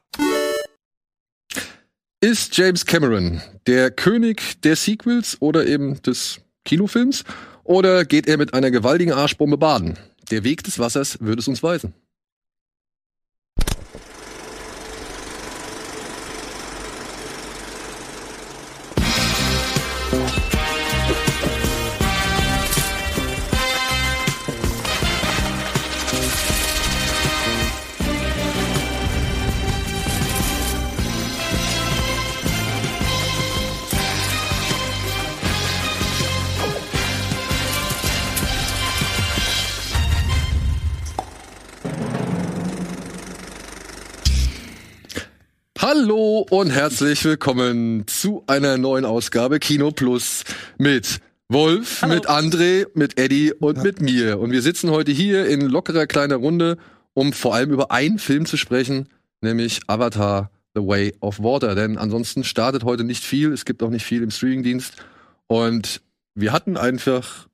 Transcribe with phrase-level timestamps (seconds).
[2.25, 7.22] Ist James Cameron der König der Sequels oder eben des Kinofilms?
[7.64, 9.98] Oder geht er mit einer gewaltigen Arschbombe baden?
[10.30, 11.92] Der Weg des Wassers würde es uns weisen.
[46.05, 50.45] Hallo und herzlich willkommen zu einer neuen Ausgabe Kino Plus
[50.77, 52.15] mit Wolf, Hallo.
[52.15, 54.39] mit André, mit Eddie und mit mir.
[54.39, 56.77] Und wir sitzen heute hier in lockerer kleiner Runde,
[57.14, 59.09] um vor allem über einen Film zu sprechen,
[59.41, 61.75] nämlich Avatar The Way of Water.
[61.75, 64.97] Denn ansonsten startet heute nicht viel, es gibt auch nicht viel im Streamingdienst.
[65.47, 66.03] Und
[66.35, 67.48] wir hatten einfach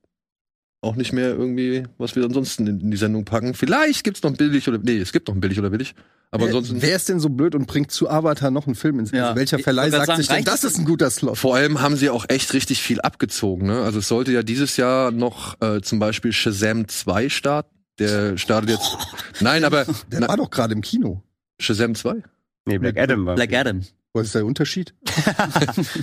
[0.81, 3.53] auch nicht mehr irgendwie, was wir ansonsten in, die Sendung packen.
[3.53, 5.95] Vielleicht gibt's noch ein billig oder nee, es gibt noch billig oder billig.
[6.33, 6.81] Aber ansonsten.
[6.81, 9.27] Wer, ist denn so blöd und bringt zu Avatar noch einen Film ins Ja.
[9.29, 11.37] also Welcher Verleih sagt grad sich sagen, denn, das ist ein guter Slot?
[11.37, 13.67] Vor allem haben sie auch echt richtig viel abgezogen.
[13.67, 13.81] Ne?
[13.81, 17.75] Also es sollte ja dieses Jahr noch äh, zum Beispiel Shazam 2 starten.
[17.99, 18.97] Der startet jetzt.
[19.41, 21.21] Nein, aber Der na, war doch gerade im Kino.
[21.59, 22.23] Shazam 2?
[22.65, 23.35] Nee, Black Adam war.
[23.35, 23.81] Black Adam.
[24.13, 24.93] Was ist der Unterschied?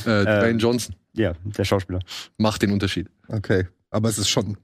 [0.05, 2.01] Äh, Dwayne Johnson Ja, der Schauspieler.
[2.37, 3.09] macht den Unterschied.
[3.29, 3.67] Okay.
[3.91, 4.59] Aber es ist schon.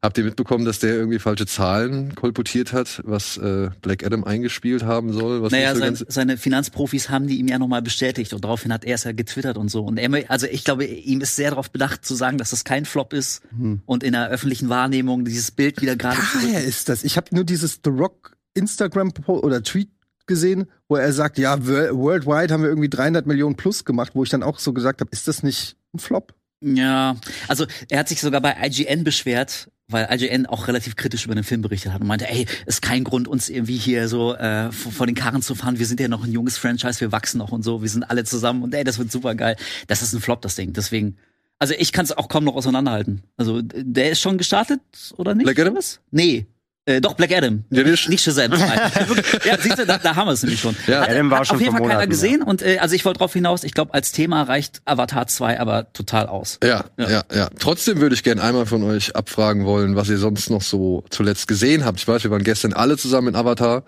[0.00, 4.84] Habt ihr mitbekommen, dass der irgendwie falsche Zahlen kolportiert hat, was äh, Black Adam eingespielt
[4.84, 5.42] haben soll?
[5.42, 8.86] Was Naja, so sein, seine Finanzprofis haben die ihm ja nochmal bestätigt und daraufhin hat
[8.86, 9.84] er es ja getwittert und so.
[9.84, 12.86] Und er, also ich glaube, ihm ist sehr darauf bedacht zu sagen, dass das kein
[12.86, 13.80] Flop ist Hm.
[13.84, 17.04] und in der öffentlichen Wahrnehmung dieses Bild wieder gerade Daher ist das.
[17.04, 19.90] Ich habe nur dieses The Rock Instagram oder Tweet
[20.26, 24.22] gesehen, wo er sagt, ja, wor- worldwide haben wir irgendwie 300 Millionen plus gemacht, wo
[24.22, 26.34] ich dann auch so gesagt habe, ist das nicht ein Flop?
[26.60, 27.16] Ja,
[27.48, 31.44] also er hat sich sogar bei IGN beschwert, weil IGN auch relativ kritisch über den
[31.44, 35.06] Film berichtet hat und meinte, ey, ist kein Grund, uns irgendwie hier so äh, vor
[35.06, 35.78] den Karren zu fahren.
[35.78, 38.24] Wir sind ja noch ein junges Franchise, wir wachsen noch und so, wir sind alle
[38.24, 39.56] zusammen und ey, das wird super geil.
[39.86, 40.72] Das ist ein Flop, das Ding.
[40.74, 41.16] Deswegen,
[41.58, 43.22] also ich kann es auch kaum noch auseinanderhalten.
[43.36, 44.80] Also der ist schon gestartet,
[45.16, 45.46] oder nicht?
[45.74, 46.00] Was?
[46.10, 46.46] Nee.
[46.86, 47.64] Äh, doch, Black Adam.
[47.70, 48.52] Ja, der- nicht Shazam.
[49.44, 50.74] Ja, siehst du, da, da haben wir es nämlich schon.
[50.86, 51.02] Ja.
[51.02, 53.04] hat, Adam war hat schon auf jeden Fall keiner Monaten, gesehen und äh, also ich
[53.04, 56.58] wollte drauf hinaus, ich glaube, als Thema reicht Avatar 2 aber total aus.
[56.64, 57.22] Ja, ja, Ja.
[57.34, 61.04] ja, Trotzdem würde ich gerne einmal von euch abfragen wollen, was ihr sonst noch so
[61.10, 62.00] zuletzt gesehen habt.
[62.00, 63.84] Ich weiß, wir waren gestern alle zusammen in Avatar,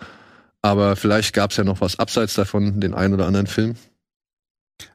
[0.60, 3.74] aber vielleicht gab es ja noch was abseits davon, den einen oder anderen Film.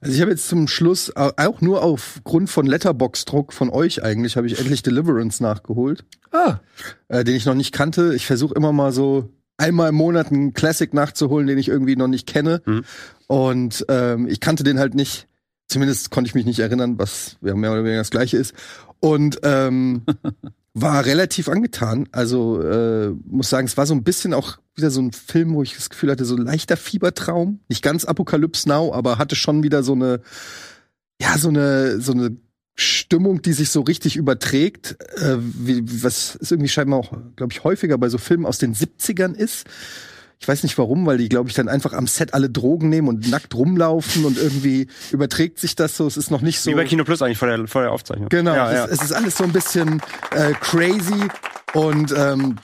[0.01, 4.37] Also ich habe jetzt zum Schluss, au- auch nur aufgrund von Letterbox-Druck von euch eigentlich,
[4.37, 6.59] habe ich endlich Deliverance nachgeholt, Ah,
[7.07, 8.13] äh, den ich noch nicht kannte.
[8.15, 12.07] Ich versuche immer mal so einmal im Monat einen Classic nachzuholen, den ich irgendwie noch
[12.07, 12.61] nicht kenne.
[12.65, 12.83] Mhm.
[13.27, 15.27] Und ähm, ich kannte den halt nicht.
[15.67, 18.53] Zumindest konnte ich mich nicht erinnern, was ja mehr oder weniger das gleiche ist.
[18.99, 20.03] Und ähm,
[20.73, 22.07] war relativ angetan.
[22.11, 25.63] Also äh, muss sagen, es war so ein bisschen auch wieder so ein Film, wo
[25.63, 27.59] ich das Gefühl hatte, so ein leichter Fiebertraum.
[27.67, 30.21] Nicht ganz Apokalypse Now, aber hatte schon wieder so eine,
[31.21, 32.37] ja, so eine, so eine
[32.75, 37.63] Stimmung, die sich so richtig überträgt, äh, wie, was ist irgendwie scheinbar auch, glaube ich,
[37.63, 39.65] häufiger bei so Filmen aus den 70ern ist.
[40.39, 43.07] Ich weiß nicht warum, weil die, glaube ich, dann einfach am Set alle Drogen nehmen
[43.07, 46.05] und nackt rumlaufen und irgendwie überträgt sich das so.
[46.05, 46.69] Es ist noch nicht so.
[46.69, 48.29] Wie bei Kino Plus eigentlich vor der, vor der Aufzeichnung.
[48.29, 48.85] Genau, Ja, es, ja.
[48.85, 49.99] es ist alles so ein bisschen
[50.35, 51.27] äh, crazy
[51.73, 52.57] und ähm,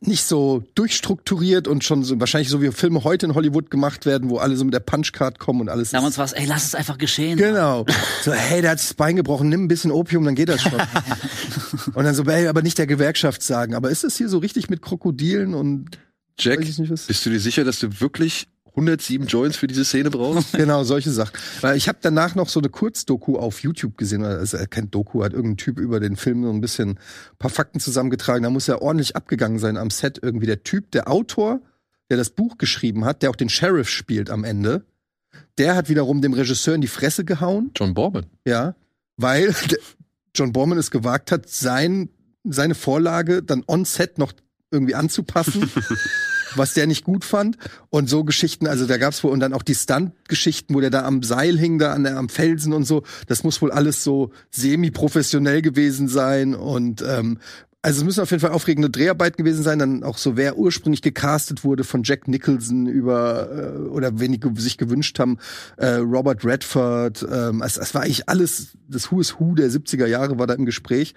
[0.00, 4.30] nicht so durchstrukturiert und schon so, wahrscheinlich so wie Filme heute in Hollywood gemacht werden,
[4.30, 5.90] wo alle so mit der Punchcard kommen und alles.
[5.90, 7.38] Damals war es, ey, lass es einfach geschehen.
[7.38, 7.86] Genau.
[8.22, 10.62] So, hey, der hat sich das Bein gebrochen, nimm ein bisschen Opium, dann geht das
[10.62, 10.72] schon.
[11.94, 13.74] und dann so, ey, aber nicht der Gewerkschaft sagen.
[13.74, 15.98] Aber ist das hier so richtig mit Krokodilen und
[16.38, 17.06] Jack, weiß ich nicht was?
[17.06, 20.52] bist du dir sicher, dass du wirklich 107 Joints für diese Szene brauchst?
[20.60, 21.32] Genau, solche Sachen.
[21.60, 25.24] Weil ich habe danach noch so eine Kurzdoku auf YouTube gesehen, also er kennt Doku,
[25.24, 26.98] hat irgendein Typ über den Film so ein bisschen ein
[27.38, 28.42] paar Fakten zusammengetragen.
[28.42, 30.18] Da muss er ordentlich abgegangen sein am Set.
[30.22, 31.60] Irgendwie der Typ, der Autor,
[32.10, 34.84] der das Buch geschrieben hat, der auch den Sheriff spielt am Ende,
[35.58, 37.70] der hat wiederum dem Regisseur in die Fresse gehauen.
[37.76, 38.26] John Borman.
[38.46, 38.74] Ja,
[39.16, 39.54] weil
[40.34, 42.08] John Borman es gewagt hat, sein,
[42.44, 44.32] seine Vorlage dann on Set noch
[44.70, 45.70] irgendwie anzupassen,
[46.56, 47.56] was der nicht gut fand.
[47.88, 51.04] Und so Geschichten, also da gab's wohl, und dann auch die Stunt-Geschichten, wo der da
[51.04, 54.30] am Seil hing, da an der, am Felsen und so, das muss wohl alles so
[54.50, 56.54] semi-professionell gewesen sein.
[56.54, 57.38] Und ähm,
[57.82, 61.00] also es müssen auf jeden Fall aufregende Dreharbeiten gewesen sein, dann auch so, wer ursprünglich
[61.00, 65.38] gecastet wurde von Jack Nicholson über äh, oder wen die sich gewünscht haben,
[65.78, 70.06] äh, Robert Redford, ähm, es, es war eigentlich alles, das Who is Who der 70er
[70.06, 71.14] Jahre war da im Gespräch.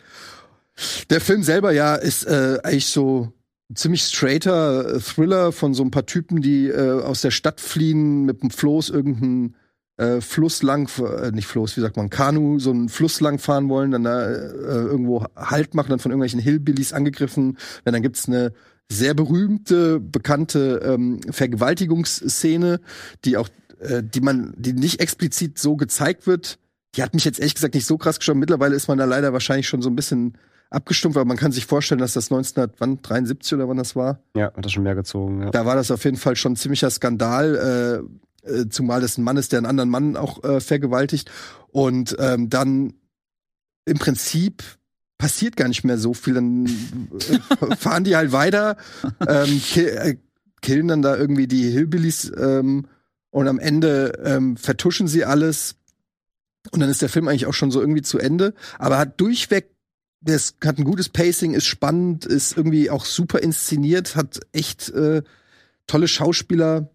[1.10, 3.34] Der Film selber ja ist äh, eigentlich so
[3.76, 8.26] ziemlich straighter äh, Thriller von so ein paar Typen, die äh, aus der Stadt fliehen
[8.26, 9.56] mit dem Floß irgendeinen
[9.98, 13.70] äh, Fluss lang, äh, nicht Floß, wie sagt man, Kanu, so einen Fluss lang fahren
[13.70, 17.58] wollen, dann da äh, irgendwo Halt machen, dann von irgendwelchen Hillbillies angegriffen.
[17.84, 18.54] Wenn dann gibt's eine
[18.92, 22.80] sehr berühmte, bekannte ähm, Vergewaltigungsszene,
[23.26, 23.50] die auch,
[23.80, 26.58] äh, die man, die nicht explizit so gezeigt wird.
[26.96, 28.36] Die hat mich jetzt ehrlich gesagt nicht so krass geschaut.
[28.36, 30.38] Mittlerweile ist man da leider wahrscheinlich schon so ein bisschen
[30.74, 34.66] abgestumpft, aber man kann sich vorstellen, dass das 1973 oder wann das war, Ja, hat
[34.66, 35.42] das schon mehr gezogen.
[35.44, 35.52] Ja.
[35.52, 38.04] da war das auf jeden Fall schon ein ziemlicher Skandal,
[38.46, 41.32] äh, äh, zumal das ein Mann ist, der einen anderen Mann auch äh, vergewaltigt.
[41.70, 42.94] Und ähm, dann
[43.86, 44.64] im Prinzip
[45.18, 46.34] passiert gar nicht mehr so viel.
[46.34, 48.78] Dann äh, fahren die halt weiter,
[49.28, 50.18] ähm, ki äh,
[50.62, 52.88] killen dann da irgendwie die Hillbillies ähm,
[53.32, 55.76] und am Ende ähm, vertuschen sie alles.
[56.72, 59.73] Und dann ist der Film eigentlich auch schon so irgendwie zu Ende, aber hat durchweg
[60.24, 65.22] das hat ein gutes Pacing, ist spannend, ist irgendwie auch super inszeniert, hat echt äh,
[65.88, 66.90] tolle Schauspieler.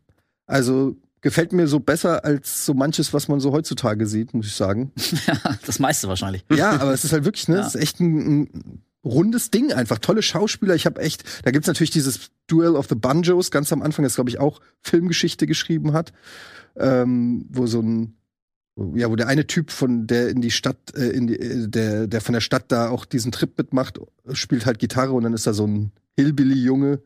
[0.47, 4.55] Also gefällt mir so besser als so manches, was man so heutzutage sieht, muss ich
[4.55, 4.93] sagen.
[5.67, 6.45] das meiste wahrscheinlich.
[6.55, 7.67] Ja, aber es ist halt wirklich, ne, Ja.
[7.67, 9.99] es ist echt ein, ein rundes Ding einfach.
[9.99, 10.75] Tolle Schauspieler.
[10.75, 14.15] Ich habe echt, da gibt's natürlich dieses Duel of the Banjos ganz am Anfang, das
[14.15, 16.13] glaube ich auch Filmgeschichte geschrieben hat,
[16.77, 18.15] ähm, wo so ein
[18.95, 22.07] ja, wo der eine Typ von der in die Stadt, äh, in die, äh, der,
[22.07, 23.99] der von der Stadt da auch diesen Trip mitmacht,
[24.33, 27.01] spielt halt Gitarre und dann ist da so ein Hillbilly-Junge,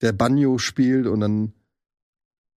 [0.00, 1.52] der Banjo spielt und dann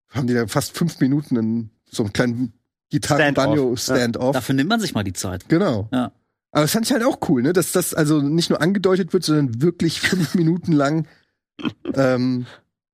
[0.09, 2.53] haben die da fast fünf Minuten in so einem kleinen
[2.89, 4.33] Gitarren-Banjo-Stand-off.
[4.33, 5.47] Dafür nimmt man sich mal die Zeit.
[5.49, 5.89] Genau.
[5.91, 6.11] Ja.
[6.51, 7.53] Aber das fand ich halt auch cool, ne?
[7.53, 11.07] Dass das also nicht nur angedeutet wird, sondern wirklich fünf Minuten lang
[11.93, 12.45] ähm,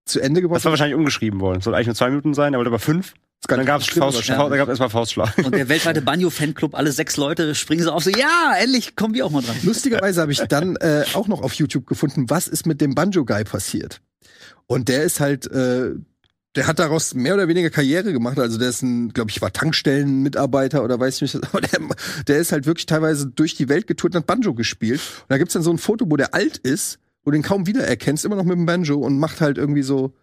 [0.06, 1.62] zu Ende gebracht Das war wahrscheinlich umgeschrieben worden.
[1.62, 3.14] Soll eigentlich nur zwei Minuten sein, aber über fünf.
[3.48, 5.38] Dann gab's schlimm Faust, da gab's erstmal Faustschlag.
[5.40, 9.26] Und der weltweite Banjo-Fanclub, alle sechs Leute springen so auf, so, ja, endlich kommen wir
[9.26, 9.56] auch mal dran.
[9.64, 13.44] Lustigerweise habe ich dann äh, auch noch auf YouTube gefunden, was ist mit dem Banjo-Guy
[13.44, 14.02] passiert.
[14.68, 15.92] Und der ist halt, äh,
[16.56, 18.38] der hat daraus mehr oder weniger Karriere gemacht.
[18.38, 21.44] Also der ist ein, glaube ich, war Tankstellenmitarbeiter oder weiß ich nicht.
[21.46, 21.80] Aber der,
[22.28, 25.02] der ist halt wirklich teilweise durch die Welt getourt und hat Banjo gespielt.
[25.22, 27.68] Und da gibt's dann so ein Foto, wo der alt ist, wo du den kaum
[27.68, 30.14] wiedererkennst, immer noch mit dem Banjo und macht halt irgendwie so,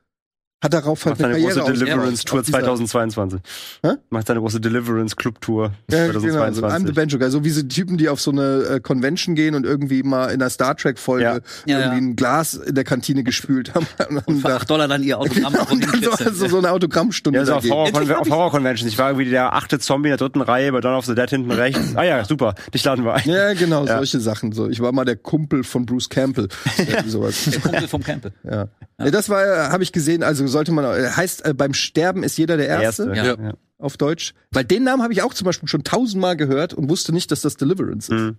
[0.60, 3.40] hat darauf halt Macht eine seine Karriere große auf dieser- 2022.
[3.84, 3.92] Hä?
[4.10, 6.94] Macht seine große Deliverance-Club-Tour Ja, genau, so I'm the 2022.
[6.96, 7.30] Banjo Guy.
[7.30, 10.26] So wie so die Typen, die auf so eine äh, Convention gehen und irgendwie mal
[10.26, 11.34] in einer Star Trek-Folge Ja.
[11.66, 11.90] Ja, irgendwie ja.
[11.92, 13.86] ein Glas in der Kantine gespült haben.
[14.08, 16.70] Und, dann Für da, 8 Dollar dann ihr Autogramm und dann so, also so eine
[16.72, 17.64] Autogrammstunde Ja, so da auf.
[17.64, 18.90] Horror- auf Horror-Conventions.
[18.90, 21.28] Ich war irgendwie der achte Zombie in der dritten Reihe bei Dawn of the Dead
[21.30, 21.94] hinten rechts.
[21.94, 22.54] Ah ja, super.
[22.74, 23.28] Dich laden wir ein.
[23.28, 23.96] Ja, genau, Ja.
[23.98, 24.52] solche Sachen.
[24.52, 26.48] So, ich war mal der Kumpel von Bruce Campbell.
[27.06, 27.44] Sowas.
[27.44, 28.32] Der Kumpel vom Campbell.
[28.44, 28.68] Ja.
[29.00, 30.22] Ja, das war, habe ich gesehen.
[30.24, 33.16] Also sollte man, äh, heißt äh, beim Sterben ist jeder der Der Erste, erste.
[33.16, 33.48] Ja.
[33.48, 33.54] Ja.
[33.78, 34.34] auf Deutsch.
[34.50, 37.40] Weil den Namen habe ich auch zum Beispiel schon tausendmal gehört und wusste nicht, dass
[37.40, 38.20] das Deliverance ist.
[38.20, 38.38] Mhm.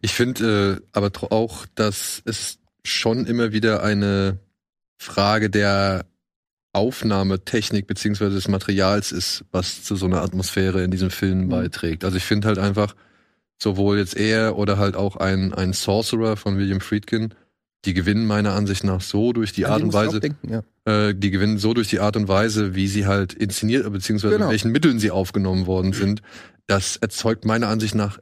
[0.00, 4.38] Ich finde äh, aber auch, dass es schon immer wieder eine
[4.96, 6.06] Frage der
[6.72, 12.04] Aufnahmetechnik beziehungsweise des Materials ist, was zu so einer Atmosphäre in diesem Film beiträgt.
[12.04, 12.94] Also ich finde halt einfach,
[13.60, 17.34] sowohl jetzt er oder halt auch ein, ein Sorcerer von William Friedkin,
[17.84, 20.50] die gewinnen meiner Ansicht nach so durch die An Art den und Weise, denken,
[20.84, 21.08] ja.
[21.08, 24.46] äh, die gewinnen so durch die Art und Weise, wie sie halt inszeniert, beziehungsweise Genau.
[24.46, 26.22] mit welchen Mitteln sie aufgenommen worden sind.
[26.66, 28.18] Das erzeugt meiner Ansicht nach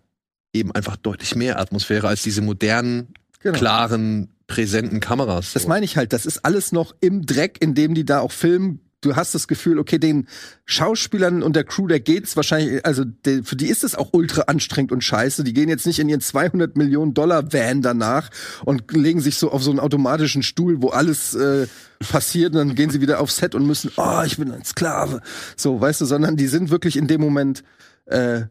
[0.53, 3.57] eben einfach deutlich mehr Atmosphäre als diese modernen, Genau.
[3.59, 5.53] klaren, präsenten Kameras.
[5.55, 8.33] Das meine ich halt, das ist alles noch im Dreck, in dem die da auch
[8.33, 8.81] filmen.
[9.05, 10.29] Du hast das Gefühl, okay, den
[10.65, 14.43] Schauspielern und der Crew, der geht's wahrscheinlich, also der, für die ist es auch ultra
[14.43, 15.45] anstrengend und scheiße.
[15.45, 18.31] Die gehen jetzt nicht in ihren 200 Millionen Dollar Van danach
[18.65, 21.67] und legen sich so auf so einen automatischen Stuhl, wo alles äh,
[22.01, 25.21] passiert und dann gehen sie wieder aufs Set und müssen, oh, ich bin ein Sklave.
[25.57, 27.65] So, weißt du, sondern die sind wirklich in dem Moment,
[28.07, 28.43] äh,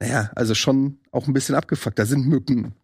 [0.00, 1.98] naja, also schon auch ein bisschen abgefuckt.
[1.98, 2.74] Da sind Mücken.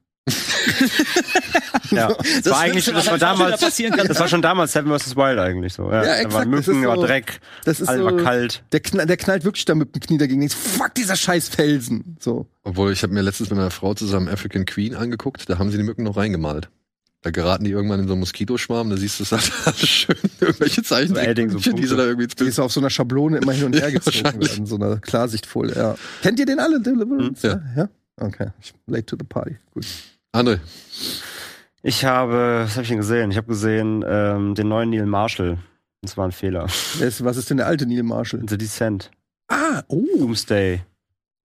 [1.90, 2.09] Ja.
[2.43, 4.07] Das, war eigentlich, schon das war da damals, passieren kann.
[4.09, 5.16] das war schon damals Seven vs.
[5.16, 5.90] Wild eigentlich so.
[5.90, 8.04] Ja, Ja, da exakt, waren das Mücken, ist war so- Dreck, Das ist alles so,
[8.16, 8.62] war kalt.
[8.73, 10.40] Der, knall, der knallt wirklich da mit dem Knie dagegen.
[10.40, 12.16] Denkst, Fuck, dieser scheiß Felsen.
[12.21, 12.47] So.
[12.62, 15.76] Obwohl, ich habe mir letztens mit meiner Frau zusammen African Queen angeguckt, da haben sie
[15.76, 16.69] die Mücken noch reingemalt.
[17.23, 20.16] Da geraten die irgendwann in so einen Moskitoschwarm, da siehst du es halt alles schön,
[20.40, 23.38] irgendwelche Zeichen, So Edding, so die sie da irgendwie Die ist auf so einer Schablone
[23.38, 24.50] immer hin und her Ja, gezogen wahrscheinlich.
[24.52, 25.75] werden, so einer Klarsichtfolie.
[25.75, 25.95] Ja.
[26.23, 27.50] Kennt ihr den alle, Deliverance?
[27.52, 27.88] Hm, ja.
[28.21, 28.49] Okay.
[28.61, 29.56] Ich- Late to the party.
[29.73, 29.87] Gut.
[30.33, 30.59] André,
[31.83, 33.30] Ich habe, was habe ich denn gesehen?
[33.30, 35.59] Ich habe gesehen ähm, den neuen Neil Marshall.
[36.02, 36.64] Das war ein Fehler.
[37.00, 38.42] Ist, was ist denn der alte Neil Marshall?
[38.49, 39.11] The Descent,
[39.49, 40.02] Ah, oh.
[40.18, 40.83] Doomsday,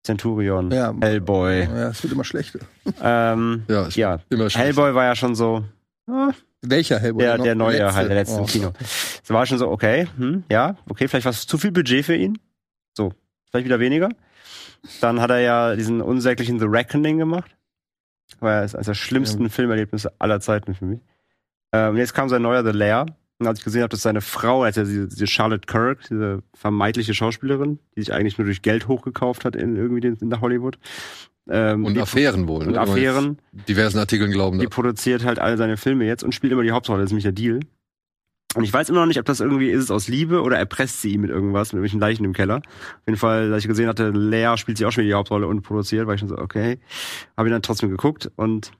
[0.05, 0.95] Centurion, Ja.
[1.01, 1.61] Hellboy.
[1.65, 2.61] Ja, es wird immer schlechter.
[3.03, 4.61] Ähm, ja, ja, immer schön.
[4.63, 5.65] Hellboy war ja schon so,
[6.07, 6.31] ah,
[6.63, 7.23] Welcher Hellboy?
[7.23, 7.45] der, noch?
[7.45, 7.95] der neue letzte?
[7.95, 8.47] halt, der letzte im Oh.
[8.47, 8.73] Kino.
[8.81, 12.15] Es war schon so, okay, hm, ja, okay, vielleicht war es zu viel Budget für
[12.17, 12.39] ihn.
[12.97, 13.13] So,
[13.51, 14.09] vielleicht wieder weniger.
[15.01, 17.57] Dann hat er ja diesen unsäglichen The Reckoning gemacht.
[18.41, 21.01] War ja eines der schlimmsten Filmerlebnisse aller Zeiten für mich.
[21.73, 23.07] Ähm, und jetzt kam sein neuer The Lair.
[23.39, 27.13] Und als ich gesehen habe, dass seine Frau, also diese, diese Charlotte Kirk, diese vermeintliche
[27.13, 30.79] Schauspielerin, die sich eigentlich nur durch Geld hochgekauft hat in irgendwie den, in Hollywood.
[31.49, 32.67] Ähm, Und Affären wohl.
[32.67, 32.81] und ne?
[32.81, 33.39] Affären.
[33.69, 34.59] Diversen Artikeln glauben.
[34.59, 34.75] Die darf.
[34.75, 37.33] produziert halt all seine Filme jetzt und spielt immer die Hauptrolle, das ist nämlich der
[37.33, 37.61] Deal.
[38.55, 41.03] Und ich weiß immer noch nicht, ob das irgendwie ist es aus Liebe oder erpresst
[41.03, 42.57] sie ihn mit irgendwas, mit irgendwelchen Leichen im Keller.
[42.57, 45.47] Auf jeden Fall, als ich gesehen hatte, Lea spielt sie auch schon wieder die Hauptrolle
[45.47, 46.79] und produziert, war ich schon so, okay.
[47.37, 48.73] Habe ihn dann trotzdem geguckt und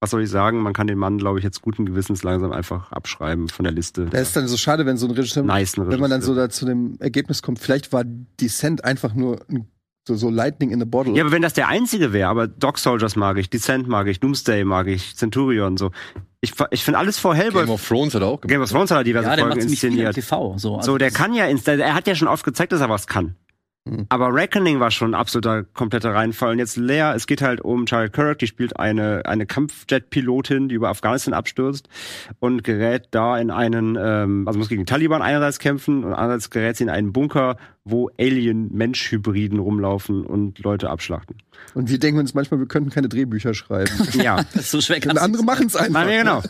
[0.00, 2.92] was soll ich sagen, man kann den Mann, glaube ich, jetzt guten Gewissens langsam einfach
[2.92, 4.06] abschreiben von der Liste.
[4.06, 6.48] Das ist dann so schade, wenn so ein Regisseur, nice, wenn man dann so da
[6.50, 9.66] zu dem Ergebnis kommt, vielleicht war Descent einfach nur ein,
[10.06, 11.14] so, so Lightning in a Bottle.
[11.14, 14.20] Ja, aber wenn das der einzige wäre, aber Dog Soldiers mag ich, Descent mag ich,
[14.20, 15.90] Doomsday mag ich, Centurion, so.
[16.40, 17.62] Ich, ich finde alles vor Hellboy.
[17.64, 18.48] Game of Thrones hat er auch gemacht.
[18.52, 20.14] Game of Thrones hat er diverse Ja, der Folgen inszeniert.
[20.14, 20.54] TV.
[20.56, 23.34] So, So, der kann ja, er hat ja schon oft gezeigt, dass er was kann.
[23.88, 24.06] Mhm.
[24.08, 26.52] Aber Reckoning war schon ein absoluter kompletter Reinfall.
[26.52, 30.74] Und jetzt Lea, es geht halt um Charlie Kirk, die spielt eine, eine Kampfjet-Pilotin, die
[30.74, 31.88] über Afghanistan abstürzt
[32.38, 36.76] und gerät da in einen, ähm, also muss gegen Taliban einerseits kämpfen und andererseits gerät
[36.76, 41.36] sie in einen Bunker, wo Alien-Mensch-Hybriden rumlaufen und Leute abschlachten.
[41.74, 43.90] Und wir denken uns manchmal, wir könnten keine Drehbücher schreiben.
[44.18, 44.44] Ja.
[44.54, 45.92] so schwer Und andere machen es einfach.
[45.92, 46.42] Nein, ja, genau.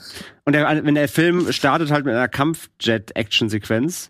[0.44, 4.08] Und der, wenn der Film startet halt mit einer Kampfjet-Action-Sequenz,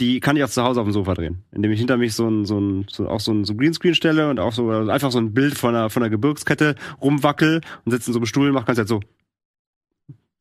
[0.00, 1.44] die kann ich auch zu Hause auf dem Sofa drehen.
[1.52, 4.30] Indem ich hinter mich so ein, so ein, so, auch so ein so Greenscreen stelle
[4.30, 8.10] und auch so einfach so ein Bild von einer, von einer Gebirgskette rumwackel und sitze
[8.10, 9.00] in so einem Stuhl und mach ganz halt so.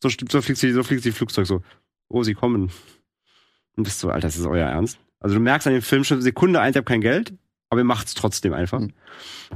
[0.02, 1.62] So, so fliegt sie, so fliegt sie Flugzeug so.
[2.08, 2.72] Oh, sie kommen.
[3.76, 4.98] Und bist so, Alter, das ist euer Ernst.
[5.20, 7.34] Also du merkst an dem Film schon Sekunde eins, ich hab kein Geld,
[7.70, 8.80] aber ihr macht's trotzdem einfach.
[8.80, 8.94] Mhm.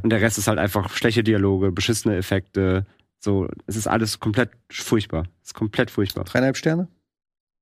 [0.02, 2.86] Und der Rest ist halt einfach schlechte Dialoge, beschissene Effekte,
[3.24, 5.28] so, es ist alles komplett furchtbar.
[5.42, 6.26] Es ist komplett furchtbar.
[6.26, 6.90] Dreieinhalb Sterne?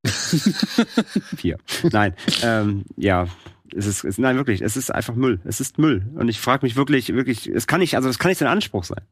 [1.38, 1.58] Vier.
[1.92, 3.28] Nein, ähm, ja,
[3.76, 5.40] es ist, es, nein, wirklich, es ist einfach Müll.
[5.46, 6.08] Es ist Müll.
[6.16, 8.84] Und ich frage mich wirklich, wirklich, es kann nicht, also es kann nicht sein Anspruch
[8.84, 9.04] sein.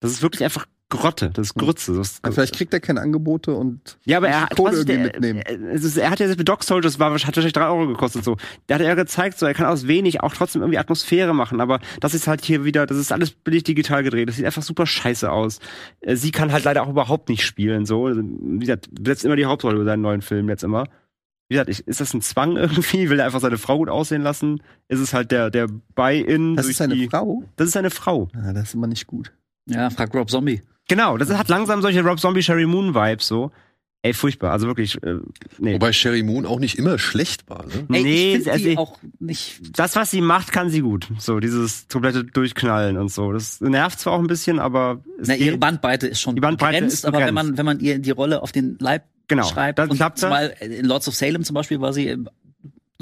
[0.00, 1.94] Das ist wirklich einfach Grotte, das ist Grütze.
[1.94, 5.02] Das ist, Ja, vielleicht kriegt er keine Angebote und ja, aber er, Kohle irgendwie der,
[5.02, 5.42] mitnehmen.
[5.72, 8.24] Es ist, er hat ja jetzt mit Dog Soldiers war, hat wahrscheinlich drei Euro gekostet,
[8.24, 8.36] so.
[8.66, 11.80] Da hat er gezeigt, so, er kann aus wenig auch trotzdem irgendwie Atmosphäre machen, aber
[12.00, 14.86] das ist halt hier wieder, das ist alles billig digital gedreht, das sieht einfach super
[14.86, 15.58] scheiße aus.
[16.00, 18.10] Äh, Sie kann halt leider auch überhaupt nicht spielen, so.
[18.14, 20.84] Wie gesagt, besetzt immer die Hauptrolle bei seinen neuen Filmen jetzt immer.
[21.48, 23.10] Wie gesagt, ist das ein Zwang irgendwie?
[23.10, 24.62] Will er einfach seine Frau gut aussehen lassen?
[24.88, 26.56] Ist es halt der, der Buy-in?
[26.56, 27.42] das durch ist seine die, Frau.
[27.56, 28.28] Das ist seine Frau.
[28.34, 29.32] Ah, das ist immer nicht gut.
[29.66, 30.62] Ja, frag Rob Zombie.
[30.92, 33.50] Genau, das hat langsam solche Rob Zombie Sherry Moon Vibes so.
[34.02, 34.50] Ey, furchtbar.
[34.50, 35.20] Also wirklich, äh,
[35.58, 35.74] nee.
[35.74, 37.64] Wobei Sherry Moon auch nicht immer schlecht war.
[37.64, 37.86] Ne?
[37.96, 39.78] Ey, nee, ich also die auch nicht.
[39.78, 41.08] das, was sie macht, kann sie gut.
[41.18, 43.32] So, dieses komplette Durchknallen und so.
[43.32, 45.60] Das nervt zwar auch ein bisschen, aber es Na, ihre geht.
[45.60, 47.50] Bandbreite ist schon Die Bandbreite begrenzt, ist aber wenn begrenzt.
[47.50, 50.28] man, wenn man ihr die Rolle auf den Leib Genau, schreibt, dann und klappt's ja.
[50.28, 52.18] zumal in Lords of Salem zum Beispiel war sie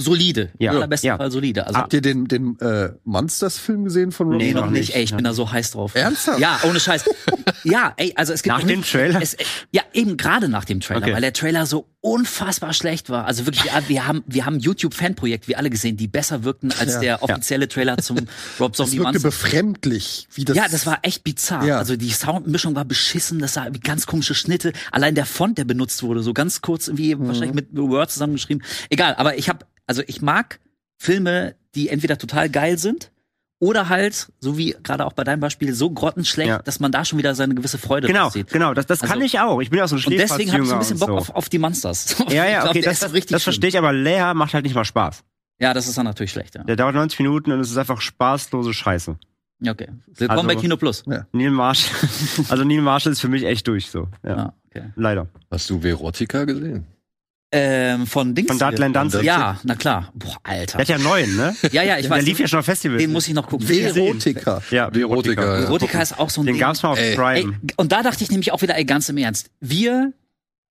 [0.00, 0.50] solide.
[0.58, 0.70] Ja.
[0.72, 1.16] Im allerbesten Ja.
[1.16, 1.66] Fall solide.
[1.66, 4.88] Also, Habt ihr den, den äh, Monsters-Film gesehen von Rob nee, noch nicht.
[4.88, 5.16] nicht, Ey, ich ja.
[5.16, 5.94] bin da so heiß drauf.
[5.94, 6.38] Ernsthaft?
[6.40, 7.04] Ja, ohne Scheiß.
[7.64, 9.20] ja, ey, also es gibt Nach dem Trailer?
[9.22, 9.36] Es,
[9.72, 11.12] ja, eben gerade nach dem Trailer, Okay.
[11.14, 13.26] weil der Trailer so unfassbar schlecht war.
[13.26, 16.94] Also wirklich, wir, haben wir haben ein YouTube-Fanprojekt, wie alle gesehen, die besser wirkten als
[16.94, 17.00] Ja.
[17.00, 18.16] der offizielle Trailer zum
[18.58, 19.28] Rob Das Zombie wirkte Monster.
[19.28, 20.56] befremdlich, wie das.
[20.56, 21.64] Ja, das war echt bizarr.
[21.66, 21.78] Ja.
[21.78, 24.72] Also die Soundmischung war beschissen, das sah wie ganz komische Schnitte.
[24.92, 27.26] Allein der Font, der benutzt wurde, so ganz kurz irgendwie Mhm.
[27.28, 28.64] wahrscheinlich mit Word zusammengeschrieben.
[28.88, 30.58] Egal, aber ich habe, also ich mag
[30.96, 33.10] Filme, die entweder total geil sind
[33.62, 36.58] Oder halt, so wie gerade auch bei deinem Beispiel, so grottenschlecht, Ja.
[36.62, 38.48] dass man da schon wieder seine gewisse Freude Genau, sieht.
[38.48, 39.60] genau, das, das kann Also- ich auch.
[39.60, 41.16] Ich bin ja auch so ein Und deswegen habe ich so ein bisschen Bock so.
[41.16, 42.16] auf, auf die Monsters.
[42.30, 44.64] Ja, ja, glaub, okay, das, ist das, richtig das verstehe ich, aber Leia macht halt
[44.64, 45.22] nicht mal Spaß.
[45.60, 46.64] Ja, das ist dann natürlich schlecht, ja.
[46.64, 49.18] Der dauert 90 Minuten und es ist einfach spaßlose Scheiße.
[49.60, 49.88] Ja, Okay.
[50.06, 51.04] Willkommen Also- bei Kino Plus.
[51.06, 51.94] Neil Marshall,
[52.48, 54.08] also Neil Marshall ist für mich echt durch so.
[54.24, 54.84] Ja, Ja, okay.
[54.96, 55.28] leider.
[55.50, 56.86] Hast du Verotica gesehen?
[57.52, 58.48] Ähm, von Dings.
[58.48, 58.94] Von Dartland.
[58.94, 59.22] Danzig.
[59.22, 60.12] Ja, na klar.
[60.14, 60.78] Boah, Alter.
[60.78, 61.56] Der hat ja einen neuen, ne?
[61.72, 62.24] Ja, ja, ich Der weiß.
[62.24, 63.02] lief ja schon auf Festivals.
[63.02, 63.68] Den muss ich noch gucken.
[63.68, 64.62] Verotika.
[64.70, 65.64] ja, Verotika, ja.
[65.64, 66.60] Erotika ist auch so ein Den Ding.
[66.60, 67.10] gab's mal auf Ey.
[67.10, 67.58] Ey, Prime.
[67.76, 69.50] und da dachte ich nämlich auch wieder, ey, ganz im Ernst.
[69.60, 70.12] Wir,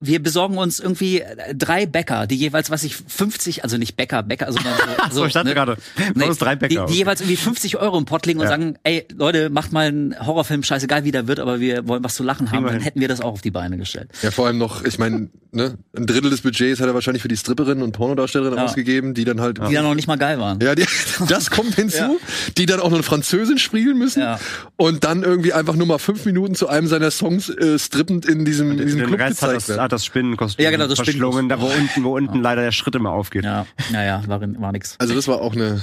[0.02, 4.24] wir besorgen uns irgendwie äh, drei Bäcker, die jeweils, was ich 50, also nicht Bäcker,
[4.24, 4.74] Bäcker, sondern
[5.12, 5.20] so.
[5.20, 5.54] So, ich dachte ne?
[5.56, 5.78] gerade,
[6.16, 6.86] Nee, drei Bäcker.
[6.86, 8.50] Die, die jeweils irgendwie 50 Euro im Pott legen und Ja.
[8.52, 12.16] sagen, ey, Leute, macht mal einen Horrorfilm, scheißegal wie der wird, aber wir wollen was
[12.16, 14.10] zu lachen haben, dann hätten wir das auch auf die Beine gestellt.
[14.22, 17.28] Ja, vor allem noch, ich meine, ne, ein Drittel des Budgets hat er wahrscheinlich für
[17.28, 18.66] die Stripperinnen und Pornodarstellerinnen Ja.
[18.66, 19.58] ausgegeben, die dann halt.
[19.70, 20.60] Die dann noch nicht mal geil waren.
[20.62, 20.86] Ja, die,
[21.28, 22.20] das kommt hinzu,
[22.58, 24.40] die dann auch noch Französin spielen müssen Ja.
[24.78, 28.46] und dann irgendwie einfach nur mal fünf Minuten zu einem seiner Songs äh, strippend in
[28.46, 29.89] diesem, in diesem Club gezeigt werden.
[29.90, 32.42] Hat das Spinnenkostüm Ja, genau, das verschlungen, da wo unten, wo unten Ja.
[32.42, 33.44] leider der Schritt immer aufgeht.
[33.44, 34.96] Ja, naja, war, war nix.
[35.00, 35.82] Also das war auch eine.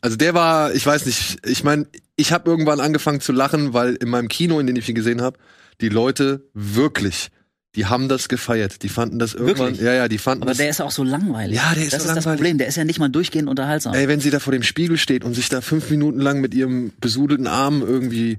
[0.00, 3.94] Also der war, ich weiß nicht, ich meine, ich habe irgendwann angefangen zu lachen, weil
[3.96, 5.38] in meinem Kino, in dem ich ihn gesehen habe,
[5.80, 7.28] die Leute wirklich,
[7.74, 8.82] die haben das gefeiert.
[8.84, 9.80] Die fanden das irgendwann, Wirklich?
[9.82, 10.58] ja, ja, die fanden Aber das.
[10.58, 11.56] der ist auch so langweilig.
[11.56, 12.38] Ja, der ist das so ist das langweilig.
[12.38, 12.58] Problem.
[12.58, 13.92] Der ist ja nicht mal durchgehend unterhaltsam.
[13.94, 16.54] Ey, wenn sie da vor dem Spiegel steht und sich da fünf Minuten lang mit
[16.54, 18.38] ihrem besudelten Arm irgendwie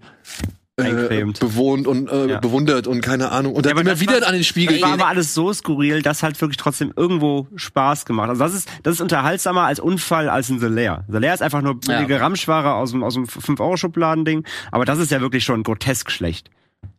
[0.85, 1.39] Eincremt.
[1.39, 2.39] bewohnt und äh, Ja.
[2.39, 3.53] bewundert und keine Ahnung.
[3.55, 5.01] Und Ja, dann aber immer wieder war- an den Spiegel Das war gehen.
[5.01, 8.29] aber alles so skurril, dass halt wirklich trotzdem irgendwo Spaß gemacht.
[8.29, 11.05] Also das ist, das ist unterhaltsamer als Unfall als ein The Lair.
[11.09, 12.19] The Lair ist einfach nur billige Ja.
[12.19, 14.43] Ramschware aus dem, aus dem 5-Euro-Schubladending.
[14.71, 16.49] Aber das ist ja wirklich schon grotesk schlecht.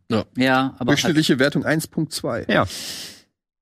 [0.09, 2.51] ja, aber halt, Durchschnittliche Wertung 1.2.
[2.51, 2.65] Ja.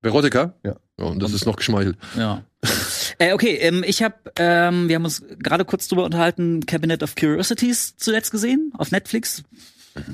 [0.01, 0.53] Verotika?
[0.65, 0.75] Ja.
[0.99, 1.05] ja.
[1.05, 1.97] Und das ist noch geschmeichelt.
[2.17, 2.43] ja.
[3.19, 7.15] äh, okay, ähm, ich habe, ähm, wir haben uns gerade kurz drüber unterhalten, Cabinet of
[7.15, 9.43] Curiosities zuletzt gesehen auf Netflix.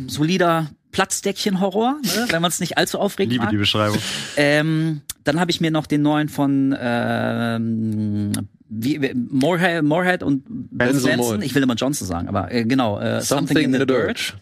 [0.08, 3.51] Solider Platzdeckchen-Horror, ne, wenn man es nicht allzu aufregend Liebe mag.
[3.51, 3.98] die Beschreibung.
[4.38, 8.32] Ähm, dann habe ich mir noch den neuen von ähm,
[8.70, 11.42] wie, wie- Moorhead, Moorhead und Ben Benson Benson.
[11.42, 13.00] Ich will immer Johnson sagen, aber äh, genau.
[13.00, 14.36] Äh, Something, in the, Dirt.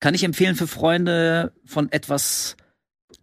[0.00, 2.56] Kann ich empfehlen für Freunde von etwas,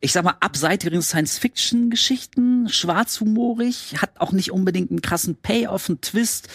[0.01, 6.49] ich sag mal, abseitigen Science-Fiction-Geschichten, schwarzhumorig, hat auch nicht unbedingt einen krassen Payoff, einen Twist.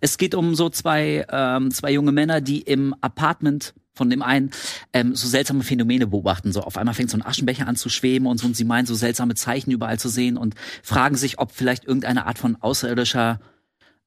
[0.00, 4.50] Es geht um so zwei, ähm, zwei junge Männer, die im Apartment von dem einen
[4.92, 6.52] ähm, so seltsame Phänomene beobachten.
[6.52, 8.86] So auf einmal fängt so ein Aschenbecher an zu schweben und so und sie meinen
[8.86, 13.40] so seltsame Zeichen überall zu sehen und fragen sich, ob vielleicht irgendeine Art von außerirdischer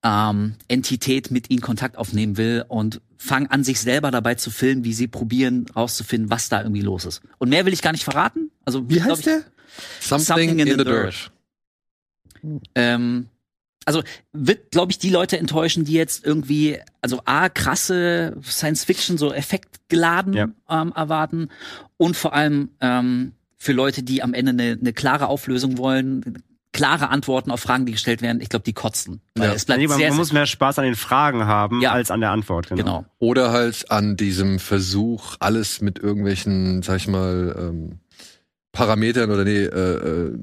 [0.03, 4.83] ähm, Entität mit ihnen Kontakt aufnehmen will und fangen an, sich selber dabei zu filmen,
[4.83, 7.21] wie sie probieren rauszufinden, was da irgendwie los ist.
[7.37, 8.51] Und mehr will ich gar nicht verraten.
[8.65, 9.41] Also Wie heißt ich, der?
[9.99, 11.31] Something, in, the, dirt.
[12.75, 13.29] Ähm,
[13.85, 14.01] also
[14.33, 20.33] wird, glaube ich, die Leute enttäuschen, die jetzt irgendwie, also A, krasse Science-Fiction, so effektgeladen
[20.33, 20.47] Ja.
[20.69, 21.49] ähm, erwarten
[21.97, 26.43] und vor allem ähm, für Leute, die am Ende eine, eine klare Auflösung wollen,
[26.73, 29.21] klare Antworten auf Fragen, die gestellt werden, ich glaube, die kotzen.
[29.35, 29.53] Weil Ja.
[29.53, 31.93] es bleibt Nee, man, sehr, man muss mehr Spaß an den Fragen haben Ja.
[31.93, 32.67] als an der Antwort.
[32.67, 32.83] Genau.
[32.83, 33.05] genau.
[33.19, 37.99] Oder halt an diesem Versuch, alles mit irgendwelchen, sag ich mal, ähm,
[38.73, 40.37] Parametern oder nee, äh, äh,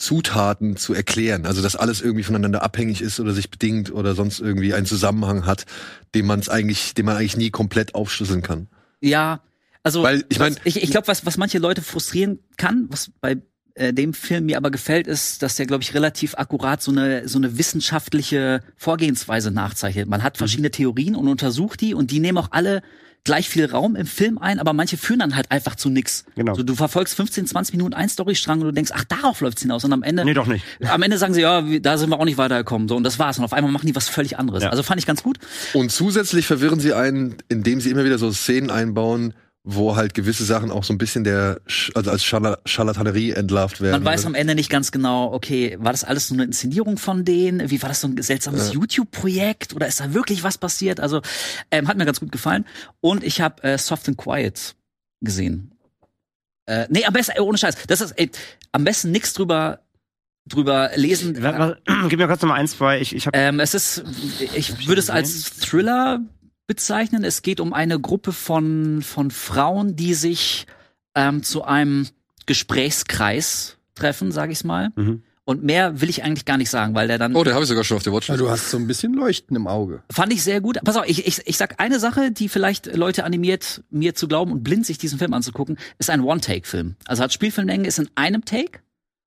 [0.00, 1.46] Zutaten zu erklären.
[1.46, 5.46] Also dass alles irgendwie voneinander abhängig ist oder sich bedingt oder sonst irgendwie einen Zusammenhang
[5.46, 5.66] hat,
[6.14, 8.66] den man es eigentlich, den man eigentlich nie komplett aufschlüsseln kann.
[9.00, 9.40] Ja,
[9.82, 13.10] also Weil, ich mein- was- ich, ich glaube, was, was manche Leute frustrieren kann, was
[13.20, 13.36] bei
[13.76, 17.28] äh, dem Film mir aber gefällt, ist, dass der, glaube ich, relativ akkurat so eine,
[17.28, 20.08] so eine wissenschaftliche Vorgehensweise nachzeichnet.
[20.08, 20.24] Man Mhm.
[20.24, 22.82] hat verschiedene Theorien und untersucht die und die nehmen auch alle
[23.24, 26.24] gleich viel Raum im Film ein, aber manche führen dann halt einfach zu nix.
[26.36, 26.54] Genau.
[26.54, 29.84] So, du verfolgst 15, 20 Minuten einen Storystrang und du denkst, ach, darauf läuft's hinaus.
[29.84, 30.64] Und am Ende, Nee, doch nicht.
[30.88, 32.88] am Ende sagen sie, ja, da sind wir auch nicht weitergekommen.
[32.88, 33.38] So, und das war's.
[33.38, 34.62] Und auf einmal machen die was völlig anderes.
[34.62, 34.70] Ja.
[34.70, 35.38] Also fand ich ganz gut.
[35.74, 39.34] Und zusätzlich verwirren sie einen, indem sie immer wieder so Szenen einbauen,
[39.74, 41.60] wo halt gewisse Sachen auch so ein bisschen der,
[41.94, 44.02] also als Scharla- Charlatanerie entlarvt werden.
[44.02, 47.24] Man weiß am Ende nicht ganz genau, okay, war das alles so eine Inszenierung von
[47.24, 47.70] denen?
[47.70, 49.74] Wie war das so ein seltsames YouTube-Projekt?
[49.74, 51.00] Oder ist da wirklich was passiert?
[51.00, 51.22] Also,
[51.70, 52.64] ähm, hat mir ganz gut gefallen.
[53.00, 54.74] Und ich habe äh, Soft and Quiet
[55.20, 55.72] gesehen.
[56.66, 57.76] Äh, nee, am besten, äh, ohne Scheiß.
[57.86, 58.30] Das ist, ey,
[58.72, 59.80] am besten nichts drüber,
[60.48, 61.34] drüber lesen.
[62.08, 63.00] Gib mir kurz noch mal eins, zwei.
[63.00, 64.04] Ich, ich hab, Ähm, es ist,
[64.54, 66.20] ich würde es als Thriller
[66.70, 67.24] bezeichnen.
[67.24, 70.66] Es geht um eine Gruppe von, von Frauen, die sich
[71.16, 72.06] ähm, zu einem
[72.46, 74.90] Gesprächskreis treffen, sage ich's mal.
[74.94, 75.22] Mhm.
[75.44, 77.68] Und mehr will ich eigentlich gar nicht sagen, weil der dann Oh, den habe ich
[77.68, 78.40] sogar schon auf der Ja, Watchlist.
[78.40, 80.02] du hast so ein bisschen Leuchten im Auge.
[80.12, 80.78] fand ich sehr gut.
[80.84, 84.52] Pass auf, ich, ich, ich sag eine Sache, die vielleicht Leute animiert, mir zu glauben
[84.52, 86.94] und blind sich diesen Film anzugucken, ist ein One-Take-Film.
[87.06, 88.78] Also hat Spielfilmlänge, ist in einem Take.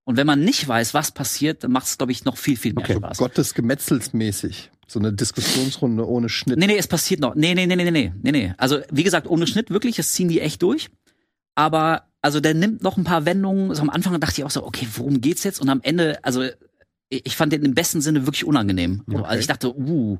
[0.05, 2.73] Und wenn man nicht weiß, was passiert, dann macht es, glaube ich, noch viel, viel
[2.73, 2.95] mehr Okay.
[2.95, 3.17] Spaß.
[3.17, 4.71] Gottes Gemetzelsmäßig.
[4.87, 6.57] So eine Diskussionsrunde ohne Schnitt.
[6.59, 7.35] Nee, nee, es passiert noch.
[7.35, 8.53] Nee, nee, nee, nee, nee, nee, nee.
[8.57, 10.89] Also, wie gesagt, ohne Schnitt wirklich, das ziehen die echt durch.
[11.55, 13.73] Aber, also, der nimmt noch ein paar Wendungen.
[13.73, 15.61] So am Anfang dachte ich auch so, okay, worum geht's jetzt?
[15.61, 16.43] Und am Ende, also,
[17.09, 19.03] ich fand den im besten Sinne wirklich unangenehm.
[19.07, 20.17] So, Also ich dachte, uh,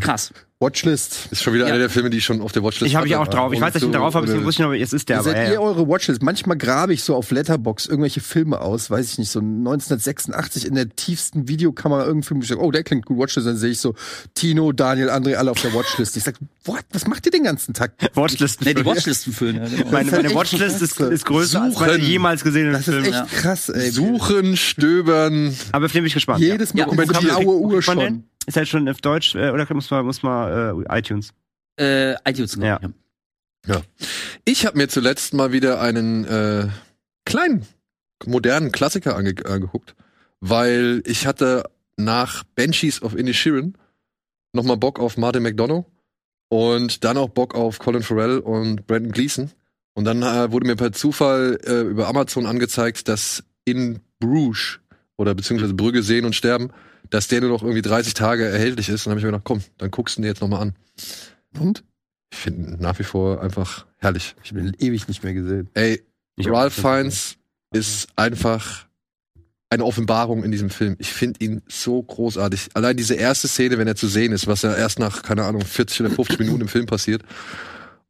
[0.00, 0.32] krass.
[0.64, 1.28] Watchlist.
[1.30, 1.70] Ist schon wieder Ja.
[1.70, 3.52] einer der Filme, die ich schon auf der Watchlist Ich habe ich auch drauf.
[3.52, 5.16] Ich weiß, dass ich ihn darauf habe, deswegen wusste ich noch, aber jetzt ist der.
[5.16, 5.60] Wie Aber, seid ja, ihr ja.
[5.60, 6.22] eure Watchlist?
[6.22, 10.74] Manchmal grabe ich so auf Letterbox irgendwelche Filme aus, weiß ich nicht, so 1986 in
[10.74, 12.40] der tiefsten Videokamera irgendein Film.
[12.42, 13.46] Ich sag, oh, der klingt gut, Watchlist.
[13.46, 13.94] Dann sehe ich so
[14.34, 16.16] Tino, Daniel, André, alle auf der Watchlist.
[16.16, 16.84] Ich sag, what?
[16.92, 17.92] Was macht ihr den ganzen Tag?
[18.14, 18.66] Watchlisten.
[18.66, 19.90] Nee, die Watchlisten füllen, ja, genau.
[19.90, 22.04] meine, meine Watchlist ist, ist größer als meine Suchen.
[22.06, 23.90] jemals gesehenen Das ist echt krass, ey.
[23.90, 25.54] Suchen, stöbern.
[25.72, 26.40] Aber auf den bin ich gespannt.
[26.40, 28.24] Jedes Mal Ja, um die blaue Uhr schon.
[28.46, 31.30] Ist halt schon auf Deutsch äh, oder muss man, muss man äh, iTunes?
[31.78, 32.88] Äh, iTunes, glaub ich,
[33.66, 33.82] Ja.
[34.44, 36.68] Ich habe mir zuletzt mal wieder einen äh,
[37.24, 37.66] kleinen,
[38.26, 39.94] modernen Klassiker ange angeguckt,
[40.40, 41.64] weil ich hatte
[41.96, 43.74] nach Banshees of Inisherin
[44.52, 45.86] nochmal Bock auf Martin McDonough
[46.48, 49.50] und dann auch Bock auf Colin Farrell und Brandon Gleeson.
[49.94, 54.80] Und dann äh, wurde mir per Zufall äh, über Amazon angezeigt, dass in Bruges
[55.16, 56.70] oder beziehungsweise Brügge sehen und sterben,
[57.14, 59.06] dass der nur noch irgendwie 30 Tage erhältlich ist.
[59.06, 60.74] Und dann habe ich mir gedacht, komm, dann guckst du den jetzt nochmal an.
[61.60, 61.84] Und?
[62.32, 64.34] Ich finde ihn nach wie vor einfach herrlich.
[64.42, 65.70] Ich habe ihn ewig nicht mehr gesehen.
[65.74, 66.02] Ey,
[66.34, 66.74] Ich Ralph.
[66.74, 67.36] Fiennes
[67.70, 68.86] ist einfach
[69.70, 70.96] eine Offenbarung in diesem Film.
[70.98, 72.70] Ich finde ihn so großartig.
[72.74, 75.64] Allein diese erste Szene, wenn er zu sehen ist, was ja erst nach, keine Ahnung,
[75.64, 77.22] 40 oder 50 Minuten im Film passiert,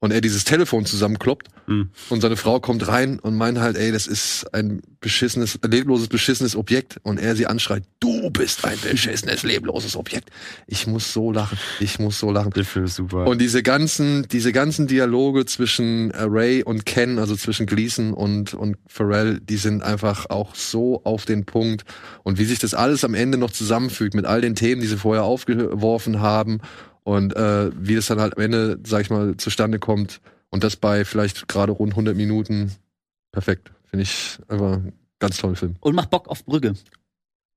[0.05, 1.89] und er dieses Telefon zusammenkloppt Mhm.
[2.11, 6.57] und seine Frau kommt rein und meint halt, ey, das ist ein beschissenes, lebloses, beschissenes
[6.57, 10.29] Objekt und er sie anschreit, du bist ein beschissenes, lebloses Objekt.
[10.67, 11.59] Ich muss so lachen.
[11.81, 12.51] Ich muss so lachen.
[12.51, 13.27] Der Film ist super.
[13.27, 18.53] Und diese ganzen, diese ganzen Dialoge zwischen äh, Ray und Ken, also zwischen Gleason und,
[18.53, 21.85] und Pharrell, die sind einfach auch so auf den Punkt.
[22.25, 24.99] Und wie sich das alles am Ende noch zusammenfügt mit all den Themen, die sie
[24.99, 26.61] vorher aufgeworfen haben
[27.05, 30.21] und äh, wie das dann halt am Ende, sag ich mal, zustande kommt.
[30.51, 32.73] Und das bei vielleicht gerade rund 100 Minuten.
[33.33, 33.73] Perfekt.
[33.91, 35.77] Finde ich einfach ein ganz toller Film.
[35.81, 36.75] Und macht Bock auf Brügge.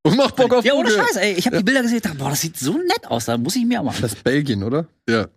[0.04, 1.04] Und macht Bock auf Ja, ohne Brügge.
[1.04, 1.34] Scheiß, ey.
[1.34, 3.66] Ich habe die Bilder gesehen, dachte, boah, das sieht so nett aus, da muss ich
[3.66, 4.02] mir auch machen.
[4.02, 4.88] Das ist Belgien, oder?
[5.08, 5.28] Ja.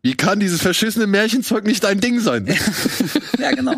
[0.00, 2.46] Wie kann dieses verschissene Märchenzeug nicht dein Ding sein?
[3.38, 3.74] ja, genau.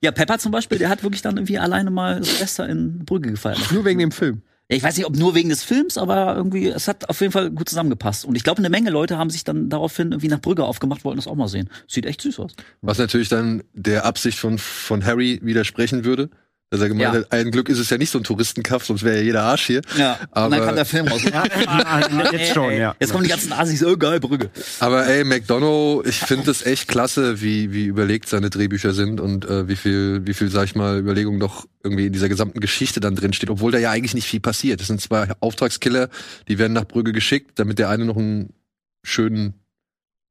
[0.00, 3.60] Ja, Pepper zum Beispiel, der hat wirklich dann irgendwie alleine mal Silvester in Brügge gefeiert.
[3.70, 4.42] Nur wegen dem Film.
[4.72, 7.50] Ich weiß nicht, ob nur wegen des Films, aber irgendwie, es hat auf jeden Fall
[7.50, 8.24] gut zusammengepasst.
[8.24, 11.18] Und ich glaube, eine Menge Leute haben sich dann daraufhin irgendwie nach Brügge aufgemacht, wollten
[11.18, 11.68] das auch mal sehen.
[11.86, 12.52] Sieht echt süß aus.
[12.80, 16.30] Was natürlich dann der Absicht von, von Harry widersprechen würde.
[16.72, 17.20] Dass er gemeint Ja.
[17.20, 19.66] hat, ein Glück ist es ja nicht so ein Touristenkaff, sonst wäre ja jeder Arsch
[19.66, 19.82] hier.
[19.98, 21.20] Ja, Aber- und dann kam der Film raus.
[22.32, 22.96] jetzt schon, ja.
[22.98, 24.48] Jetzt kommen die ganzen Asis, oh geil, Brügge.
[24.80, 29.44] Aber ey, McDonough, ich finde es echt klasse, wie, wie überlegt seine Drehbücher sind und
[29.44, 33.00] äh, wie viel, wie viel, sag ich mal, Überlegung doch irgendwie in dieser gesamten Geschichte
[33.00, 34.80] dann drin steht, obwohl da ja eigentlich nicht viel passiert.
[34.80, 36.08] Es sind zwei Auftragskiller,
[36.48, 38.54] die werden nach Brügge geschickt, damit der eine noch einen
[39.02, 39.60] schönen,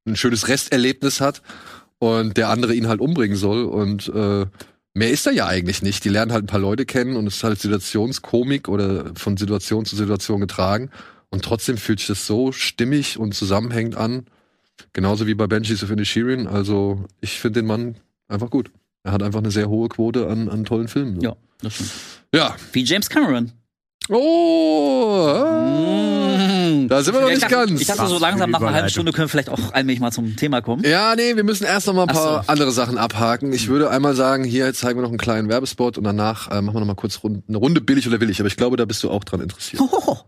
[0.07, 1.43] ein schönes Resterlebnis hat
[1.99, 4.47] und der andere ihn halt umbringen soll und äh,
[4.93, 6.03] Mehr ist da ja eigentlich nicht.
[6.03, 9.85] Die lernen halt ein paar Leute kennen und es ist halt Situationskomik oder von Situation
[9.85, 10.89] zu Situation getragen.
[11.29, 14.25] Und trotzdem fühlt sich das so stimmig und zusammenhängend an.
[14.93, 16.47] Genauso wie bei Banshees of Inisherin.
[16.47, 17.95] Also ich finde den Mann
[18.27, 18.71] einfach gut.
[19.03, 21.21] Er hat einfach eine sehr hohe Quote an, an tollen Filmen.
[21.21, 21.91] Ja, das stimmt.
[22.35, 22.55] Ja.
[22.73, 23.51] Wie James Cameron.
[24.09, 25.45] Oh!
[25.45, 26.30] Mm.
[26.87, 27.81] Da sind wir noch nicht dachte, ganz.
[27.81, 28.89] Ich dachte so langsam nach einer halben.
[28.89, 30.83] Stunde können wir vielleicht auch allmählich mal zum Thema kommen.
[30.83, 32.51] Ja, nee, wir müssen erst noch mal ein paar so.
[32.51, 33.53] andere Sachen abhaken.
[33.53, 36.75] Ich würde einmal sagen, hier zeigen wir noch einen kleinen Werbespot und danach äh, machen
[36.75, 38.39] wir noch mal kurz rund, eine Runde billig oder willig.
[38.39, 39.81] Aber ich glaube, da bist du auch dran interessiert.
[39.81, 40.19] Hohoho.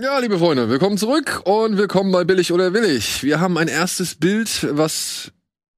[0.00, 3.24] Ja, liebe Freunde, willkommen zurück und willkommen bei Billig oder Willig.
[3.24, 5.32] Wir haben ein erstes Bild, was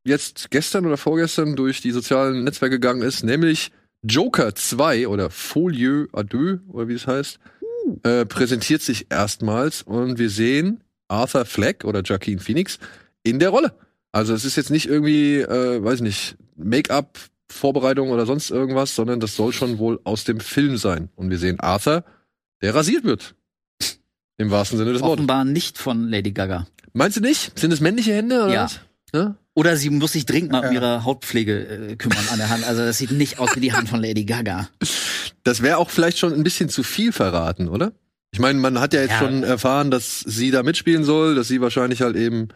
[0.05, 3.71] jetzt gestern oder vorgestern durch die sozialen Netzwerke gegangen ist, nämlich
[4.03, 7.39] Joker 2 oder Folie à deux oder wie es heißt,
[8.03, 12.79] äh, präsentiert sich erstmals und wir sehen Arthur Fleck oder Joaquin Phoenix
[13.23, 13.75] in der Rolle.
[14.13, 17.19] Also es ist jetzt nicht irgendwie, äh, weiß ich nicht, Make-up,
[17.51, 21.11] Vorbereitung oder sonst irgendwas, sondern das soll schon wohl aus dem Film sein.
[21.17, 22.05] Und wir sehen Arthur,
[22.63, 23.35] der rasiert wird.
[24.39, 25.15] Im wahrsten Sinne des Wortes.
[25.19, 26.67] Offenbar nicht von Lady Gaga.
[26.93, 27.59] Meinst du nicht?
[27.59, 28.65] Sind es männliche Hände oder Ja.
[28.65, 28.81] was?
[29.13, 29.35] Ja.
[29.61, 32.65] Oder sie muss sich dringend mal um ihre Hautpflege äh, kümmern an der Hand.
[32.65, 34.71] Also das sieht nicht aus wie die Hand von Lady Gaga.
[35.45, 37.93] Das wäre auch vielleicht schon ein bisschen zu viel verraten, oder?
[38.33, 39.19] Ich meine, man hat ja jetzt Ja.
[39.19, 42.49] schon erfahren, dass sie da mitspielen soll, dass sie wahrscheinlich halt eben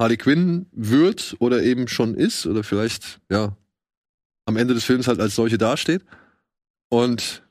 [0.00, 3.56] Harley Quinn wird oder eben schon ist oder vielleicht, ja,
[4.44, 6.04] am Ende des Films halt als solche dasteht.
[6.90, 7.42] Und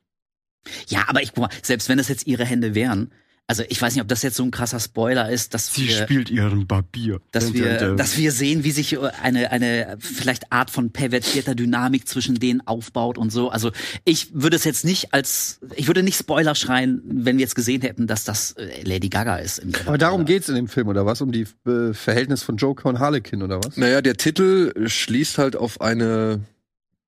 [0.88, 3.12] Ja, aber ich guck mal, selbst wenn das jetzt ihre Hände wären,
[3.48, 5.96] Also ich weiß nicht, ob das jetzt so ein krasser Spoiler ist, dass Sie wir,
[5.96, 7.22] spielt ihren Barbier.
[7.32, 12.40] dass wir, dass wir sehen, wie sich eine, eine vielleicht Art von pervertierter Dynamik zwischen
[12.40, 13.50] denen aufbaut und so.
[13.50, 13.72] Also
[14.04, 17.82] ich würde es jetzt nicht als, ich würde nicht Spoiler schreien, wenn wir jetzt gesehen
[17.82, 19.62] hätten, dass das äh, Lady Gaga ist.
[19.86, 21.22] Aber darum geht's in dem Film, oder was?
[21.22, 23.78] Um die äh, Verhältnis von Joker und Harlequin, oder was?
[23.78, 26.40] Naja, der Titel schließt halt auf eine,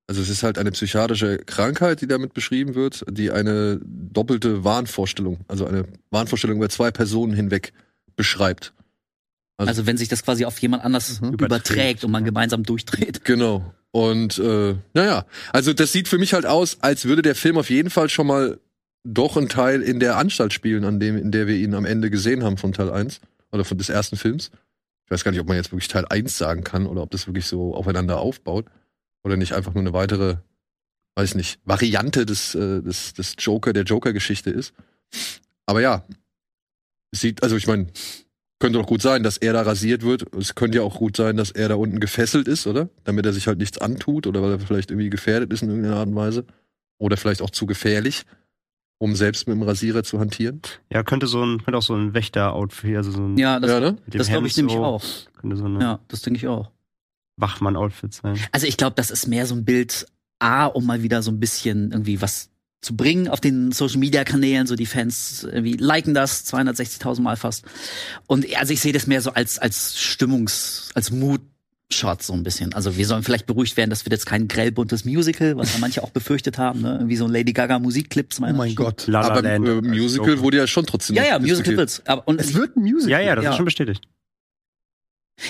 [0.08, 5.40] also es ist halt eine psychiatrische Krankheit, die damit beschrieben wird, die eine doppelte Wahnvorstellung,
[5.48, 7.72] also eine Wahnvorstellung über zwei Personen hinweg
[8.16, 8.72] beschreibt.
[9.58, 11.34] Also wenn sich das quasi auf jemand anders Mhm.
[11.34, 13.20] überträgt und man gemeinsam durchdreht.
[13.24, 13.74] Genau.
[13.90, 17.70] Und äh, naja, also das sieht für mich halt aus, als würde der Film auf
[17.70, 18.58] jeden Fall schon mal
[19.04, 22.10] doch einen Teil in der Anstalt spielen, an dem, in der wir ihn am Ende
[22.10, 24.50] gesehen haben von Teil 1 oder von des ersten Films.
[25.06, 27.26] Ich weiß gar nicht, ob man jetzt wirklich Teil 1 sagen kann oder ob das
[27.26, 28.66] wirklich so aufeinander aufbaut
[29.24, 30.36] oder nicht einfach nur eine weitere,
[31.16, 34.74] weiß nicht, Variante des, äh, des, des Joker, der Joker-Geschichte ist.
[35.66, 36.04] Aber ja,
[37.10, 37.88] es sieht, also ich meine,
[38.58, 40.34] könnte doch gut sein, dass er da rasiert wird.
[40.34, 42.88] Es könnte ja auch gut sein, dass er da unten gefesselt ist, oder?
[43.04, 45.96] Damit er sich halt nichts antut oder weil er vielleicht irgendwie gefährdet ist in irgendeiner
[45.96, 46.44] Art und Weise.
[46.98, 48.24] Oder vielleicht auch zu gefährlich,
[48.98, 50.60] um selbst mit dem Rasierer zu hantieren.
[50.92, 53.80] Ja, könnte so ein, könnte auch so ein Wächter-Outfit, also so ein Ja, das, ja,
[53.80, 53.96] ne?
[54.08, 55.04] das glaube ich nämlich so, auch.
[55.40, 56.72] Könnte so ein Ja, das denke ich auch.
[57.38, 58.38] Wachmann-Outfit sein.
[58.52, 60.06] Also ich glaube, das ist mehr so ein Bild
[60.38, 64.22] A, um mal wieder so ein bisschen irgendwie was zu bringen auf den Social Media
[64.22, 67.64] Kanälen, so die Fans irgendwie liken das 260.000 Mal fast.
[68.28, 71.40] Und also ich sehe das mehr so als als Stimmungs als Mood
[71.90, 72.74] Shot so ein bisschen.
[72.74, 76.02] Also wir sollen vielleicht beruhigt werden, das wird jetzt kein grellbuntes Musical, was ja manche
[76.04, 77.02] auch befürchtet haben, ne?
[77.06, 78.34] Wie so ein Lady Gaga Musikclip.
[78.38, 79.06] Oh mein Gott.
[79.06, 79.66] La La Aber Land.
[79.66, 81.16] äh, Musical wurde ja schon trotzdem.
[81.16, 82.02] Ja, ja, Musical wird's.
[82.06, 83.10] Aber, und Es wird ein Musical.
[83.10, 83.50] Ja, ja, das Ja.
[83.52, 84.04] ist schon bestätigt.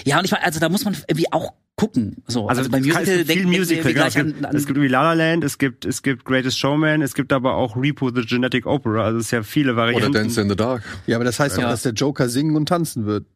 [0.05, 2.17] Ja, und ich meine, also da muss man irgendwie auch gucken.
[2.27, 3.95] So, also, beim es kann- Musical es gibt viel denkt man Musical, genau.
[3.95, 6.59] gleich Es gibt, an, an es gibt La La Land, es gibt, es gibt Greatest
[6.59, 9.83] Showman, es gibt aber auch Repo the Genetic Opera, also es ist ja viele Oder
[9.83, 10.13] Varianten.
[10.13, 10.83] Dance in the Dark.
[11.07, 11.71] Ja, aber das heißt doch, Ja.
[11.71, 13.27] dass der Joker singen und tanzen wird.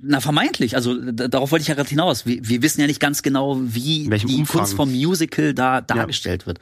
[0.00, 0.76] Na, vermeintlich.
[0.76, 2.24] Also darauf wollte ich ja gerade hinaus.
[2.24, 4.58] Wir, wir wissen ja nicht ganz genau, wie welchem die Umfang.
[4.60, 6.60] Kunst vom Musical da dargestellt wird.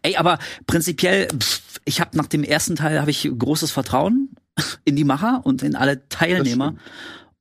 [0.00, 4.30] Ey, aber prinzipiell, pff, ich habe nach dem ersten Teil habe ich großes Vertrauen
[4.86, 6.74] in die Macher und in alle Teilnehmer.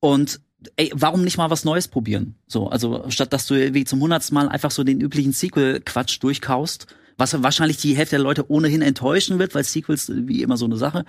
[0.01, 0.41] Und
[0.75, 2.35] ey, warum nicht mal was Neues probieren?
[2.47, 6.87] So, also statt dass du wie zum hundertsten Mal einfach so den üblichen Sequel-Quatsch durchkaust,
[7.17, 10.77] was wahrscheinlich die Hälfte der Leute ohnehin enttäuschen wird, weil Sequels wie immer so eine
[10.77, 11.05] Sache.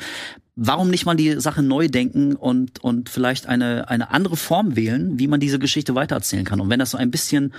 [0.57, 5.19] Warum nicht mal die Sache neu denken und, und vielleicht eine, eine andere Form wählen,
[5.19, 6.61] wie man diese Geschichte weitererzählen kann?
[6.61, 7.55] Und wenn das so ein bisschen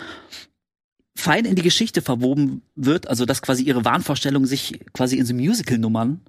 [1.15, 5.33] fein in die Geschichte verwoben wird, also dass quasi ihre Wahnvorstellungen sich quasi in so
[5.33, 6.21] Musical-Nummern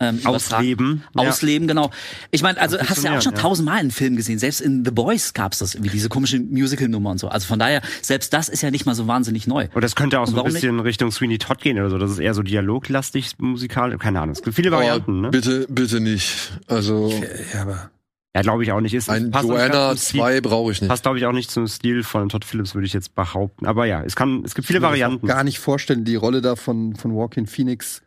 [0.00, 1.04] ähm, Ausleben.
[1.14, 1.28] Ja.
[1.28, 1.90] Ausleben, genau.
[2.30, 4.38] Ich meine, also hast du ja auch schon tausendmal einen Film gesehen.
[4.38, 7.28] Selbst in The Boys gab's das, wie diese komische Musical-Nummer und so.
[7.28, 9.68] Also von daher, selbst das ist ja nicht mal so wahnsinnig neu.
[9.74, 11.98] Und das könnte auch Und so ein bisschen Richtung Sweeney Todd gehen oder so.
[11.98, 13.96] Das ist eher so dialoglastig musikal.
[13.98, 14.32] Keine Ahnung.
[14.34, 15.28] Es gibt viele Varianten, Oh, ne?
[15.30, 16.52] Bitte, bitte nicht.
[16.66, 17.12] Also
[17.52, 17.90] Ja, aber.
[18.34, 18.94] Ja, glaube ich auch nicht.
[18.94, 20.88] Ist, ein nicht Joanna ganz zum Stil- 2 brauche ich nicht.
[20.88, 23.66] Passt, glaube ich, auch nicht zum Stil von Todd Phillips, würde ich jetzt behaupten.
[23.66, 25.26] Aber ja, es kann, es gibt viele Ich kann mir das auch Varianten.
[25.26, 28.02] gar nicht vorstellen, die Rolle da von, von Walking Phoenix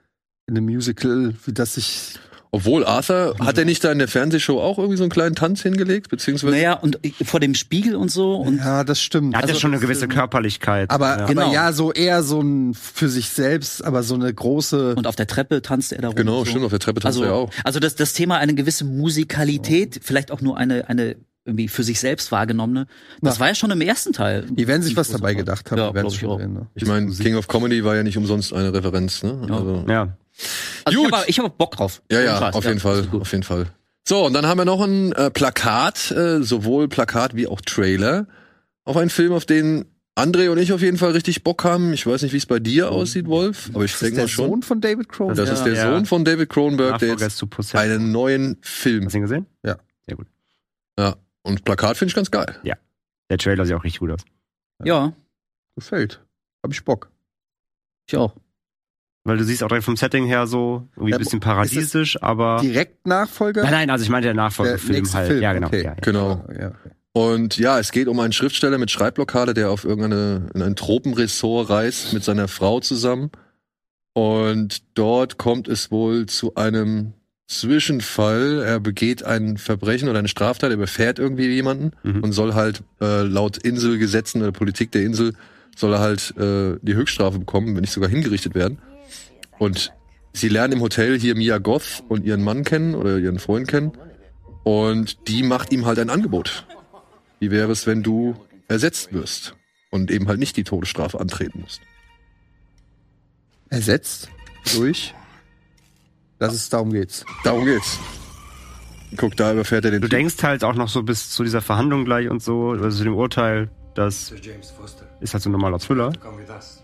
[0.48, 2.20] in einem Musical, wie das sich.
[2.56, 5.64] Obwohl Arthur, hat er nicht da in der Fernsehshow auch irgendwie so einen kleinen Tanz
[5.64, 6.10] hingelegt?
[6.10, 8.36] Beziehungsweise Naja, und vor dem Spiegel und so.
[8.36, 9.34] Und ja, das stimmt.
[9.34, 10.92] Er hat ja Also, schon eine gewisse ähm, Körperlichkeit.
[10.92, 11.14] Aber, ja.
[11.16, 11.52] aber Genau.
[11.52, 14.94] ja, so eher so ein für sich selbst, aber so eine große.
[14.94, 16.16] Und auf der Treppe tanzt er da rum.
[16.16, 16.46] Genau, so.
[16.52, 17.50] stimmt, auf der Treppe tanzt Also, er ja auch.
[17.64, 22.00] also das, das Thema eine gewisse Musikalität, vielleicht auch nur eine, eine irgendwie für sich
[22.00, 22.88] selbst wahrgenommene,
[23.22, 23.40] das Na.
[23.42, 24.46] war ja schon im ersten Teil.
[24.50, 25.78] die werden sich was dabei gedacht haben.
[25.78, 26.40] Ja, werden ich auch.
[26.40, 26.68] sehen, ne?
[26.76, 29.46] Ich meine, King of Comedy war ja nicht umsonst eine Referenz, ne?
[29.50, 29.56] Ja.
[29.56, 30.18] Also, ja.
[30.86, 31.14] Also Gut.
[31.28, 32.02] ich habe hab Bock drauf.
[32.12, 33.22] ja, ja, auf jeden Fall, ist gut.
[33.22, 33.68] auf jeden Fall.
[34.08, 38.28] So, und dann haben wir noch ein äh, Plakat, äh, sowohl Plakat wie auch Trailer,
[38.84, 41.94] auf einen Film, auf den André und ich auf jeden Fall richtig Bock haben.
[41.94, 44.24] Ich weiß nicht, wie es bei dir aussieht, Wolf, aber ich Das ist denke der
[44.26, 44.50] mal schon.
[44.50, 45.34] Sohn von David Crow.
[45.34, 45.54] Das Ja.
[45.56, 45.92] ist der Ja.
[45.92, 47.58] Sohn von David Cronenberg, der Nachfolger jetzt ist.
[47.58, 49.08] Hast einen neuen Film.
[49.08, 49.46] du ihn gesehen?
[49.64, 52.60] Ja, und Plakat finde ich ganz geil.
[53.30, 54.22] Der Trailer sieht auch richtig gut aus.
[54.84, 55.14] Ja,
[55.76, 56.22] Gefällt.
[56.62, 57.10] Hab ich Bock.
[58.08, 58.36] ich auch.
[59.26, 62.22] Weil du siehst auch direkt vom Setting her so irgendwie Ja, ein bisschen ist paradiesisch,
[62.22, 62.60] aber.
[62.62, 63.64] Direkt Nachfolger?
[63.64, 65.28] Nein, nein, also ich meinte der der Nachfolgefilm nächste halt.
[65.28, 65.42] Film.
[65.42, 65.68] Ja, genau.
[65.68, 65.84] Okay.
[65.84, 65.96] Ja, ja.
[66.02, 66.46] Genau.
[66.50, 66.92] Ja, okay.
[67.14, 71.70] Und ja, es geht um einen Schriftsteller mit Schreibblockade, der auf irgendeine in ein Tropenressort
[71.70, 73.32] reist mit seiner Frau zusammen.
[74.14, 77.14] Und dort kommt es wohl zu einem
[77.60, 78.64] Zwischenfall.
[78.66, 82.24] Er begeht ein Verbrechen oder eine Straftat, er überfährt irgendwie jemanden Mhm.
[82.24, 85.34] und soll halt äh, laut Inselgesetzen oder Politik der Insel
[85.76, 88.78] soll er halt äh, die Höchststrafe bekommen, wenn nicht sogar hingerichtet werden.
[89.58, 89.92] Und
[90.32, 93.92] sie lernen im Hotel hier Mia Goth und ihren Mann kennen oder ihren Freund kennen.
[94.64, 96.66] Und die macht ihm halt ein Angebot.
[97.40, 98.36] Wie wäre es, wenn du
[98.68, 99.56] ersetzt wirst
[99.90, 101.82] und eben halt nicht die Todesstrafe antreten musst?
[103.70, 104.30] Ersetzt
[104.76, 105.14] durch.
[106.44, 107.26] Das ist, darum geht's.
[107.46, 107.98] Darum geht's.
[109.16, 110.18] Guck, da überfährt er den Du Typ.
[110.18, 113.16] denkst halt auch noch so bis zu dieser Verhandlung gleich und so, also zu dem
[113.16, 116.12] Urteil, das Sir James Foster, ist halt so ein normaler Thriller.
[116.22, 116.84] come with us.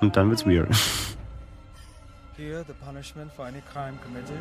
[0.00, 0.68] Und dann wird's weird.
[2.36, 4.36] Here, the punishment for any crime committed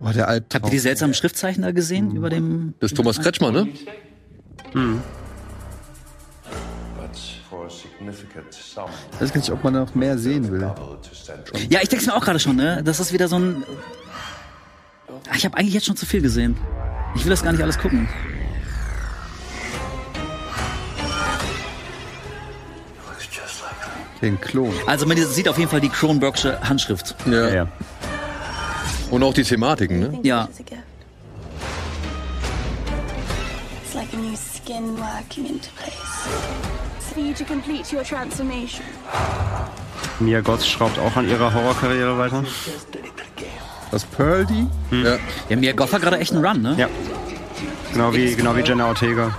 [0.00, 0.62] Boah, der Albtraum.
[0.62, 2.74] Habt ihr die seltsamen Schriftzeichen da gesehen über dem?
[2.80, 3.68] Das ist Thomas Kretschmer, ne?
[4.72, 5.00] Hm.
[7.68, 10.70] Ich weiß gar nicht, ob man noch mehr sehen will.
[11.68, 12.82] Ja, ich denke mir auch gerade schon, ne?
[12.84, 13.64] Das ist wieder so ein.
[15.30, 16.56] Ach, Ich habe eigentlich jetzt schon zu viel gesehen.
[17.14, 18.08] Ich will das gar nicht alles gucken.
[24.22, 24.72] Den Klon.
[24.86, 27.14] Also man sieht auf jeden Fall die Kronbergsche Handschrift.
[27.26, 27.48] Ja.
[27.48, 27.68] Ja.
[29.10, 30.18] Und auch die Thematiken, ne?
[30.22, 30.48] Ja.
[30.50, 30.60] It's
[33.94, 36.73] like a new skin working into place.
[37.14, 38.82] For you to complete your transformation.
[40.20, 42.44] Mia Goth schraubt auch an ihrer Horrorkarriere weiter.
[43.90, 44.66] Was, Pearl die?
[44.90, 45.16] Ja.
[45.48, 46.74] Ja, Mia Goth hat gerade echt einen Run, ne?
[46.76, 46.88] Ja.
[47.92, 49.32] Genau wie, genau wie Jenna Ortega.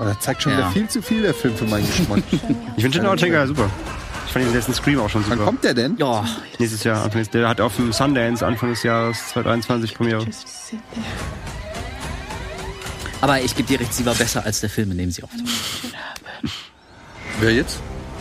[0.00, 0.58] Oh, der zeigt schon Ja.
[0.58, 2.22] wieder viel zu viel, der Film, für meinen Geschmack.
[2.76, 3.70] Ich finde Jenna Ortega ja super.
[4.26, 5.44] Ich fand den letzten Scream auch schon Wann super.
[5.44, 5.96] kommt der denn?
[5.98, 6.24] Ja,
[6.58, 10.26] Nächstes Jahr, Anfang des, der hat auf dem Sundance Anfang des Jahres 2023 Premiere.
[13.20, 15.42] aber ich gebe dir recht, sie war besser als der Film, in dem sie auftaucht.
[17.40, 17.80] Wer jetzt?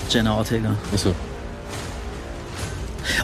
[0.10, 0.78] Jenna Ortega.
[0.94, 1.14] Achso.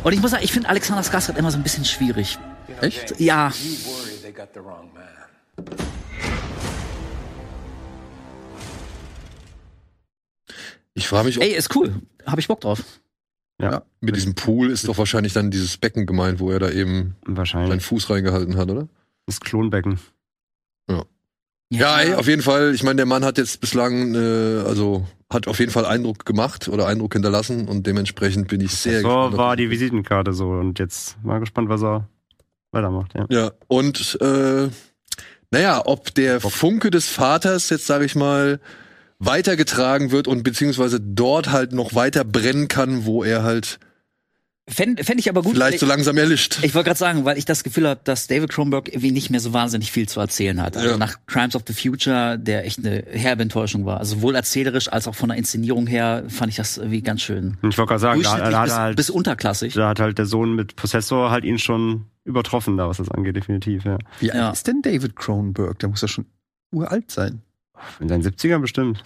[0.03, 2.37] Und ich muss sagen, ich finde Alexander Skarsgård immer so ein bisschen schwierig.
[2.81, 3.17] Echt?
[3.17, 3.53] Ja.
[10.95, 12.01] Ich frage mich, ob ey, ist cool.
[12.25, 12.83] Habe ich Bock drauf.
[13.61, 17.15] Ja, mit diesem Pool ist doch wahrscheinlich dann dieses Becken gemeint, wo er da eben
[17.45, 17.79] seinen.
[17.79, 18.89] Fuß reingehalten hat, oder?
[19.27, 19.97] Das Klonbecken.
[21.71, 22.73] Ja, ey, auf jeden Fall.
[22.75, 26.67] Ich meine, der Mann hat jetzt bislang, äh, also hat auf jeden Fall Eindruck gemacht
[26.67, 29.37] oder Eindruck hinterlassen und dementsprechend bin ich sehr So gespannt.
[29.37, 32.07] war die Visitenkarte so und jetzt mal gespannt, was er
[32.71, 33.13] weitermacht.
[33.15, 33.25] Ja.
[33.29, 34.69] Ja, und äh,
[35.51, 38.59] naja, ob der Funke des Vaters jetzt, sage ich mal,
[39.17, 43.79] weitergetragen wird und beziehungsweise dort halt noch weiter brennen kann, wo er halt
[44.67, 45.53] Fände fänd ich aber gut.
[45.53, 46.57] vielleicht so langsam erlischt.
[46.63, 49.39] Ich wollte gerade sagen, weil ich das Gefühl habe, dass David Cronenberg irgendwie nicht mehr
[49.39, 50.75] so wahnsinnig viel zu erzählen hat.
[50.75, 50.97] Also Ja.
[50.97, 53.99] nach Crimes of the Future, der echt eine herbe Enttäuschung war.
[53.99, 57.57] Also sowohl erzählerisch als auch von der Inszenierung her fand ich das irgendwie ganz schön.
[57.69, 59.73] Ich wollte gerade sagen, da, da, hat bis, er halt, bis unterklassig.
[59.75, 63.35] da hat halt der Sohn mit Possessor halt ihn schon übertroffen, da was das angeht,
[63.35, 63.85] definitiv.
[63.85, 63.99] Ja.
[64.19, 64.47] Wie Ja.
[64.47, 65.77] alt ist denn David Cronenberg?
[65.77, 66.25] Der muss ja schon
[66.71, 67.43] uralt sein.
[67.99, 69.03] In seinen 70ern bestimmt.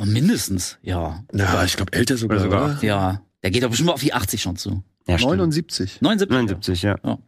[0.00, 1.24] Oh, mindestens, ja.
[1.34, 2.36] Ja, ich glaube älter sogar.
[2.38, 2.64] Oder sogar.
[2.66, 2.78] oder?
[2.86, 3.22] Ja.
[3.42, 4.82] Der geht doch bestimmt mal auf die 80 schon zu.
[5.06, 6.00] Ja, 79.
[6.00, 6.30] 79.
[6.30, 6.96] 79, ja.
[7.04, 7.18] Ja.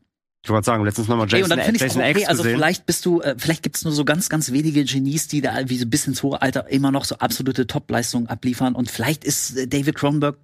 [0.44, 2.20] Ich wollte gerade sagen, letztens nochmal Ey, und Jason, dann finde ich Jason auch okay,
[2.20, 2.57] X also gesehen.
[2.57, 5.79] vielleicht bist du, äh, vielleicht gibt's nur so ganz, ganz wenige Genies, die da wie
[5.79, 9.68] so bis ins hohe Alter immer noch so absolute Top-Leistungen abliefern und vielleicht ist äh,
[9.68, 10.37] David Cronenberg,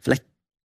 [0.00, 0.24] vielleicht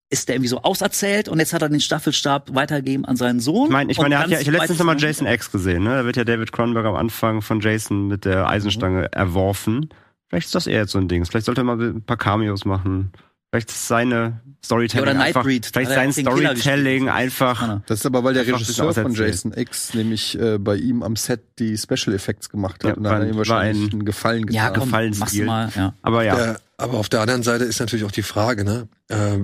[0.09, 3.67] ist der irgendwie so auserzählt und jetzt hat er den Staffelstab weitergegeben an seinen Sohn.
[3.67, 5.91] Ich meine, ich meine, er hat ja, ich habe letztens nochmal Jason X gesehen, ne?
[5.91, 9.89] Da wird ja David Cronenberg am Anfang von Jason mit der Eisenstange erworfen.
[10.27, 11.23] Vielleicht ist das eher jetzt so ein Ding.
[11.25, 13.11] Vielleicht sollte er mal ein paar Cameos machen.
[13.51, 15.65] Vielleicht ist seine Storytelling Ja, oder einfach, Nightbreed.
[15.73, 17.81] vielleicht sein Storytelling einfach.
[17.87, 19.13] Das ist aber, weil der Regisseur von.
[19.15, 23.03] Jason X nämlich äh, bei ihm am Set die Special Effects gemacht hat Ja, und
[23.05, 24.73] dann hat er ihm war wahrscheinlich ein- einen Gefallen getan.
[24.75, 24.85] Ja,
[25.17, 25.93] mach's mal, ja.
[26.03, 26.37] aber ja.
[26.37, 28.87] Ja, aber auf der anderen Seite ist natürlich auch die Frage, ne?
[29.07, 29.39] Äh,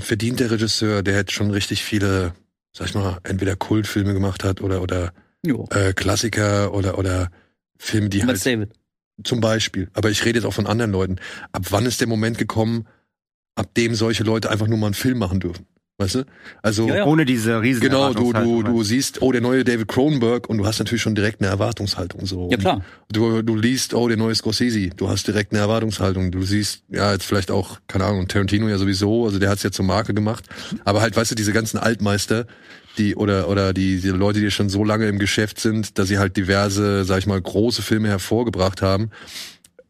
[0.00, 2.32] verdient der Regisseur, der jetzt schon richtig viele,
[2.72, 5.12] sag ich mal, entweder Kultfilme gemacht hat oder oder
[5.70, 7.30] äh, Klassiker oder oder
[7.78, 8.70] Filme, die Matt halt David.
[9.22, 9.88] zum Beispiel.
[9.92, 11.16] Aber ich rede jetzt auch von anderen Leuten.
[11.52, 12.86] Ab wann ist der Moment gekommen,
[13.54, 15.66] ab dem solche Leute einfach nur mal einen Film machen dürfen?
[16.00, 16.24] Weißt du?
[16.62, 17.04] Also Ja, ja.
[17.04, 20.66] Ohne diese riesen Genau, du, du, du siehst, oh, der neue David Cronenberg und du
[20.66, 22.48] hast natürlich schon direkt eine Erwartungshaltung so.
[22.50, 22.82] Ja, klar.
[23.12, 26.30] Du, du liest, oh, der neue Scorsese, du hast direkt eine Erwartungshaltung.
[26.30, 29.70] Du siehst, ja, jetzt vielleicht auch, keine Ahnung, Tarantino ja sowieso, also der hat's ja
[29.70, 30.46] zur Marke gemacht.
[30.86, 32.46] Aber halt, weißt du, diese ganzen Altmeister,
[32.96, 36.16] die, oder, oder die, die Leute, die schon so lange im Geschäft sind, dass sie
[36.16, 39.10] halt diverse, sag ich mal, große Filme hervorgebracht haben,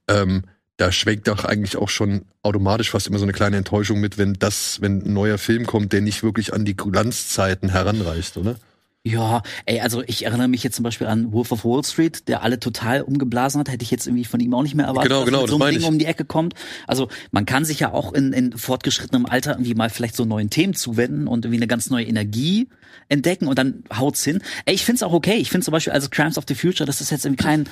[0.09, 0.43] ähm,
[0.81, 4.35] da schwenkt doch eigentlich auch schon automatisch fast immer so eine kleine Enttäuschung mit, wenn
[4.35, 8.57] das, wenn ein neuer Film kommt, der nicht wirklich an die Glanzzeiten heranreicht, oder?
[9.03, 12.43] Ja, ey, also ich erinnere mich jetzt zum Beispiel an Wolf of Wall Street, der
[12.43, 13.71] alle total umgeblasen hat.
[13.71, 15.51] Hätte ich jetzt irgendwie von ihm auch nicht mehr erwartet, Genau, dass genau, er mit
[15.51, 15.89] so meine Ding ich.
[15.89, 16.55] um die Ecke kommt.
[16.87, 20.51] Also man kann sich ja auch in, in fortgeschrittenem Alter irgendwie mal vielleicht so neuen
[20.51, 22.69] Themen zuwenden und irgendwie eine ganz neue Energie
[23.09, 24.43] entdecken und dann haut's hin.
[24.67, 25.37] Ey, ich find's auch okay.
[25.37, 27.69] Ich finde zum Beispiel also Crimes of the Future, das ist jetzt irgendwie kein,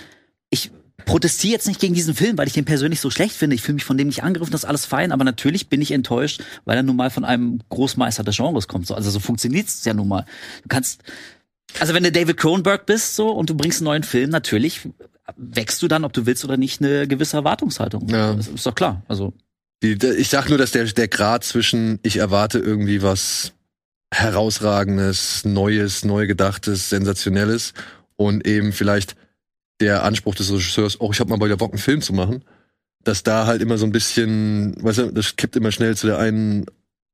[0.49, 0.71] ich
[1.05, 3.55] protestiere jetzt nicht gegen diesen Film, weil ich den persönlich so schlecht finde.
[3.55, 5.93] Ich fühle mich von dem nicht angegriffen, das ist alles fein, aber natürlich bin ich
[5.93, 8.87] enttäuscht, weil er nun mal von einem Großmeister des Genres kommt.
[8.87, 10.25] So, Also so funktioniert's ja nun mal.
[10.63, 11.03] Du kannst
[11.79, 14.89] also wenn du David Cronenberg bist so und du bringst einen neuen Film, natürlich
[15.37, 18.09] wächst du dann, ob du willst oder nicht, eine gewisse Erwartungshaltung.
[18.09, 18.35] Ja.
[18.35, 19.03] Das ist doch klar.
[19.09, 19.35] Also
[19.83, 23.53] Die, ich sag nur, dass der, der Grad zwischen ich erwarte irgendwie was
[24.13, 27.75] herausragendes, Neues, neu gedachtes, sensationelles
[28.17, 29.17] und eben vielleicht
[29.81, 32.45] der Anspruch des Regisseurs, oh, ich habe mal bei der Bock einen Film zu machen,
[33.05, 36.19] dass da halt immer so ein bisschen, weißt du, das kippt immer schnell zu der
[36.19, 36.67] einen,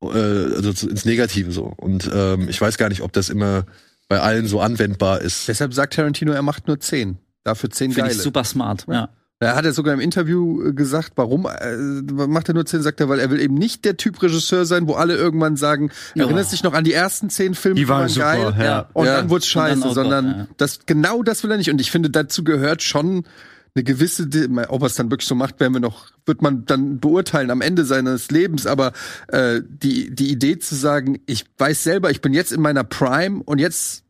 [0.02, 1.72] äh, also zu, ins Negative so.
[1.76, 3.66] Und ähm, ich weiß gar nicht, ob das immer
[4.08, 5.48] bei allen so anwendbar ist.
[5.48, 7.18] Deshalb sagt Tarantino, er macht nur zehn.
[7.42, 8.14] Dafür zehn Finde geile.
[8.14, 8.86] ich super smart.
[8.88, 9.10] Ja.
[9.51, 11.76] Er hat ja sogar im Interview äh, gesagt, warum äh,
[12.26, 14.86] macht er nur zehn, sagt er, weil er will eben nicht der Typ Regisseur sein,
[14.88, 16.24] wo alle irgendwann sagen, Ja.
[16.24, 18.88] erinnerst dich noch an die ersten zehn Filme, Die waren super, geil, ja.
[18.92, 19.16] und Ja.
[19.16, 20.47] dann wurde scheiße, dann, sondern Gott, ja.
[20.57, 21.70] das genau das will er nicht.
[21.70, 23.24] Und ich finde, dazu gehört schon
[23.76, 24.28] eine gewisse,
[24.68, 27.61] ob er es dann wirklich so macht, werden wir noch, wird man dann beurteilen am
[27.61, 28.66] Ende seines Lebens.
[28.68, 28.92] Aber
[29.28, 33.42] äh, die die Idee zu sagen, ich weiß selber, ich bin jetzt in meiner Prime
[33.45, 34.05] und jetzt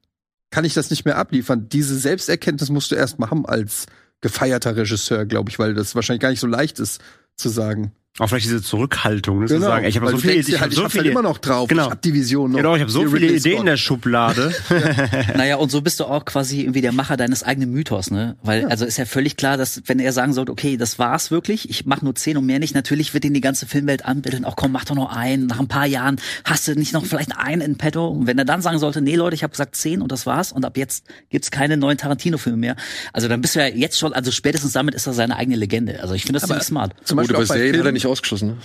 [0.51, 1.68] kann ich das nicht mehr abliefern.
[1.70, 3.87] Diese Selbsterkenntnis musst du erst mal haben als
[4.20, 7.00] gefeierter Regisseur, glaube ich, weil das wahrscheinlich gar nicht so leicht ist
[7.36, 7.92] zu sagen.
[8.20, 10.68] Auch vielleicht diese Zurückhaltung, ne, zu sagen, ich habe so viele, dir ich halt, hab
[10.68, 11.68] ich so hab's halt viele, immer noch drauf.
[11.68, 11.86] Genau.
[11.86, 12.58] Ich hab die Vision noch.
[12.58, 13.66] genau, ich habe so viele Ridley Ideen in Scott.
[13.66, 14.54] der Schublade.
[15.36, 18.36] Naja, und so bist du auch quasi irgendwie der Macher deines eigenen Mythos, ne?
[18.44, 21.68] Weil, also ist ja völlig klar, dass, wenn er sagen sollte, okay, das war's wirklich,
[21.68, 24.54] ich mach nur zehn und mehr nicht, natürlich wird ihn die ganze Filmwelt anbilden, auch
[24.54, 27.62] komm, mach doch noch einen, nach ein paar Jahren hast du nicht noch vielleicht einen
[27.62, 28.06] in petto.
[28.06, 30.52] Und wenn er dann sagen sollte, nee, Leute, ich habe gesagt zehn und das war's
[30.52, 32.76] und ab jetzt gibt's keine neuen Tarantino-Filme mehr.
[33.12, 36.00] Also dann bist du ja jetzt schon, also spätestens damit ist er seine eigene Legende.
[36.00, 36.94] Also ich finde das Aber ziemlich smart.
[37.02, 38.59] Zum Gut, Beispiel auch bei Serien hat er nicht ausgeschlossen,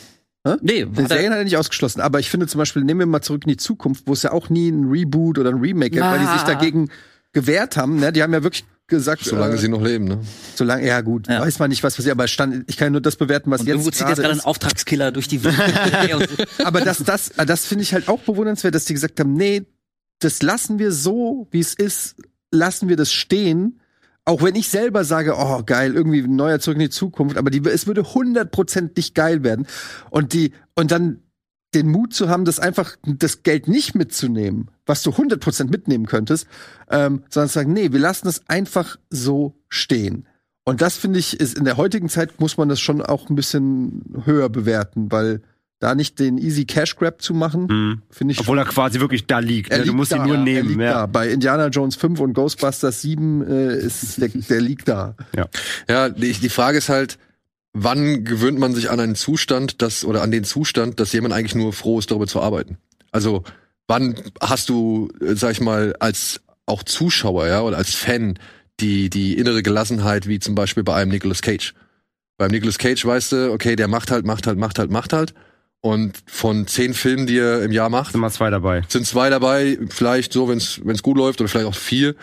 [0.45, 0.57] ne?
[0.61, 2.99] Nee, Die hat er- Serien hat er nicht ausgeschlossen, aber ich finde zum Beispiel, nehmen
[3.01, 5.59] wir mal zurück in die Zukunft, wo es ja auch nie ein Reboot oder ein
[5.59, 6.89] Remake gab, weil die sich dagegen
[7.33, 7.99] gewehrt haben.
[7.99, 8.11] Ne?
[8.13, 10.19] Die haben ja wirklich gesagt, Solange äh, sie noch leben, ne?
[10.55, 11.41] solange, ja gut, Ja.
[11.41, 13.73] weiß man nicht, was passiert, aber stand, ich kann nur das bewerten, was und jetzt
[13.75, 14.39] irgendwo zieht jetzt gerade ein.
[14.39, 15.55] Auftragskiller durch die Welt.
[16.63, 19.63] Aber das, das, das finde ich halt auch bewundernswert, dass die gesagt haben, nee,
[20.19, 22.15] das lassen wir so, wie es ist,
[22.51, 23.79] lassen wir das stehen.
[24.29, 27.49] Auch wenn ich selber sage, oh geil, irgendwie ein neuer Zurück in die Zukunft, aber
[27.49, 29.65] die, es würde hundertprozentig geil werden.
[30.11, 31.23] Und die, und dann
[31.73, 36.45] den Mut zu haben, das einfach, das Geld nicht mitzunehmen, was du 100% mitnehmen könntest,
[36.91, 40.27] ähm, sondern zu sagen, nee, wir lassen das einfach so stehen.
[40.63, 43.35] Und das finde ich, ist in der heutigen Zeit muss man das schon auch ein
[43.35, 45.41] bisschen höher bewerten, weil
[45.79, 48.01] da nicht den easy Cash Grab zu machen, Mhm.
[48.11, 49.71] finde ich Obwohl er quasi wirklich da liegt.
[49.71, 49.83] er Ne?
[49.83, 50.69] Du liegt musst da, ihn nur er nehmen.
[50.69, 50.93] liegt Ja.
[50.93, 51.05] da.
[51.05, 55.15] Bei Indiana Jones 5 und Ghostbusters 7 äh, ist der, der liegt da.
[55.87, 57.17] Ja, die, die Frage ist halt,
[57.73, 61.55] wann gewöhnt man sich an einen Zustand, dass, oder an den Zustand, dass jemand eigentlich
[61.55, 62.77] nur froh ist, darüber zu arbeiten?
[63.11, 63.43] Also,
[63.87, 68.37] wann hast du, äh, sag ich mal, als auch Zuschauer, ja, oder als Fan,
[68.81, 71.73] die, die innere Gelassenheit, wie zum Beispiel bei einem Nicolas Cage.
[72.37, 75.33] Beim Nicolas Cage weißt du, okay, der macht halt, macht halt, macht halt, macht halt.
[75.81, 78.81] Und von zehn Filmen, die er im Jahr macht, Sind mal zwei dabei.
[78.89, 82.15] sind zwei dabei, vielleicht so, wenn es gut läuft, oder vielleicht auch vier.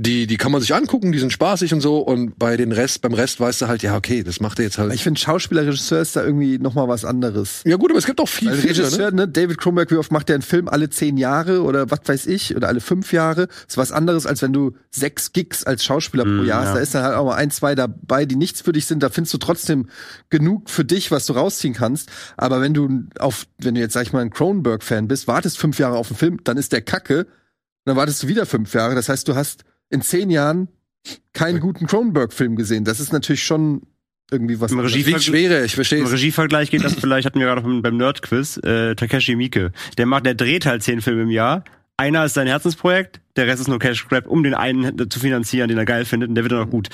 [0.00, 1.98] Die, die kann man sich angucken, die sind spaßig und so.
[1.98, 4.78] Und bei den Rest, beim Rest weißt du halt, ja, okay, das macht er jetzt
[4.78, 4.92] halt.
[4.94, 7.62] ich finde, Schauspieler, Regisseur ist da irgendwie noch mal was anderes.
[7.64, 9.16] Ja gut, aber es gibt auch viel Weil Filme, Regisseur, ne?
[9.22, 9.28] ne?
[9.28, 10.68] David Cronenberg, wie oft macht der einen Film?
[10.68, 12.54] Alle zehn Jahre oder was weiß ich?
[12.54, 13.48] Oder alle fünf Jahre?
[13.66, 16.68] Ist was anderes, als wenn du sechs Gigs als Schauspieler pro Mm, Jahr hast.
[16.68, 16.74] ja.
[16.74, 19.02] Da ist dann halt auch mal ein, zwei dabei, die nichts für dich sind.
[19.02, 19.88] Da findest du trotzdem
[20.30, 22.08] genug für dich, was du rausziehen kannst.
[22.36, 22.88] Aber wenn du
[23.18, 26.18] auf, wenn du jetzt, sag ich mal, ein Cronenberg-Fan bist, wartest fünf Jahre auf einen
[26.18, 27.26] Film, dann ist der Kacke.
[27.84, 28.94] Dann wartest du wieder fünf Jahre.
[28.94, 30.68] Das heißt, du hast in zehn Jahren
[31.32, 32.84] keinen guten Cronenberg-Film gesehen.
[32.84, 33.82] Das ist natürlich schon
[34.30, 34.72] irgendwie was.
[34.72, 34.94] Im anderes.
[34.94, 36.06] Regie- Wiegt schwerer, ich verstehe Im.
[36.06, 39.72] Regievergleich geht das vielleicht, hatten wir gerade beim, beim Nerd-Quiz, äh, Takeshi Miike.
[39.96, 41.64] Der macht, der dreht halt zehn Filme im Jahr.
[41.96, 45.68] Einer ist sein Herzensprojekt, der Rest ist nur Cash Grab, um den einen zu finanzieren,
[45.68, 46.88] den er geil findet, und der wird dann auch gut.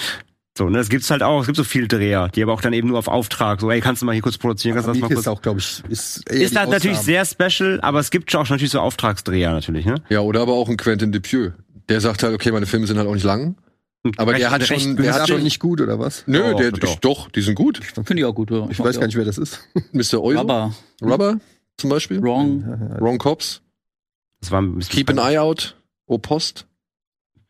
[0.57, 1.41] So, ne, das gibt's halt auch.
[1.41, 3.81] Es gibt so viele Dreher, die aber auch dann eben nur auf Auftrag, so, ey,
[3.81, 5.21] kannst du mal hier kurz produzieren, kannst du das mal kurz.
[5.21, 8.43] ist auch, glaube ich, ist, eher Ist halt natürlich sehr special, aber es gibt schon
[8.43, 9.97] auch natürlich so Auftragsdreher natürlich, ne?
[10.11, 11.53] Ja, oder aber auch ein Quentin Dupieux.
[11.89, 13.57] Der sagt halt, okay, meine Filme sind halt auch nicht lang.
[14.17, 16.25] Aber der hat recht schon, der hat Ist schon nicht gut, oder was?
[16.27, 16.89] Nö, Doch, der, doch.
[16.89, 17.79] Ich, doch, die sind gut.
[17.79, 18.51] Finde ich auch gut.
[18.51, 18.69] Ja.
[18.71, 19.61] Ich weiß gar nicht, wer das ist.
[19.93, 20.23] Mr.
[20.23, 21.41] Oizo, Aber Rubber
[21.79, 22.23] zum Beispiel.
[22.23, 22.65] wrong.
[23.01, 23.63] Wrong Cops.
[24.41, 25.77] Das war ein bisschen Keep an Eye Out.
[26.07, 26.67] O Post.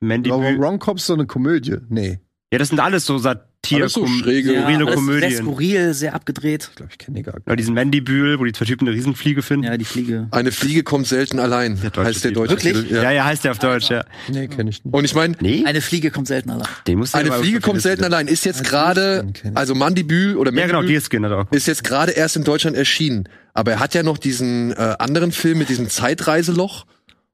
[0.01, 1.79] Mandy Wrong Cops ist so eine Komödie.
[1.89, 2.21] Nee,
[2.55, 5.37] Ja, das sind alles so Satir, Alles so schräge- Ja, skurrile alles Sehr Komödien.
[5.43, 6.69] skurril, sehr abgedreht.
[6.71, 7.49] ich glaube, ich kenne die gar nicht.
[7.49, 9.65] Ja, diesen Mandibül, wo die zwei Typen eine Riesenfliege finden.
[9.65, 10.29] Ja, die Fliege.
[10.31, 12.75] Eine Fliege kommt selten allein, deutsche heißt der deutsche Wirklich?
[12.75, 12.95] Titel.
[12.95, 13.11] Ja, Ja.
[13.11, 14.05] ja, heißt der auf Deutsch, ja.
[14.29, 14.95] Nee, kenne ich nicht.
[14.95, 16.69] Und ich meine, Nee, Eine Fliege kommt selten allein.
[16.87, 18.29] den musst du eine ja Fliege die kommt selten allein.
[18.29, 21.51] Ist jetzt Also gerade, also Mandibül oder Ja, genau, Mandibül hat er auch.
[21.53, 23.29] ist jetzt gerade erst in Deutschland erschienen.
[23.53, 26.87] Aber er hat ja noch diesen äh, anderen Film mit diesem Zeitreiseloch.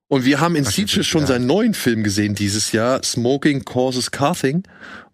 [0.09, 4.65] Und wir haben in Sieges schon seinen neuen Film gesehen dieses Jahr, Smoking Causes Carthing.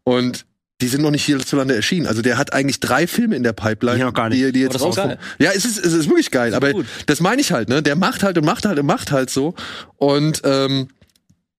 [0.08, 0.46] Und
[0.80, 2.06] die sind noch nicht hierzulande erschienen.
[2.06, 4.40] Also der hat eigentlich drei Filme in der Pipeline, Die noch gar nicht.
[4.44, 5.16] die, die Oh, jetzt ist auch rauskommen.
[5.38, 6.54] Ja, es ist, es ist wirklich geil.
[6.54, 6.86] Aber gut.
[7.06, 7.82] das meine ich halt, ne?
[7.82, 9.54] Der macht halt und macht halt und macht halt so.
[9.96, 10.88] Und ähm,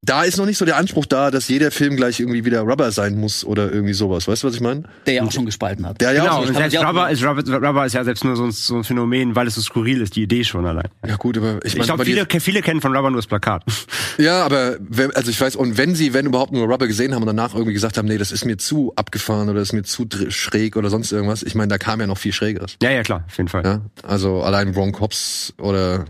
[0.04, 2.92] da ist noch nicht so der Anspruch da, dass jeder Film gleich irgendwie wieder Rubber
[2.92, 4.28] sein muss oder irgendwie sowas.
[4.28, 4.84] Weißt du, was ich meine?
[5.08, 6.00] Der ja auch schon gespalten hat.
[6.00, 8.36] Der ja Genau, auch selbst sie auch Rubber ist, Rubber, Rubber ist ja selbst nur
[8.36, 10.88] so ein, so ein Phänomen, weil es so skurril ist, die Idee schon allein.
[11.06, 13.64] ja gut, aber ich Ich meine, glaube, viele, viele kennen von Rubber nur das Plakat.
[14.20, 17.24] ja, aber wenn, also ich weiß, und wenn sie, wenn überhaupt nur Rubber gesehen haben
[17.24, 19.84] und danach irgendwie gesagt haben, nee, das ist mir zu abgefahren oder das ist mir
[19.84, 22.78] zu schräg oder sonst irgendwas, ich meine, da kam ja noch viel Schrägeres.
[22.84, 23.64] ja, ja, klar, auf jeden Fall.
[23.66, 26.06] Ja, also allein Wrong Cops oder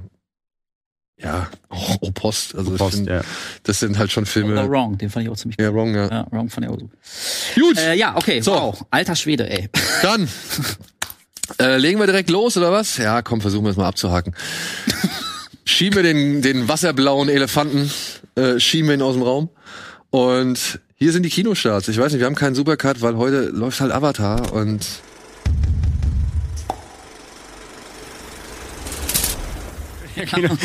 [1.20, 3.22] ja, auch Opost, also das, Post, sind, ja.
[3.64, 4.70] das sind halt schon Oder Filme.
[4.70, 6.08] Wrong, den fand ich auch ziemlich Ja, Wrong, ja.
[6.10, 6.90] Ja, Wrong fand ich auch so.
[7.60, 8.52] Gut, Äh, ja, okay, So.
[8.52, 8.86] wow.
[8.92, 9.70] Alter Schwede, ey.
[10.04, 10.28] dann
[11.60, 12.98] äh, legen wir direkt los oder was?
[12.98, 14.36] Ja, komm, versuchen wir es mal abzuhaken.
[15.66, 17.92] schieben wir den, den wasserblauen Elefanten,
[18.36, 19.50] äh, schieben wir ihn aus dem Raum.
[20.12, 21.88] Und hier sind die Kinostarts.
[21.88, 24.86] Ich weiß nicht, wir haben keinen Supercut, weil heute läuft halt Avatar und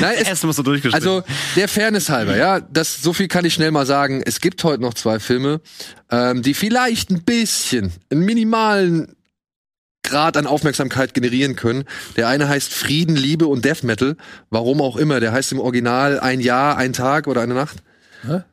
[0.01, 0.95] Nein, es, Erst du durchgestrichen.
[0.95, 1.23] Also
[1.57, 4.23] der Fairness halber, ja, das so viel kann ich schnell mal sagen.
[4.25, 5.61] Es gibt heute noch zwei Filme,
[6.11, 9.15] ähm, die vielleicht ein bisschen, einen minimalen
[10.03, 11.85] Grad an Aufmerksamkeit generieren können.
[12.17, 14.17] Der eine heißt Frieden, Liebe und Death Metal.
[14.51, 15.21] Warum auch immer.
[15.21, 17.79] Der heißt im Original ein Jahr, ein Tag oder eine Nacht.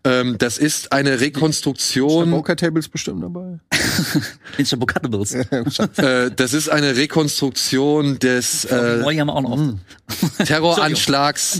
[0.03, 2.31] Ähm, das ist eine Rekonstruktion.
[2.31, 3.59] Poker Tables bestimmt dabei.
[4.57, 5.33] Instabucatables.
[5.35, 9.75] äh, das ist eine Rekonstruktion des äh, noch.
[10.45, 11.59] Terroranschlags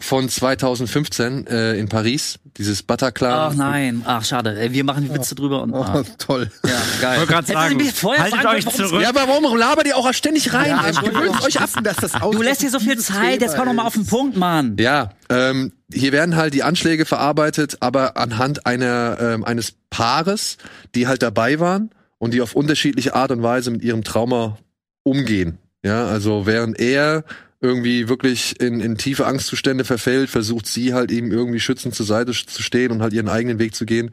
[0.00, 2.38] von 2015 äh, in Paris.
[2.56, 3.32] Dieses Bataclan.
[3.32, 4.58] Ach nein, ach schade.
[4.58, 6.50] Ey, Wir machen Witze drüber und Oh, ah, toll.
[6.64, 7.18] ja, geil.
[7.18, 9.00] wollte gerade sagen, mich vorher haltet euch zurück.
[9.00, 10.70] Ja, aber warum labert ihr auch ständig rein?
[10.70, 11.70] Ja, ich gewöhnt euch ab.
[11.84, 14.36] dass das Du lässt dir so viel Zeit, jetzt komm doch mal auf den Punkt,
[14.36, 14.76] Mann.
[14.78, 20.58] Ja, ähm, hier werden halt die Anschläge verarbeitet, aber anhand einer ähm, eines Paares,
[20.94, 24.58] die halt dabei waren und die auf unterschiedliche Art und Weise mit ihrem Trauma
[25.02, 25.58] umgehen.
[25.82, 27.24] Ja, also während er
[27.60, 32.32] irgendwie wirklich in, in tiefe Angstzustände verfällt, versucht sie halt ihm irgendwie schützend zur Seite
[32.32, 34.10] zu stehen und halt ihren eigenen Weg zu gehen.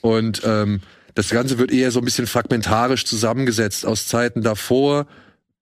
[0.00, 0.80] Und ähm,
[1.14, 5.06] das Ganze wird eher so ein bisschen fragmentarisch zusammengesetzt aus Zeiten davor,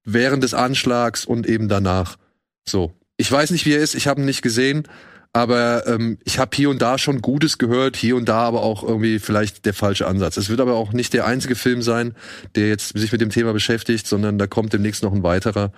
[0.05, 2.16] während des Anschlags und eben danach.
[2.64, 2.92] So.
[3.16, 4.88] Ich weiß nicht, wie er ist, ich habe ihn nicht gesehen,
[5.33, 8.83] aber ähm, ich habe hier und da schon Gutes gehört, hier und da aber auch
[8.83, 10.37] irgendwie vielleicht der falsche Ansatz.
[10.37, 12.14] Es wird aber auch nicht der einzige Film sein,
[12.55, 15.72] der jetzt sich mit dem Thema beschäftigt, sondern da kommt demnächst noch ein weiterer.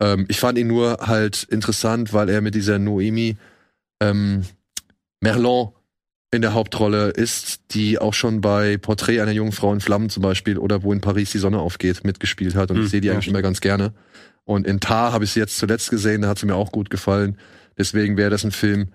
[0.00, 3.36] Ähm, ich fand ihn nur halt interessant, weil er mit dieser Noemi
[4.00, 4.44] ähm,
[5.20, 5.72] Merlon
[6.30, 10.22] in der Hauptrolle ist, die auch schon bei Porträt einer jungen Frau in Flammen zum
[10.22, 13.08] Beispiel oder wo in Paris die Sonne aufgeht mitgespielt hat und Hm, ich sehe die
[13.08, 13.92] ja, eigentlich immer ganz gerne.
[14.44, 16.88] Und in Tar habe ich sie jetzt zuletzt gesehen, da hat sie mir auch gut
[16.88, 17.36] gefallen.
[17.78, 18.88] Deswegen wäre das ein Film,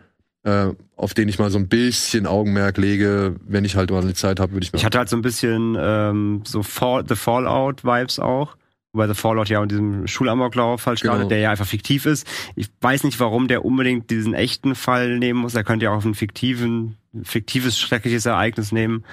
[0.43, 3.35] äh, auf den ich mal so ein bisschen Augenmerk lege.
[3.45, 4.77] Wenn ich halt mal die Zeit habe, würde ich mir.
[4.79, 8.55] Ich hatte halt so ein bisschen ähm, so Fall, The Fallout-Vibes auch.
[8.93, 11.29] Wobei The Fallout ja in diesem Schulamoklauf halt startet, Genau.
[11.29, 12.25] der ja einfach fiktiv ist.
[12.55, 15.53] Ich weiß nicht, warum der unbedingt diesen echten Fall nehmen muss.
[15.55, 19.03] Er könnte ja auch einen fiktiven, fiktives, schreckliches Ereignis nehmen.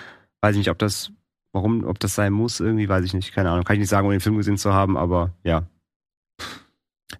[0.40, 1.10] Weiß ich nicht, ob das,
[1.52, 3.34] warum, ob das sein muss, irgendwie, weiß ich nicht.
[3.34, 3.64] Keine Ahnung.
[3.64, 5.64] Kann ich nicht sagen, ohne den Film gesehen zu haben, aber ja.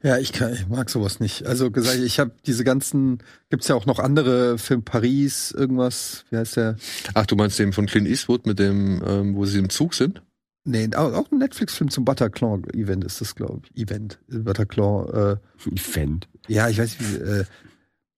[0.04, 1.46] Ja, ich, kann, ich mag sowas nicht.
[1.46, 6.36] Also gesagt, ich habe diese ganzen, gibt's ja auch noch andere Film Paris, irgendwas, wie
[6.36, 6.76] heißt der?
[7.14, 10.22] Ach, du meinst den von Clint Eastwood mit dem, ähm, wo sie im Zug sind?
[10.66, 13.82] Nee, auch ein Netflix-Film zum Bataclan-Event ist das, glaube ich.
[13.82, 15.08] Event, Bataclan.
[15.08, 16.28] Äh, Event.
[16.48, 17.44] ja, ich weiß nicht, wie, äh,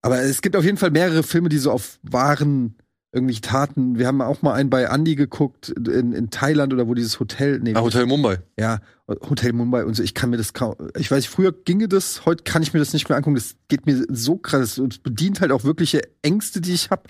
[0.03, 2.75] aber es gibt auf jeden Fall mehrere Filme, die so auf wahren
[3.17, 3.99] irgendwie Taten.
[3.99, 7.59] Wir haben auch mal einen bei Andy geguckt in, in Thailand oder wo dieses Hotel.
[7.61, 8.39] Nee, Ah, Hotel Mumbai.
[8.59, 10.03] Ja, Hotel Mumbai und so.
[10.03, 10.75] Ich kann mir das kaum.
[10.97, 13.35] Ich weiß, früher ginge das, heute kann ich mir das nicht mehr angucken.
[13.37, 14.79] Das geht mir so krass.
[14.79, 17.05] Es bedient halt auch wirkliche Ängste, die ich habe.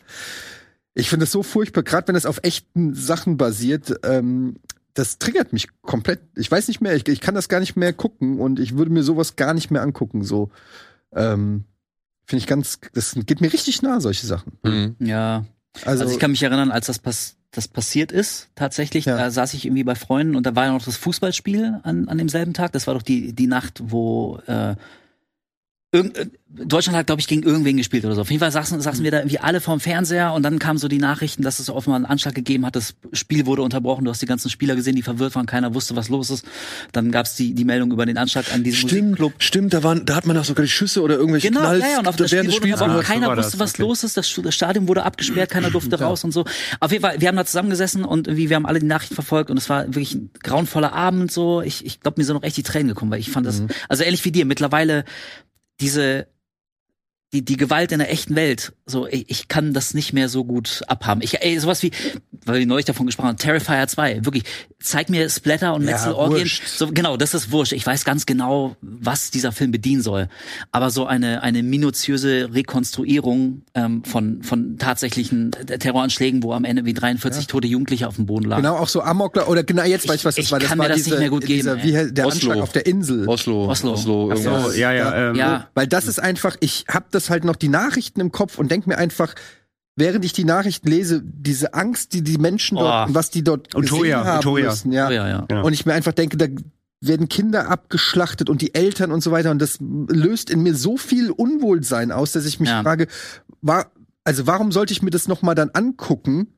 [0.94, 3.98] Ich finde das so furchtbar, gerade wenn es auf echten Sachen basiert.
[4.02, 4.54] Ähm,
[4.94, 6.20] das triggert mich komplett.
[6.36, 8.90] Ich weiß nicht mehr, ich, ich kann das gar nicht mehr gucken und ich würde
[8.90, 10.22] mir sowas gar nicht mehr angucken.
[10.24, 10.50] So
[11.14, 11.64] ähm,
[12.24, 12.78] finde ich ganz.
[12.94, 14.52] Das geht mir richtig nah, solche Sachen.
[14.62, 14.96] Mhm.
[15.00, 15.44] Ja,
[15.84, 19.16] Also, Also, ich kann mich erinnern, als das, pass das passiert ist, tatsächlich, Ja.
[19.16, 22.18] da saß ich irgendwie bei Freunden und da war ja noch das Fußballspiel an, an
[22.18, 22.72] demselben Tag.
[22.72, 24.74] Das war doch die, die Nacht, wo äh,
[25.96, 28.20] irgend, äh, Deutschland hat, glaube ich, gegen irgendwen gespielt oder so.
[28.22, 30.88] Auf jeden Fall saßen, saßen wir da irgendwie alle vorm Fernseher und dann kamen so
[30.88, 32.76] die Nachrichten, dass es offenbar einen Anschlag gegeben hat.
[32.76, 34.04] Das Spiel wurde unterbrochen.
[34.04, 35.46] Du hast die ganzen Spieler gesehen, die verwirrt waren.
[35.46, 36.46] Keiner wusste, was los ist.
[36.92, 39.32] Dann gab es die, die Meldung über den Anschlag an diesem Stimmt, Musikclub.
[39.38, 41.90] stimmt, da waren, da hat man auch sogar die Schüsse oder irgendwelche Genau, Knalls ja,
[41.90, 43.04] ja, und auf das Spiel wurde gehört.
[43.04, 43.82] keiner war wusste, das, was okay.
[43.82, 44.16] los ist.
[44.16, 46.44] Das, das Stadion wurde abgesperrt, keiner durfte raus und so.
[46.80, 49.50] Auf jeden Fall, wir haben da zusammengesessen und irgendwie, wir haben alle die Nachrichten verfolgt
[49.50, 51.60] und es war wirklich ein grauenvoller Abend so.
[51.60, 54.04] Ich, ich glaube, mir sind noch echt die Tränen gekommen, weil ich fand das, also
[54.04, 55.04] ehrlich wie dir, mittlerweile
[55.80, 56.28] diese
[57.32, 60.44] die, die Gewalt in der echten Welt, so, ich, ich kann das nicht mehr so
[60.44, 61.20] gut abhaben.
[61.22, 61.90] Ich, ey, sowas wie,
[62.44, 64.44] weil wir neulich davon gesprochen haben, Terrifier 2, wirklich,
[64.80, 66.40] zeig mir Splatter und Ja, Metzelorgien.
[66.42, 66.68] wurscht.
[66.68, 67.72] So, genau, das ist wurscht.
[67.72, 70.28] Ich weiß ganz genau, was dieser Film bedienen soll.
[70.70, 76.94] Aber so eine, eine minutiöse Rekonstruierung ähm, von, von tatsächlichen Terroranschlägen, wo am Ende wie
[76.94, 78.62] 43 tote Jugendliche auf dem Boden lagen.
[78.62, 80.60] Genau, auch so Amokler, oder genau, jetzt weiß ich, was das Ich war.
[80.60, 82.08] Das kann war mir das diese, nicht mehr gut geben, Dieser, ey.
[82.08, 82.50] wie, der Oslo.
[82.50, 83.28] Anschlag auf der Insel.
[83.28, 83.66] Oslo.
[83.68, 83.92] Oslo.
[83.94, 84.66] Oslo, irgendwas.
[84.68, 85.30] Oh, ja, ja.
[85.30, 88.58] Ähm, Ja, Weil das ist einfach, ich hab das halt noch die Nachrichten im Kopf
[88.58, 89.34] und denk mir einfach,
[89.96, 93.14] während ich die Nachrichten lese, diese Angst, die die Menschen dort, Oh.
[93.14, 94.70] was die dort gesehen Utoya, haben Utoya.
[94.70, 95.10] müssen, ja.
[95.10, 95.46] Ja, ja.
[95.50, 95.60] Ja.
[95.62, 96.46] Und ich mir einfach denke, da
[97.00, 100.96] werden Kinder abgeschlachtet und die Eltern und so weiter und das löst in mir so
[100.96, 102.82] viel Unwohlsein aus, dass ich mich Ja.
[102.82, 103.06] frage,
[103.60, 103.90] war,
[104.24, 106.48] also warum sollte ich mir das noch mal dann angucken?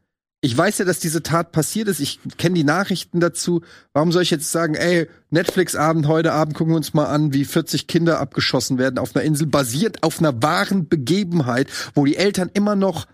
[0.41, 1.99] Ich weiß ja, dass diese Tat passiert ist.
[1.99, 3.63] Ich kenne die Nachrichten dazu.
[3.93, 7.45] Warum soll ich jetzt sagen, ey, Netflix-Abend, heute Abend gucken wir uns mal an, wie
[7.45, 12.51] 40 Kinder abgeschossen werden auf einer Insel, basiert auf einer wahren Begebenheit, wo die Eltern
[12.55, 13.07] immer noch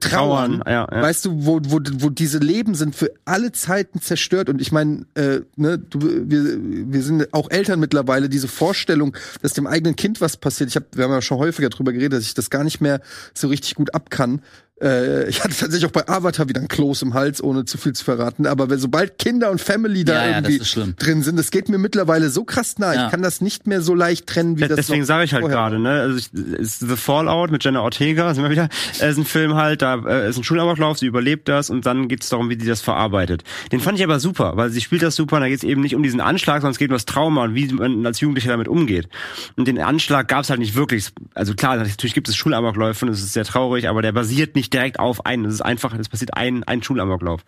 [0.00, 0.60] trauern.
[0.60, 1.02] Trauern, ja, ja.
[1.02, 4.48] Weißt du, wo, wo, wo diese Leben sind für alle Zeiten zerstört.
[4.48, 9.52] Und ich meine, äh, ne, du, wir, wir sind auch Eltern mittlerweile, diese Vorstellung, dass
[9.52, 10.70] dem eigenen Kind was passiert.
[10.70, 13.00] Ich hab, wir haben ja schon häufiger drüber geredet, dass ich das gar nicht mehr
[13.34, 14.40] so richtig gut abkann.
[14.82, 17.92] Äh, ich hatte tatsächlich auch bei Avatar wieder ein Kloß im Hals, ohne zu viel
[17.92, 18.46] zu verraten.
[18.46, 20.94] Aber wenn, sobald Kinder und Family da Ja, ja, irgendwie schlimm.
[20.98, 22.94] drin sind, das geht mir mittlerweile so krass nah.
[22.94, 23.04] Ja.
[23.04, 25.78] Ich kann das nicht mehr so leicht trennen, wie das Deswegen sage ich halt gerade,
[25.78, 29.54] ne, also ich, ist The Fallout mit Jenna Ortega, sind wir wieder, ist ein Film
[29.54, 32.56] halt, da äh, ist ein Schulamoklauf, sie überlebt das und dann geht es darum, wie
[32.56, 33.44] die das verarbeitet.
[33.72, 35.80] Den fand ich aber super, weil sie spielt das super und da geht es eben
[35.82, 38.50] nicht um diesen Anschlag, sondern es geht um das Trauma und wie man als Jugendlicher
[38.50, 39.08] damit umgeht.
[39.56, 41.10] Und den Anschlag gab es halt nicht wirklich.
[41.34, 44.69] Also klar, natürlich gibt es Schulamokläufe und es ist sehr traurig, aber der basiert nicht
[44.72, 45.44] direkt auf einen.
[45.44, 47.44] Es ist einfach, es passiert ein, ein Schulamoklauf.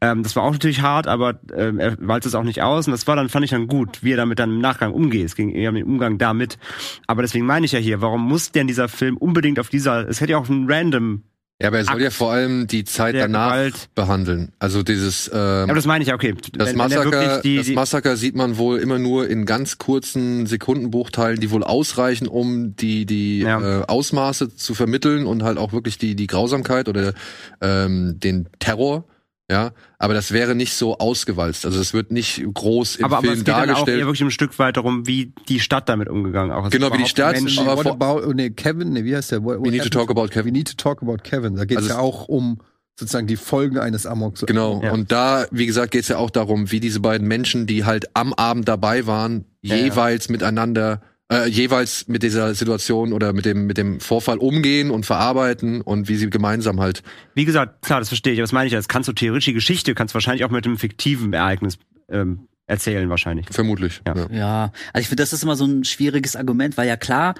[0.00, 2.92] Ähm, das war auch natürlich hart, aber ähm, er walzt es auch nicht aus und
[2.92, 5.26] das war dann, fand ich dann gut, wie er damit dann im Nachgang umgeht.
[5.26, 6.58] Es ging eher um den Umgang damit.
[7.06, 10.20] Aber deswegen meine ich ja hier, warum muss denn dieser Film unbedingt auf dieser, es
[10.20, 11.22] hätte ja auch ein random,
[11.60, 13.88] Ja, aber er soll Akt ja vor allem die Zeit der danach Gewalt.
[13.94, 14.52] behandeln.
[14.58, 16.34] Also dieses ähm, aber das meine ich ja, okay.
[16.34, 19.46] das Wenn- wenn er Massaker, wirklich die, das Massaker sieht man wohl immer nur in
[19.46, 23.80] ganz kurzen Sekundenbruchteilen, die wohl ausreichen, um die die Ja.
[23.80, 27.14] äh, Ausmaße zu vermitteln und halt auch wirklich die die Grausamkeit oder
[27.62, 29.04] ähm, den Terror.
[29.50, 29.70] Ja,
[30.00, 31.64] aber das wäre nicht so ausgewalzt.
[31.66, 34.00] Also es wird nicht groß im aber, aber Film es geht dann auch eher dargestellt.
[34.00, 36.72] wirklich ein Stück weit darum, wie die Stadt damit umgegangen auch ist.
[36.72, 39.30] Genau, wie die Stadt, Menschen- aber What vor- about, oh, nee, Kevin, nee, wie heißt
[39.30, 39.44] der?
[39.44, 40.46] What, We need to talk about Kevin.
[40.46, 41.54] We need to talk about Kevin.
[41.54, 42.58] Da geht es Also ja auch um
[42.98, 44.44] sozusagen die Folgen eines Amoks.
[44.46, 44.82] Genau.
[44.82, 44.90] Ja.
[44.92, 48.32] Und da, wie gesagt, geht's ja auch darum, wie diese beiden Menschen, die halt am
[48.34, 49.84] Abend dabei waren, Ja, ja.
[49.84, 51.02] jeweils miteinander,
[51.32, 56.08] äh, jeweils mit dieser Situation oder mit dem mit dem Vorfall umgehen und verarbeiten und
[56.08, 57.02] wie sie gemeinsam halt.
[57.34, 59.46] Wie gesagt, klar, das verstehe ich, aber das meine ich ja, das kannst du theoretisch
[59.46, 63.46] die Geschichte, kannst du wahrscheinlich auch mit einem fiktiven Ereignis ähm, erzählen wahrscheinlich.
[63.50, 64.02] Vermutlich.
[64.06, 64.16] Ja.
[64.16, 64.26] Ja.
[64.30, 67.34] Ja, also ich finde, das ist immer so ein schwieriges Argument, weil ja klar,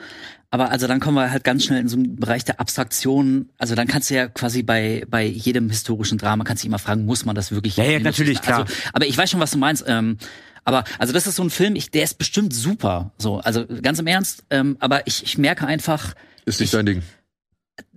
[0.51, 3.51] aber also dann kommen wir halt ganz schnell in so einen Bereich der Abstraktion.
[3.59, 6.79] Also dann kannst du ja quasi bei bei jedem historischen Drama kannst du dich immer
[6.79, 7.77] fragen, muss man das wirklich?
[7.77, 8.39] Ja, ja, natürlich?
[8.39, 8.67] Also, klar.
[8.93, 9.85] aber ich weiß schon, was du meinst.
[9.87, 10.19] Ähm,
[10.67, 13.13] aber also das ist so ein Film, ich, der ist bestimmt super.
[13.19, 14.45] So, also ganz im Ernst.
[14.51, 16.15] Ähm, aber ich, ich merke einfach,
[16.45, 17.03] Ist nicht dein Ding.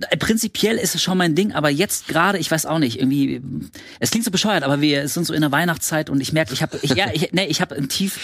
[0.10, 3.42] Äh, prinzipiell ist es schon mein Ding, aber jetzt gerade, ich weiß auch nicht, irgendwie,
[4.00, 6.62] es klingt so bescheuert, aber wir sind so in der Weihnachtszeit und ich merke, ich
[6.62, 8.20] habe, ich, ja, ich, nee, ich habe ein tief,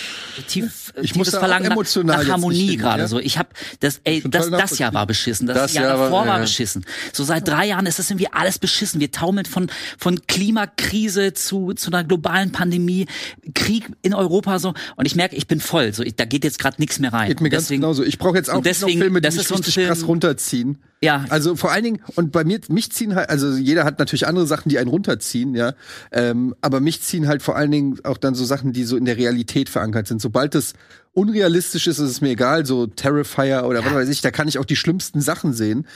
[0.48, 3.08] tief, Ich tiefes muss Verlangen nach, nach Harmonie gerade ja?
[3.08, 3.20] so.
[3.20, 3.50] Ich habe
[3.80, 4.78] das, ey, das, das.
[4.80, 6.42] Jahr war beschissen, das, Das Jahr Jahr war- davor war ja.
[6.42, 6.86] beschissen.
[7.14, 9.00] So seit drei Jahren ist das irgendwie alles beschissen.
[9.00, 13.06] Wir taumeln von von Klimakrise zu zu einer globalen Pandemie,
[13.54, 15.94] Krieg in Europa so und ich merke, ich bin voll.
[15.94, 17.28] So, ich, da geht jetzt gerade nichts mehr rein.
[17.30, 18.04] Geht mir ganz Deswegen- genauso.
[18.04, 19.88] Ich brauche jetzt auch deswegen- noch Filme, die das mich ist so ein richtig Film-
[19.88, 20.78] krass runterziehen.
[21.06, 21.26] Ja.
[21.30, 24.46] Also vor allen Dingen, und bei mir, mich ziehen halt, also jeder hat natürlich andere
[24.48, 25.74] Sachen, die einen runterziehen, ja.
[26.12, 29.06] Ähm, aber mich ziehen halt vor allen Dingen auch dann so Sachen, die so in
[29.06, 30.22] der Realität verankert sind.
[30.22, 30.74] Sobald es
[31.14, 34.60] unrealistisch ist, ist es mir egal, so Terrifier oder was weiß ich, da kann ich
[34.60, 35.88] auch die schlimmsten Sachen sehen.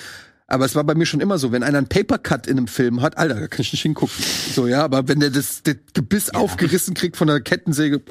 [0.47, 3.01] Aber es war bei mir schon immer so, wenn einer einen Papercut in einem Film
[3.03, 4.16] hat, Alter, da kann ich nicht hingucken.
[4.53, 8.01] So, ja, aber wenn der das, das Gebiss aufgerissen kriegt von der Kettensäge,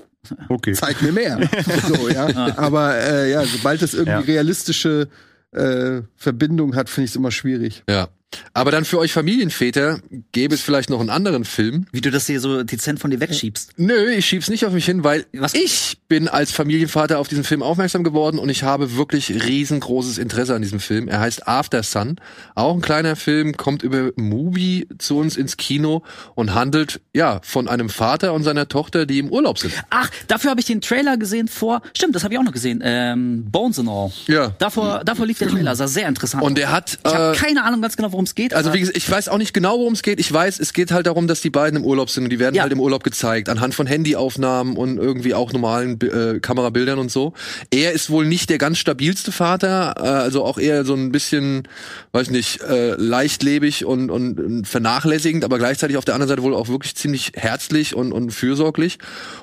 [0.48, 0.72] Okay.
[0.72, 1.38] zeig mir mehr.
[1.88, 2.56] so, ja.
[2.56, 4.18] Aber äh, ja, sobald es irgendwie Ja.
[4.20, 5.08] realistische
[5.52, 7.84] äh, Verbindung hat, finde ich es immer schwierig.
[7.88, 8.08] Ja.
[8.52, 10.00] Aber dann für euch Familienväter
[10.32, 11.86] gäbe es vielleicht noch einen anderen Film.
[11.92, 13.72] wie du das hier so dezent von dir wegschiebst.
[13.76, 15.54] Nö, ich schieb's nicht auf mich hin, weil Was?
[15.54, 20.54] ich bin als Familienvater auf diesen Film aufmerksam geworden und ich habe wirklich riesengroßes Interesse
[20.54, 21.08] an diesem Film.
[21.08, 22.16] Er heißt After Sun.
[22.54, 26.02] Auch ein kleiner Film, kommt über Movie zu uns ins Kino
[26.34, 29.72] und handelt, ja, von einem Vater und seiner Tochter, die im Urlaub sind.
[29.90, 31.82] Ach, dafür habe ich den Trailer gesehen vor.
[31.96, 32.80] Stimmt, das habe ich auch noch gesehen.
[32.84, 34.12] Ähm, Bones and All.
[34.26, 34.48] Ja.
[34.58, 36.42] Davor, davor lief der Trailer, sah sehr interessant.
[36.42, 38.52] Und der hat, Ich habe äh, keine Ahnung ganz genau, worum es geht.
[38.52, 40.18] Also wie gesagt, ich weiß auch nicht genau, worum es geht.
[40.18, 42.56] Ich weiß, es geht halt darum, dass die beiden im Urlaub sind und die werden
[42.56, 42.62] Ja.
[42.62, 47.32] halt im Urlaub gezeigt, anhand von Handyaufnahmen und irgendwie auch normalen äh, Kamerabildern und so.
[47.70, 51.68] Er ist wohl nicht der ganz stabilste Vater, äh, also auch eher so ein bisschen,
[52.10, 56.54] weiß nicht, äh, leichtlebig und, und, und vernachlässigend, aber gleichzeitig auf der anderen Seite wohl
[56.56, 58.98] auch wirklich ziemlich herzlich und, und fürsorglich.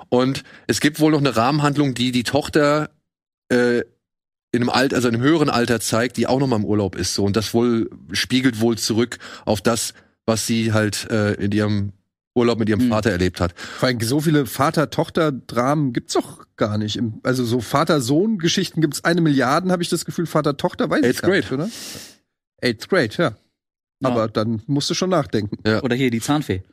[0.09, 2.89] Und es gibt wohl noch eine Rahmenhandlung, die die Tochter
[3.47, 3.81] äh,
[4.55, 6.95] in einem Alt, also in einem höheren Alter zeigt, die auch noch mal im Urlaub
[6.95, 7.13] ist.
[7.13, 9.93] So und das wohl spiegelt wohl zurück auf das,
[10.25, 11.93] was sie halt äh, in ihrem
[12.33, 12.89] Urlaub mit ihrem Hm.
[12.89, 13.53] Vater erlebt hat.
[13.57, 16.99] Vor allem so viele Vater-Tochter-Dramen gibt's doch gar nicht.
[17.23, 20.25] Also so Vater-Sohn-Geschichten gibt's eine Milliarde, habe ich das Gefühl.
[20.25, 21.41] Vater-Tochter weiß ich Eighth gar grade.
[21.41, 21.69] nicht, oder?
[22.61, 23.35] Eighth Grade, ja.
[24.01, 24.09] Ja.
[24.09, 25.57] Aber dann musst du schon nachdenken.
[25.81, 26.63] Oder hier die Zahnfee.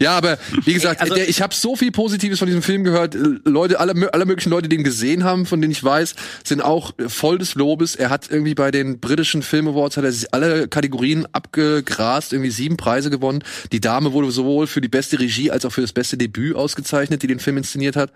[0.00, 3.16] Ja, aber wie gesagt, also- der, ich habe so viel Positives von diesem Film gehört.
[3.44, 6.14] Leute, alle, alle möglichen Leute, die ihn gesehen haben, von denen ich weiß,
[6.44, 7.96] sind auch voll des Lobes.
[7.96, 12.76] Er hat irgendwie bei den britischen Film Awards hat er alle Kategorien abgegrast, irgendwie sieben
[12.76, 13.42] Preise gewonnen.
[13.72, 17.22] Die Dame wurde sowohl für die beste Regie als auch für das beste Debüt ausgezeichnet,
[17.22, 18.12] die den Film inszeniert hat.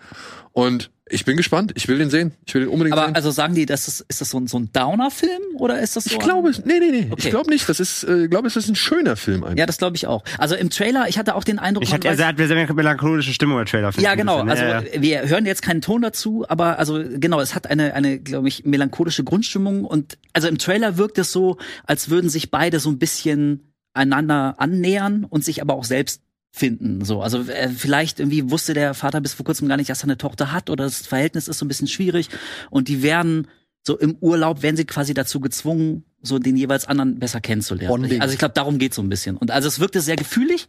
[0.52, 1.72] Und ich bin gespannt.
[1.74, 2.32] Ich will den sehen.
[2.46, 3.14] Ich will den unbedingt Aber sehen.
[3.14, 6.04] also sagen die, das ist, ist das so ein, so ein Downer-Film oder ist das
[6.04, 7.06] so ich ein- glaube, nee, nee, nee.
[7.10, 7.22] Okay.
[7.24, 7.68] Ich glaube nicht.
[7.68, 9.58] Das ist, äh, ich glaube, es ist ein schöner Film eigentlich.
[9.58, 10.24] Ja, das glaube ich auch.
[10.38, 13.32] Also im Trailer, ich hatte auch den Eindruck, Ich man hatte, er hat sehr melancholische
[13.34, 13.90] Stimmung, der Trailer.
[13.98, 14.44] ja, genau.
[14.44, 14.50] bisschen.
[14.50, 15.02] Also Ja, ja.
[15.02, 18.64] wir hören jetzt keinen Ton dazu, aber also genau, es hat eine, eine, glaube ich,
[18.64, 22.98] melancholische Grundstimmung und also im Trailer wirkt es so, als würden sich beide so ein
[22.98, 26.22] bisschen einander annähern und sich aber auch selbst
[26.54, 27.04] finden.
[27.04, 30.04] So, also äh, vielleicht irgendwie wusste der Vater bis vor kurzem gar nicht, dass er
[30.04, 32.28] eine Tochter hat oder das Verhältnis ist so ein bisschen schwierig
[32.70, 33.48] und die werden
[33.84, 37.88] so im Urlaub werden sie quasi dazu gezwungen, so den jeweils anderen besser kennenzulernen.
[37.88, 38.20] Bonding.
[38.22, 39.36] Also ich glaube, darum geht's so ein bisschen.
[39.36, 40.68] Und also es wirkte sehr gefühlig.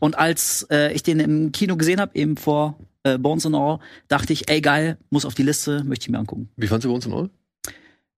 [0.00, 3.78] Und als äh, ich den im Kino gesehen habe, eben vor äh, Bones and All,
[4.08, 6.48] dachte ich, ey geil, muss auf die Liste, möchte ich mir angucken.
[6.56, 7.30] Wie fandst du uns in All?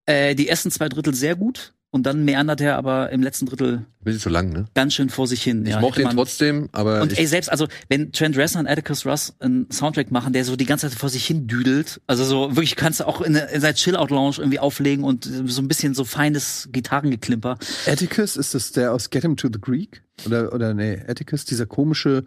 [0.07, 3.87] Äh, die ersten zwei Drittel sehr gut und dann meandert er aber im letzten Drittel
[4.05, 4.67] Bisschen zu lang, ne?
[4.75, 5.65] ganz schön vor sich hin.
[5.65, 9.05] Ich ja, mochte ihn trotzdem, aber und ey, selbst, also, wenn Trent Reznor und Atticus
[9.07, 12.57] Ross einen Soundtrack machen, der so die ganze Zeit vor sich hin düdelt, also so
[12.57, 16.05] wirklich kannst du auch in, in seiner Chill-Out-Lounge irgendwie auflegen und so ein bisschen so
[16.05, 17.59] feines Gitarrengeklimper.
[17.87, 20.03] Atticus, ist das der aus Get Him to the Greek?
[20.27, 22.25] Oder, oder nee, Atticus, dieser komische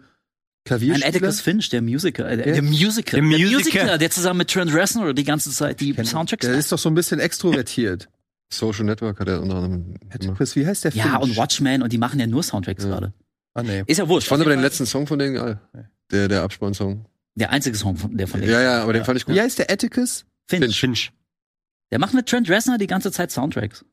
[0.64, 1.08] Klavierspieler?
[1.08, 2.52] Atticus Finch, der Musiker, äh, der, Ja.
[2.54, 3.56] der Musiker, Der der Musiker.
[3.58, 6.88] Musiker, der zusammen mit Trent Reznor die ganze Zeit die Soundtracks Der ist doch so
[6.88, 8.08] ein bisschen extrovertiert.
[8.52, 9.94] Social Network hat er unter anderem.
[10.10, 11.22] Atticus, wie heißt der Ja, Finch?
[11.22, 12.90] und Watchmen und die machen ja nur Soundtracks Ja.
[12.90, 13.12] gerade.
[13.54, 13.82] Ah, nee.
[13.86, 14.24] Ist ja wurscht.
[14.26, 15.60] Ich fand aber den letzten Song von denen geil.
[16.10, 17.06] Der, der Abspann-Song.
[17.34, 18.52] Der einzige Song, von, der von denen.
[18.52, 19.34] Ja, ja, aber den fand ich gut.
[19.34, 20.24] Wie heißt der Atticus?
[20.48, 20.78] Finch.
[20.78, 21.12] Finch.
[21.90, 23.84] Der macht mit Trent Reznor die ganze Zeit Soundtracks.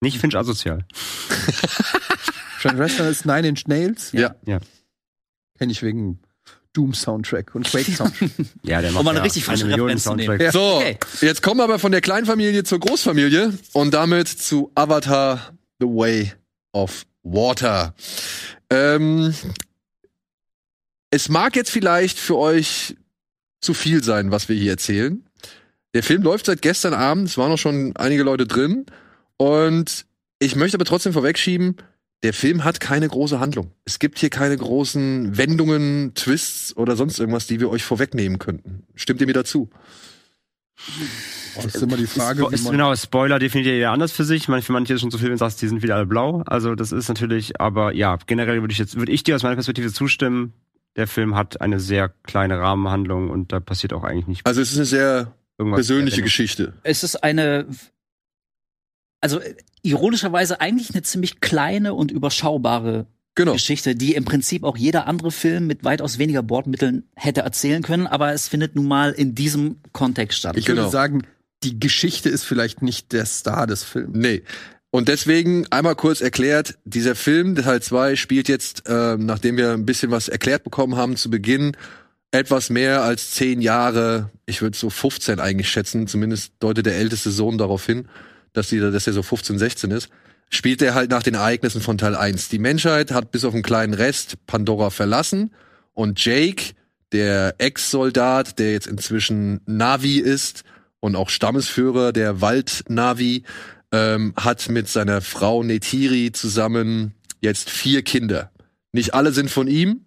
[0.00, 0.86] Nicht Finch asozial.
[2.62, 4.12] Trent Reznor ist Nine Inch Nails.
[4.12, 4.34] Ja.
[4.46, 4.60] Ja.
[5.58, 6.20] Kenn ich wegen
[6.72, 8.30] Doom-Soundtrack und Quake-Soundtrack.
[8.62, 10.38] Ja, der macht Um mal eine ja richtig frische eine Million Referenz zu nehmen.
[10.38, 10.52] Soundtracks.
[10.52, 10.98] So, Okay.
[11.26, 16.32] jetzt kommen wir aber von der Kleinfamilie zur Großfamilie und damit zu Avatar The Way
[16.72, 17.94] of Water.
[18.70, 19.34] Ähm,
[21.10, 22.96] es mag jetzt vielleicht für euch
[23.60, 25.24] zu viel sein, was wir hier erzählen.
[25.92, 28.86] Der Film läuft seit gestern Abend, es waren noch schon einige Leute drin
[29.38, 30.06] und
[30.38, 31.76] ich möchte aber trotzdem vorwegschieben,
[32.22, 33.72] der Film hat keine große Handlung.
[33.84, 38.84] Es gibt hier keine großen Wendungen, Twists oder sonst irgendwas, die wir euch vorwegnehmen könnten.
[38.94, 39.70] Stimmt ihr mir dazu?
[41.56, 44.12] Das ist immer die Frage, Spo wie ist, man genau, Spoiler definiert ja jeder anders
[44.12, 44.48] für sich.
[44.48, 46.42] Manche, für manche ist schon zu viel, wenn du sagst, die sind wieder alle blau.
[46.46, 49.56] Also das ist natürlich, aber ja, generell würde ich jetzt, würde ich dir aus meiner
[49.56, 50.52] Perspektive zustimmen.
[50.96, 54.72] Der Film hat eine sehr kleine Rahmenhandlung und da passiert auch eigentlich nicht Also es
[54.72, 56.22] ist eine sehr persönliche.
[56.22, 56.74] Geschichte.
[56.82, 57.66] Es ist eine,
[59.20, 63.06] also äh, ironischerweise eigentlich eine ziemlich kleine und überschaubare
[63.36, 63.52] Genau.
[63.52, 68.06] Geschichte, die im Prinzip auch jeder andere Film mit weitaus weniger Bordmitteln hätte erzählen können,
[68.08, 70.56] aber es findet nun mal in diesem Kontext statt.
[70.56, 70.82] Ich Genau.
[70.82, 71.22] würde sagen,
[71.62, 74.10] die Geschichte ist vielleicht nicht der Star des Films.
[74.14, 74.42] Nee.
[74.90, 79.86] Und deswegen einmal kurz erklärt, dieser Film, Teil 2, spielt jetzt, ähm, nachdem wir ein
[79.86, 81.76] bisschen was erklärt bekommen haben zu Beginn,
[82.32, 87.30] etwas mehr als zehn Jahre, ich würde so 15 eigentlich schätzen, zumindest deutet der älteste
[87.30, 88.08] Sohn darauf hin,
[88.52, 90.08] dass, die, dass er so 15, 16 ist,
[90.50, 92.48] spielt er halt nach den Ereignissen von Teil 1.
[92.48, 95.52] Die Menschheit hat bis auf einen kleinen Rest Pandora verlassen
[95.94, 96.74] und Jake,
[97.12, 100.64] der Ex-Soldat, der jetzt inzwischen Navi ist
[101.00, 103.44] und auch Stammesführer der Wald-Navi,
[103.92, 108.50] ähm, hat mit seiner Frau Netiri zusammen jetzt vier Kinder.
[108.92, 110.06] Nicht alle sind von ihm.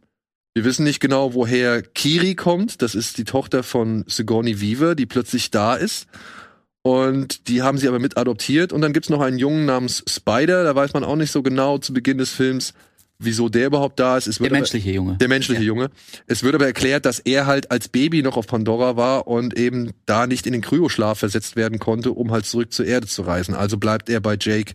[0.53, 2.81] Wir wissen nicht genau, woher Kiri kommt.
[2.81, 6.07] Das ist die Tochter von Sigourney Weaver, die plötzlich da ist.
[6.83, 8.71] Und die haben sie aber mit adoptiert.
[8.73, 10.63] Und dann gibt's noch einen Jungen namens Spider.
[10.63, 12.73] Da weiß man auch nicht so genau zu Beginn des Films,
[13.19, 14.27] wieso der überhaupt da ist.
[14.27, 15.15] Es Der wird aber- menschliche Junge.
[15.17, 15.89] der menschliche Junge.
[16.27, 19.91] Es wird aber erklärt, dass er halt als Baby noch auf Pandora war und eben
[20.05, 23.55] da nicht in den Kryoschlaf versetzt werden konnte, um halt zurück zur Erde zu reisen.
[23.55, 24.73] Also bleibt er bei Jake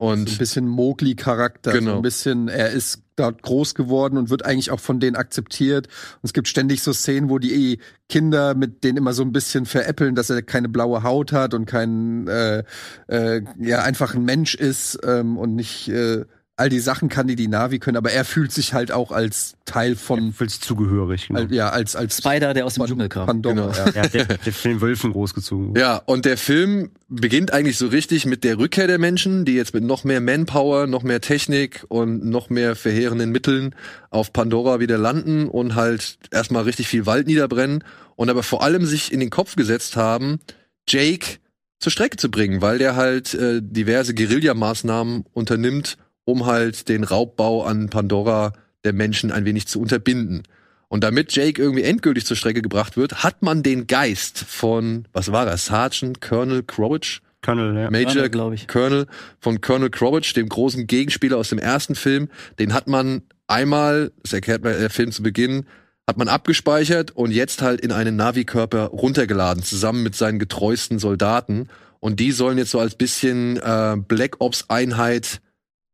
[0.00, 1.72] Und So ein bisschen Mowgli-Charakter.
[1.72, 1.96] So Genau.
[1.96, 5.86] ein bisschen, er ist dort groß geworden und wird eigentlich auch von denen akzeptiert.
[5.86, 9.66] Und es gibt ständig so Szenen, wo die Kinder mit denen immer so ein bisschen
[9.66, 12.64] veräppeln, dass er keine blaue Haut hat und kein, äh,
[13.08, 16.24] äh, ja, einfach ein Mensch ist ähm, und nicht äh,
[16.58, 17.96] all die Sachen kann, die die Navi können.
[17.96, 21.28] Aber er fühlt sich halt auch als Teil von, Fühlt sich zugehörig.
[21.28, 21.40] Genau.
[21.40, 23.26] al- ja, als, als Spider, der aus dem Dschungel kam.
[23.26, 23.72] Pandora, Genau.
[23.72, 24.02] ja.
[24.02, 25.68] Ja, der, der Film Wölfen großgezogen.
[25.70, 25.80] wurde.
[25.80, 29.72] Ja, und der Film beginnt eigentlich so richtig mit der Rückkehr der Menschen, die jetzt
[29.72, 33.74] mit noch mehr Manpower, noch mehr Technik und noch mehr verheerenden Mitteln
[34.10, 37.84] auf Pandora wieder landen und halt erstmal richtig viel Wald niederbrennen
[38.16, 40.40] und aber vor allem sich in den Kopf gesetzt haben,
[40.88, 41.38] Jake
[41.80, 45.96] zur Strecke zu bringen, weil der halt äh, diverse Guerillamaßnahmen unternimmt,
[46.28, 48.52] um halt den Raubbau an Pandora
[48.84, 50.42] der Menschen ein wenig zu unterbinden.
[50.88, 55.32] Und damit Jake irgendwie endgültig zur Strecke gebracht wird, hat man den Geist von, was
[55.32, 57.22] war das, Sergeant Colonel Crowich?
[57.40, 57.90] Colonel, ja.
[57.90, 58.68] Major Colonel, glaub ich.
[58.68, 59.06] Colonel
[59.40, 62.28] von Colonel Crowich, dem großen Gegenspieler aus dem ersten Film.
[62.58, 65.64] Den hat man einmal, das erklärt man der Film zu Beginn,
[66.06, 71.68] hat man abgespeichert und jetzt halt in einen Navi-Körper runtergeladen, zusammen mit seinen getreuesten Soldaten.
[72.00, 75.40] Und die sollen jetzt so als bisschen äh, Black Ops-Einheit,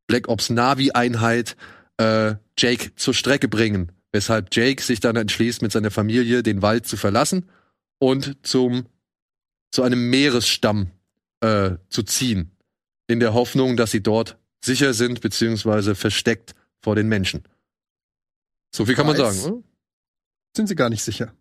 [0.06, 1.56] Black Ops Navi-Einheit
[1.98, 3.92] äh, Jake zur Strecke bringen.
[4.12, 7.48] Weshalb Jake sich dann entschließt, mit seiner Familie den Wald zu verlassen
[7.98, 8.86] und zum
[9.72, 10.92] zu einem Meeresstamm
[11.40, 12.52] äh, zu ziehen.
[13.08, 17.42] In der Hoffnung, dass sie dort sicher sind, beziehungsweise versteckt vor den Menschen.
[18.74, 19.42] So viel kann man Weiß.
[19.42, 19.64] sagen, oder?
[20.56, 21.34] Sind sie gar nicht sicher.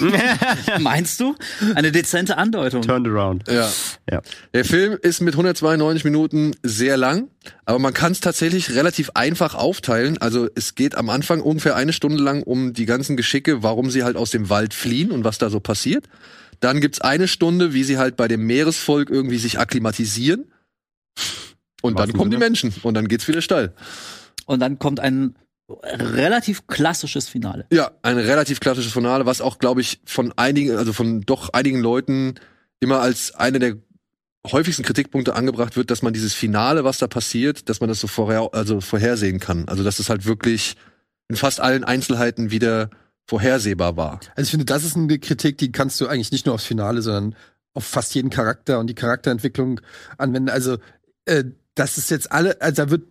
[0.80, 1.34] Meinst du?
[1.74, 2.82] Eine dezente Andeutung.
[2.82, 3.48] Turned around.
[3.48, 3.70] Ja.
[4.10, 4.22] Ja.
[4.54, 7.28] Der Film ist mit 192 Minuten sehr lang,
[7.64, 10.18] aber man kann es tatsächlich relativ einfach aufteilen.
[10.18, 14.04] Also es geht am Anfang ungefähr eine Stunde lang um die ganzen Geschicke, warum sie
[14.04, 16.08] halt aus dem Wald fliehen und was da so passiert.
[16.60, 20.52] Dann gibt's eine Stunde, wie sie halt bei dem Meeresvolk irgendwie sich akklimatisieren.
[21.82, 22.36] Und dann Wahrsten kommen die.
[22.36, 23.72] Menschen und dann geht's wieder steil.
[24.46, 25.36] Und dann kommt ein
[25.82, 27.66] relativ klassisches Finale.
[27.72, 31.80] Ja, ein relativ klassisches Finale, was auch, glaube ich, von einigen, also von doch einigen
[31.80, 32.34] Leuten
[32.80, 33.76] immer als einer der
[34.50, 38.06] häufigsten Kritikpunkte angebracht wird, dass man dieses Finale, was da passiert, dass man das so
[38.06, 39.68] vorher, also vorhersehen kann.
[39.68, 40.76] Also dass es halt wirklich
[41.28, 42.90] in fast allen Einzelheiten wieder
[43.26, 44.20] vorhersehbar war.
[44.34, 47.02] Also ich finde, das ist eine Kritik, die kannst du eigentlich nicht nur aufs Finale,
[47.02, 47.36] sondern
[47.74, 49.80] auf fast jeden Charakter und die Charakterentwicklung
[50.18, 50.48] anwenden.
[50.48, 50.78] Also
[51.26, 51.44] äh,
[51.74, 53.04] das ist jetzt alle, also da wird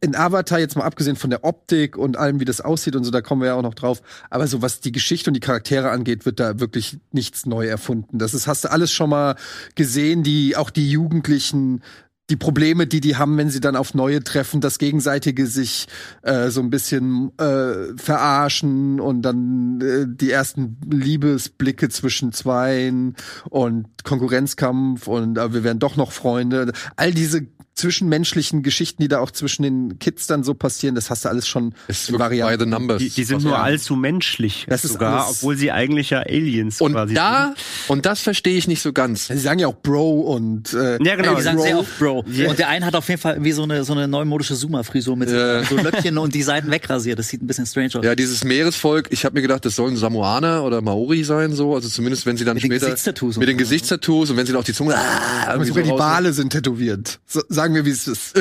[0.00, 3.10] in Avatar jetzt mal abgesehen von der Optik und allem, wie das aussieht und so,
[3.10, 4.00] da kommen wir ja auch noch drauf.
[4.30, 8.18] Aber so was die Geschichte und die Charaktere angeht, wird da wirklich nichts neu erfunden.
[8.18, 9.34] Das ist, hast du alles schon mal
[9.74, 11.82] gesehen, die auch die Jugendlichen
[12.30, 15.86] die Probleme, die die haben, wenn sie dann auf neue treffen, das gegenseitige sich
[16.22, 23.16] äh, so ein bisschen äh, verarschen und dann äh, die ersten Liebesblicke zwischen Zweien
[23.50, 26.72] und Konkurrenzkampf und äh, wir werden doch noch Freunde.
[26.96, 31.24] All diese zwischenmenschlichen Geschichten, die da auch zwischen den Kids dann so passieren, das hast
[31.24, 32.60] du alles schon Es in ist by Varianten.
[32.60, 32.98] the numbers.
[32.98, 36.80] Die, die sind nur allzu menschlich Das ist sogar, alles- obwohl sie eigentlich ja Aliens
[36.80, 37.54] Und quasi da,
[37.88, 39.28] und das verstehe ich nicht so ganz.
[39.28, 41.06] Sie sagen ja auch Bro und äh, sind.
[41.06, 41.34] Ja, genau.
[41.36, 41.64] Die sagen Bro.
[41.64, 42.18] sehr oft Bro.
[42.48, 45.30] Und der eine hat auf jeden Fall wie so eine, so eine neumodische Zoomer-Frisur mit
[45.30, 45.64] Ja.
[45.64, 47.18] so Löckchen und die Seiten wegrasiert.
[47.18, 48.04] Das sieht ein bisschen strange aus.
[48.04, 51.74] Ja, dieses Meeresvolk, ich habe mir gedacht, das sollen Samoaner oder Maori sein, so.
[51.74, 52.86] Also zumindest, wenn sie dann Mit den später.
[52.86, 53.64] Gesichtstattoos und mit den so.
[53.64, 54.94] Gesichtstattoos und wenn sie dann auch die Zunge.
[54.96, 57.18] Ah, sogar so die Wale sind tätowiert.
[57.26, 58.36] So, sagen wir, wie es ist.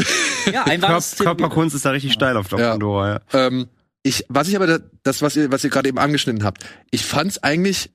[0.51, 2.71] Ja, ein Körp wahres Körperkunst ist da richtig steil auf der Ja.
[2.71, 3.47] Pandora, ja.
[3.47, 3.67] Ähm,
[4.03, 7.05] ich, was ich aber, da, das, was ihr, was ihr gerade eben angeschnitten habt, ich
[7.05, 7.91] fand's eigentlich,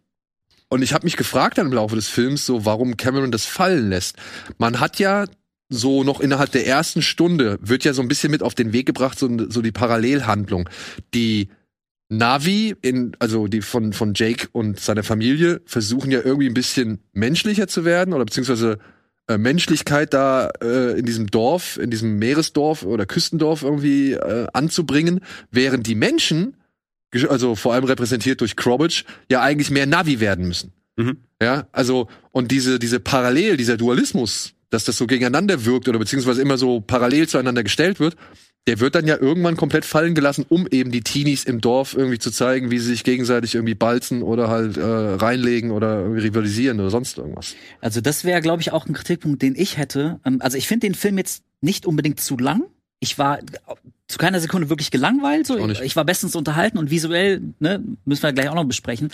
[0.68, 3.88] und ich habe mich gefragt dann im Laufe des Films, so, warum Cameron das fallen
[3.88, 4.16] lässt.
[4.58, 5.26] Man hat ja
[5.68, 8.86] so noch innerhalb der ersten Stunde, wird ja so ein bisschen mit auf den Weg
[8.86, 10.68] gebracht, so, so die Parallelhandlung.
[11.14, 11.48] Die
[12.08, 17.00] Navi, in, also die von, von Jake und seiner Familie, versuchen ja irgendwie ein bisschen
[17.12, 18.78] menschlicher zu werden oder beziehungsweise
[19.28, 25.20] äh, Menschlichkeit da äh, in diesem Dorf, in diesem Meeresdorf oder Küstendorf irgendwie äh, anzubringen,
[25.50, 26.56] während die Menschen,
[27.28, 30.72] also vor allem repräsentiert durch Crobage, ja eigentlich mehr Navi werden müssen.
[30.96, 31.18] Mhm.
[31.42, 36.42] Ja, also und diese diese Parallel, dieser Dualismus, dass das so gegeneinander wirkt oder beziehungsweise
[36.42, 38.16] immer so parallel zueinander gestellt wird,
[38.66, 42.18] der wird dann ja irgendwann komplett fallen gelassen, um eben die Teenies im Dorf irgendwie
[42.18, 46.90] zu zeigen, wie sie sich gegenseitig irgendwie balzen oder halt äh, reinlegen oder rivalisieren oder
[46.90, 47.54] sonst irgendwas.
[47.80, 50.20] Also das wäre, glaube ich, auch ein Kritikpunkt, den ich hätte.
[50.24, 52.64] Ähm, Also ich finde den Film jetzt nicht unbedingt zu lang.
[52.98, 53.38] Ich war
[54.08, 55.46] zu keiner Sekunde wirklich gelangweilt.
[55.46, 55.58] So.
[55.68, 55.80] Ich.
[55.80, 59.10] Ich war bestens unterhalten und visuell, ne, müssen wir gleich auch noch besprechen.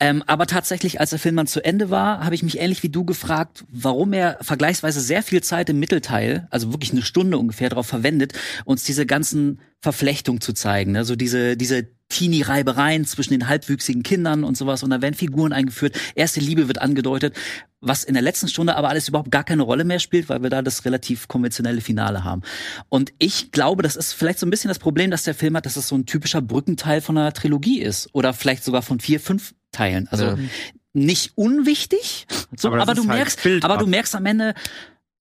[0.00, 2.88] Ähm, aber tatsächlich, als der Film dann zu Ende war, habe ich mich ähnlich wie
[2.88, 7.68] du gefragt, warum er vergleichsweise sehr viel Zeit im Mittelteil, also wirklich eine Stunde ungefähr,
[7.68, 8.32] darauf verwendet,
[8.64, 11.04] uns diese ganzen Verflechtung zu zeigen, ne?
[11.04, 15.98] so diese diese Teenie-Reibereien zwischen den halbwüchsigen Kindern und sowas und da werden Figuren eingeführt,
[16.14, 17.34] erste Liebe wird angedeutet,
[17.80, 20.50] was in der letzten Stunde aber alles überhaupt gar keine Rolle mehr spielt, weil wir
[20.50, 22.42] da das relativ konventionelle Finale haben.
[22.90, 25.66] Und ich glaube, das ist vielleicht so ein bisschen das Problem, dass der Film hat,
[25.66, 29.18] dass es so ein typischer Brückenteil von einer Trilogie ist oder vielleicht sogar von vier,
[29.18, 30.06] fünf Teilen.
[30.08, 30.36] Also Ja.
[30.92, 32.26] nicht unwichtig,
[32.56, 33.80] so, Aber aber, das du halt merkst, Bild aber ab.
[33.80, 34.54] du merkst am Ende,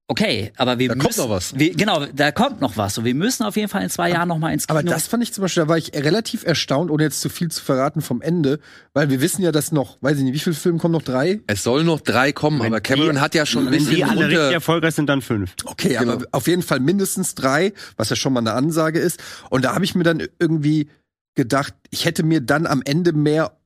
[0.07, 1.57] okay, aber wir Da müssen, kommt noch was.
[1.57, 2.97] Wir, genau, da kommt noch was.
[2.97, 4.79] Und wir müssen auf jeden Fall in zwei Jahren noch mal ins Kino.
[4.79, 7.49] Aber das fand ich zum Beispiel, da war ich relativ erstaunt, ohne jetzt zu viel
[7.49, 8.59] zu verraten vom Ende,
[8.93, 11.01] weil wir wissen ja, dass noch, weiß ich nicht, wie viele Filme kommen noch?
[11.01, 11.39] Drei?
[11.47, 13.85] Es soll noch drei kommen, Wenn aber Cameron die- hat ja schon ein Wenn die
[13.91, 15.53] bisschen alle richtig erfolgreich sind, dann fünf.
[15.65, 16.13] Okay, Genau.
[16.13, 19.19] aber auf jeden Fall mindestens drei, was ja schon mal eine Ansage ist.
[19.49, 20.89] Und da habe ich mir dann irgendwie
[21.35, 23.57] gedacht, ich hätte mir dann am Ende mehr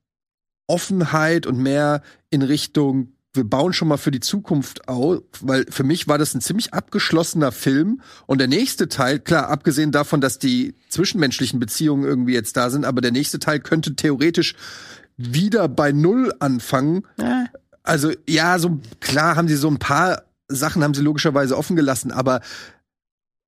[0.68, 5.84] Offenheit und mehr in Richtung, wir bauen schon mal für die Zukunft auf, weil für
[5.84, 8.02] mich war das ein ziemlich abgeschlossener Film.
[8.26, 12.86] Und der nächste Teil, klar, abgesehen davon, dass die zwischenmenschlichen Beziehungen irgendwie jetzt da sind,
[12.86, 14.56] aber der nächste Teil könnte theoretisch
[15.18, 17.06] wieder bei Null anfangen.
[17.84, 22.12] Also ja, so klar haben sie so ein paar Sachen haben sie logischerweise offen gelassen,
[22.12, 22.42] aber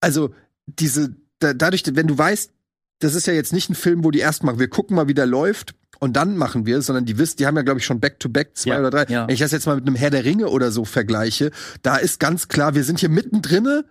[0.01, 0.33] also
[0.65, 2.51] diese da, dadurch, wenn du weißt,
[2.99, 5.13] das ist ja jetzt nicht ein Film, wo die erst mal, wir gucken mal, wie
[5.13, 7.85] der läuft und dann machen wir es, sondern die wissen, die haben ja glaube ich
[7.85, 9.05] schon Back to Back zwei Ja, oder drei.
[9.11, 9.27] ja.
[9.27, 12.19] Wenn ich das jetzt mal mit einem Herr der Ringe oder so vergleiche, da ist
[12.19, 13.83] ganz klar, wir sind hier mittendrin,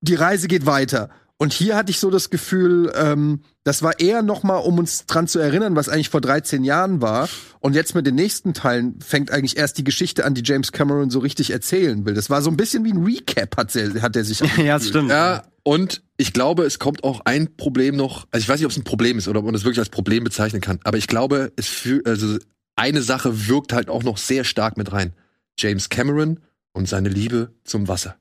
[0.00, 1.10] die Reise geht weiter.
[1.36, 5.06] Und hier hatte ich so das Gefühl, ähm, das war eher noch mal, um uns
[5.06, 7.30] dran zu erinnern, was eigentlich vor 13 Jahren war.
[7.60, 11.08] Und jetzt mit den nächsten Teilen fängt eigentlich erst die Geschichte an, die James Cameron
[11.08, 12.12] so richtig erzählen will.
[12.12, 14.88] Das war so ein bisschen wie ein Recap, hat, er, hat er sich ja, das
[14.88, 15.08] stimmt.
[15.10, 18.26] Ja, und ich glaube, es kommt auch ein Problem noch.
[18.30, 19.88] Also ich weiß nicht, ob es ein Problem ist oder ob man das wirklich als
[19.88, 20.80] Problem bezeichnen kann.
[20.84, 22.38] Aber ich glaube, es für, also
[22.76, 25.12] eine Sache wirkt halt auch noch sehr stark mit rein.
[25.58, 26.40] James Cameron
[26.72, 28.16] und seine Liebe zum Wasser.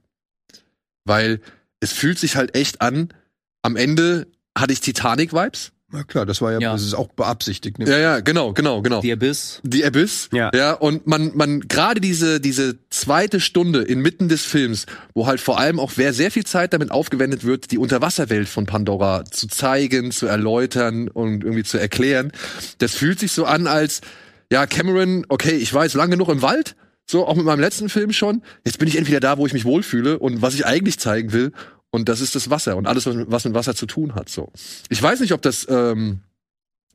[1.05, 1.41] Weil
[1.79, 3.09] es fühlt sich halt echt an.
[3.61, 4.27] Am Ende
[4.57, 5.71] hatte ich Titanic-Vibes.
[5.91, 6.73] Na klar, das war ja, Ja.
[6.73, 7.79] das ist auch beabsichtigt.
[7.79, 7.89] Ne?
[7.89, 9.01] Ja, ja, genau, genau, genau.
[9.01, 9.59] The Abyss.
[9.63, 10.29] Die Abyss.
[10.31, 10.51] Ja.
[10.53, 14.85] ja und man, man, gerade diese, diese zweite Stunde inmitten des Films,
[15.15, 18.67] wo halt vor allem auch wer sehr viel Zeit damit aufgewendet wird, die Unterwasserwelt von
[18.67, 22.31] Pandora zu zeigen, zu erläutern und irgendwie zu erklären,
[22.77, 24.01] das fühlt sich so an als,
[24.51, 26.75] ja, Cameron, okay, ich war jetzt lange genug im Wald,
[27.07, 29.65] so auch mit meinem letzten Film schon, jetzt bin ich entweder da, wo ich mich
[29.65, 31.51] wohlfühle und was ich eigentlich zeigen will,
[31.91, 34.29] und das ist das Wasser und alles, was mit, was mit Wasser zu tun hat,
[34.29, 34.51] so.
[34.89, 36.19] Ich weiß nicht, ob das, ähm,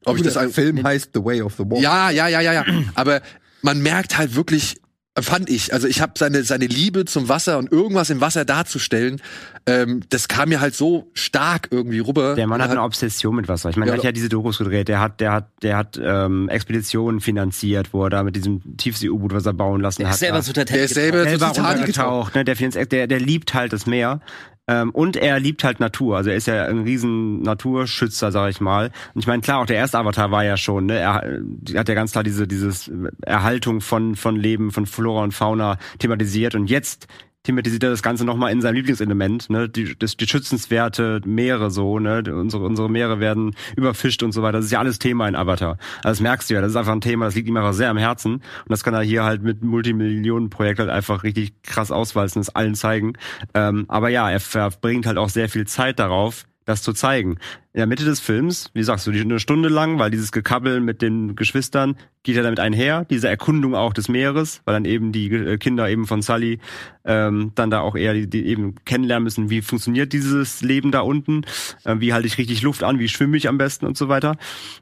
[0.04, 1.80] ob ich das der ein- Film heißt The Way of the Water.
[1.82, 2.64] ja, ja, ja, ja, ja.
[2.94, 3.20] Aber
[3.62, 4.76] man merkt halt wirklich,
[5.18, 9.22] fand ich, also ich habe seine seine Liebe zum Wasser und irgendwas im Wasser darzustellen,
[9.64, 12.34] ähm, das kam mir halt so stark irgendwie rüber.
[12.34, 13.70] Der Mann hat Und eine Obsession mit Wasser.
[13.70, 14.88] Ich meine, Ja, der hat ja diese Dokus gedreht.
[14.88, 19.32] Der hat, der hat, der hat ähm, Expeditionen finanziert, wo er da mit diesem Tiefsee-U-Boot,
[19.32, 20.14] was er bauen lassen Der hat.
[20.14, 20.68] ist selber zu Titanic.
[20.74, 22.34] der ist selber zur Titanic getaucht.
[22.34, 22.44] ne?
[22.44, 24.20] Der, der, der liebt halt das Meer.
[24.66, 26.16] Ähm, und er liebt halt Natur.
[26.16, 28.90] Also er ist ja ein riesen Naturschützer, sag ich mal.
[29.14, 30.98] Und ich meine, klar, auch der erste Avatar war ja schon, ne?
[30.98, 32.90] Er äh, hat ja ganz klar diese dieses
[33.22, 36.54] Erhaltung von von Leben, von Flora und Fauna thematisiert.
[36.54, 37.08] Und jetzt
[37.44, 39.68] thematisiert er das Ganze nochmal in seinem Lieblingselement, ne?
[39.68, 42.22] Die, das, die schützenswerte Meere so, ne?
[42.26, 44.58] Unsere, unsere Meere werden überfischt und so weiter.
[44.58, 45.78] Das ist ja alles Thema in Avatar.
[46.02, 47.90] Also das merkst du ja, das ist einfach ein Thema, das liegt ihm einfach sehr
[47.90, 48.34] am Herzen.
[48.34, 52.74] Und das kann er hier halt mit Multimillionenprojekt halt einfach richtig krass auswalzen, das allen
[52.74, 53.12] zeigen.
[53.52, 57.32] Ähm, aber ja, er verbringt halt auch sehr viel Zeit darauf, das zu zeigen.
[57.72, 60.80] In der Mitte des Films, wie sagst du, die eine Stunde lang, weil dieses Gekabbel
[60.80, 65.12] mit den Geschwistern geht ja damit einher, diese Erkundung auch des Meeres, weil dann eben
[65.12, 66.58] die äh, Kinder eben von Sully
[67.04, 71.00] ähm, dann da auch eher die, die eben kennenlernen müssen, wie funktioniert dieses Leben da
[71.00, 71.42] unten,
[71.84, 74.36] äh, wie halte ich richtig Luft an, wie schwimme ich am besten und so weiter.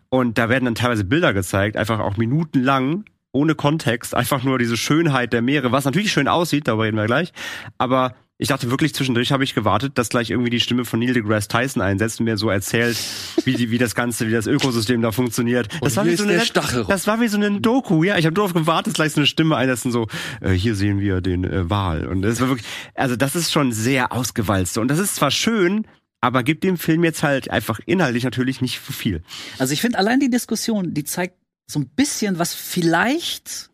[0.08, 4.76] Und da werden dann teilweise Bilder gezeigt, einfach auch minutenlang, ohne Kontext, einfach nur diese
[4.76, 7.32] Schönheit der Meere, was natürlich schön aussieht, darüber reden wir gleich,
[7.78, 11.14] aber ich dachte wirklich zwischendurch habe ich gewartet, dass gleich irgendwie die Stimme von Neil
[11.14, 12.98] deGrasse Tyson einsetzt und mir so erzählt,
[13.44, 15.68] wie die, wie das ganze, wie das Ökosystem da funktioniert.
[15.80, 16.42] Das hier wie so eine,
[16.88, 18.18] das war wie so eine Doku, ja.
[18.18, 20.08] Ich habe darauf gewartet, dass gleich so eine Stimme einsetzen, so
[20.40, 23.72] äh, hier sehen wir den äh, Wal und das war wirklich, also das ist schon
[23.72, 25.86] sehr ausgewalzt und das ist zwar schön,
[26.20, 29.22] aber gibt dem Film jetzt halt einfach inhaltlich natürlich nicht viel.
[29.58, 33.71] Also ich finde allein die Diskussion, die zeigt so ein bisschen, was vielleicht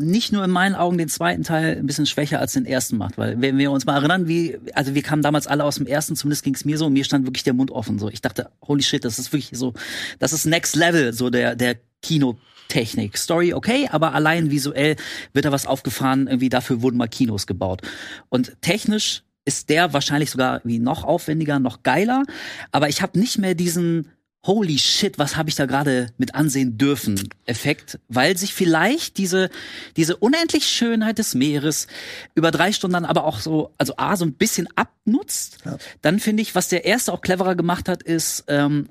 [0.00, 3.18] nicht nur in meinen Augen den zweiten Teil ein bisschen schwächer als den ersten macht,
[3.18, 6.16] weil wenn wir uns mal erinnern, wie also wir kamen damals alle aus dem ersten,
[6.16, 8.08] zumindest ging es mir so, mir stand wirklich der Mund offen so.
[8.08, 9.74] Ich dachte, holy shit, das ist wirklich so,
[10.18, 13.16] das ist next level so der der Kinotechnik.
[13.18, 14.96] Story okay, aber allein visuell
[15.32, 17.82] wird da was aufgefahren, irgendwie dafür wurden mal Kinos gebaut.
[18.28, 22.24] Und technisch ist der wahrscheinlich sogar wie noch aufwendiger, noch geiler,
[22.72, 24.08] aber ich habe nicht mehr diesen
[24.46, 27.28] Holy shit, was habe ich da gerade mit ansehen dürfen?
[27.44, 29.50] Effekt, weil sich vielleicht diese
[29.98, 31.88] diese unendlich Schönheit des Meeres
[32.34, 35.58] über drei Stunden dann aber auch so, also a so ein bisschen abnutzt.
[36.00, 38.88] Dann finde ich, was der erste auch cleverer gemacht hat, ist ähm,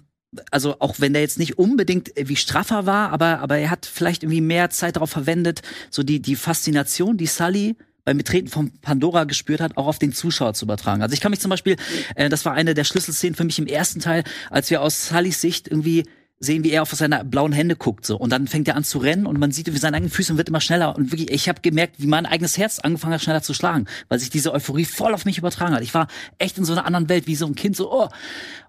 [0.52, 4.22] also auch wenn der jetzt nicht unbedingt wie straffer war, aber aber er hat vielleicht
[4.22, 7.76] irgendwie mehr Zeit darauf verwendet, so die die Faszination, die Sully
[8.06, 11.02] beim Betreten von Pandora gespürt hat, auch auf den Zuschauer zu übertragen.
[11.02, 11.76] Also ich kann mich zum Beispiel,
[12.16, 15.42] äh, das war eine der Schlüsselszenen für mich im ersten Teil, als wir aus Sullys
[15.42, 16.06] Sicht irgendwie
[16.40, 19.00] sehen, wie er auf seine blauen Hände guckt so und dann fängt er an zu
[19.00, 21.50] rennen und man sieht, wie seine eigenen Füße und wird immer schneller und wirklich, ich
[21.50, 24.86] habe gemerkt, wie mein eigenes Herz angefangen hat schneller zu schlagen, weil sich diese Euphorie
[24.86, 25.84] voll auf mich übertragen hat.
[25.84, 28.08] Ich war echt in so einer anderen Welt, wie so ein Kind so oh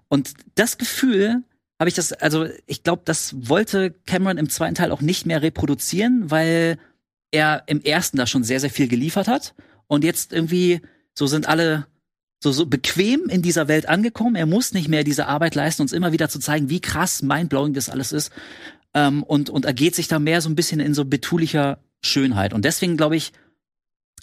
[0.09, 1.43] und das Gefühl
[1.79, 5.41] habe ich das, also ich glaube, das wollte Cameron im zweiten Teil auch nicht mehr
[5.41, 6.77] reproduzieren, weil
[7.31, 9.55] er im ersten da schon sehr, sehr viel geliefert hat.
[9.87, 10.81] Und jetzt irgendwie,
[11.13, 11.87] so sind alle
[12.43, 14.35] so, so bequem in dieser Welt angekommen.
[14.35, 17.73] Er muss nicht mehr diese Arbeit leisten, uns immer wieder zu zeigen, wie krass mindblowing
[17.73, 18.31] das alles ist.
[18.93, 22.53] Ähm, und, und ergeht sich da mehr so ein bisschen in so betulicher Schönheit.
[22.53, 23.31] Und deswegen glaube ich,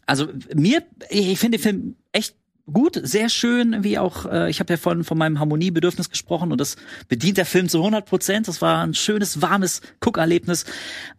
[0.05, 2.35] also mir, ich, ich finde den Film echt
[2.73, 6.61] gut, sehr schön, wie auch, äh, ich habe ja von, von meinem Harmoniebedürfnis gesprochen und
[6.61, 6.77] das
[7.09, 8.49] bedient der Film zu 100 Prozent.
[8.49, 10.65] Das war ein schönes, warmes Guckerlebnis.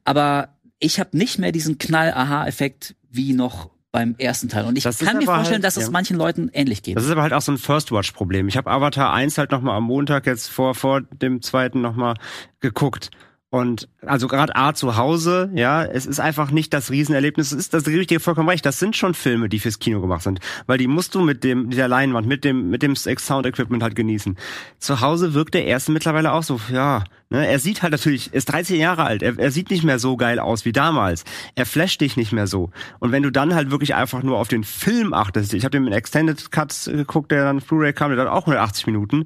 [0.03, 4.65] Aber ich habe nicht mehr diesen Knall-Aha-Effekt wie noch beim ersten Teil.
[4.65, 5.91] Und ich Das kann mir aber vorstellen, halt- dass es ja.
[5.91, 6.95] manchen Leuten ähnlich geht.
[6.95, 8.47] Das ist aber halt auch so ein First-Watch-Problem.
[8.47, 11.95] Ich habe Avatar 1 halt noch mal am Montag jetzt vor, vor dem zweiten noch
[11.95, 12.13] mal
[12.59, 13.09] geguckt.
[13.51, 17.51] Und also gerade A zu Hause, ja, es ist einfach nicht das Riesenerlebnis.
[17.51, 18.63] Es ist, das gebe ich dir vollkommen recht.
[18.63, 21.71] Das sind schon Filme, die fürs Kino gemacht sind, weil die musst du mit dem
[21.71, 24.37] dieser Leinwand, mit dem mit dem Sound Equipment halt genießen.
[24.77, 27.03] Zu Hause wirkt der erste mittlerweile auch so, ja.
[27.31, 29.21] Ne, er sieht halt natürlich, ist 13 Jahre alt.
[29.21, 31.25] Er, er sieht nicht mehr so geil aus wie damals.
[31.53, 32.71] Er flasht dich nicht mehr so.
[32.97, 35.83] Und wenn du dann halt wirklich einfach nur auf den Film achtest, ich habe den
[35.83, 39.25] mit Extended Cuts geguckt, der dann Blu-ray kam, der dann auch 180 Minuten.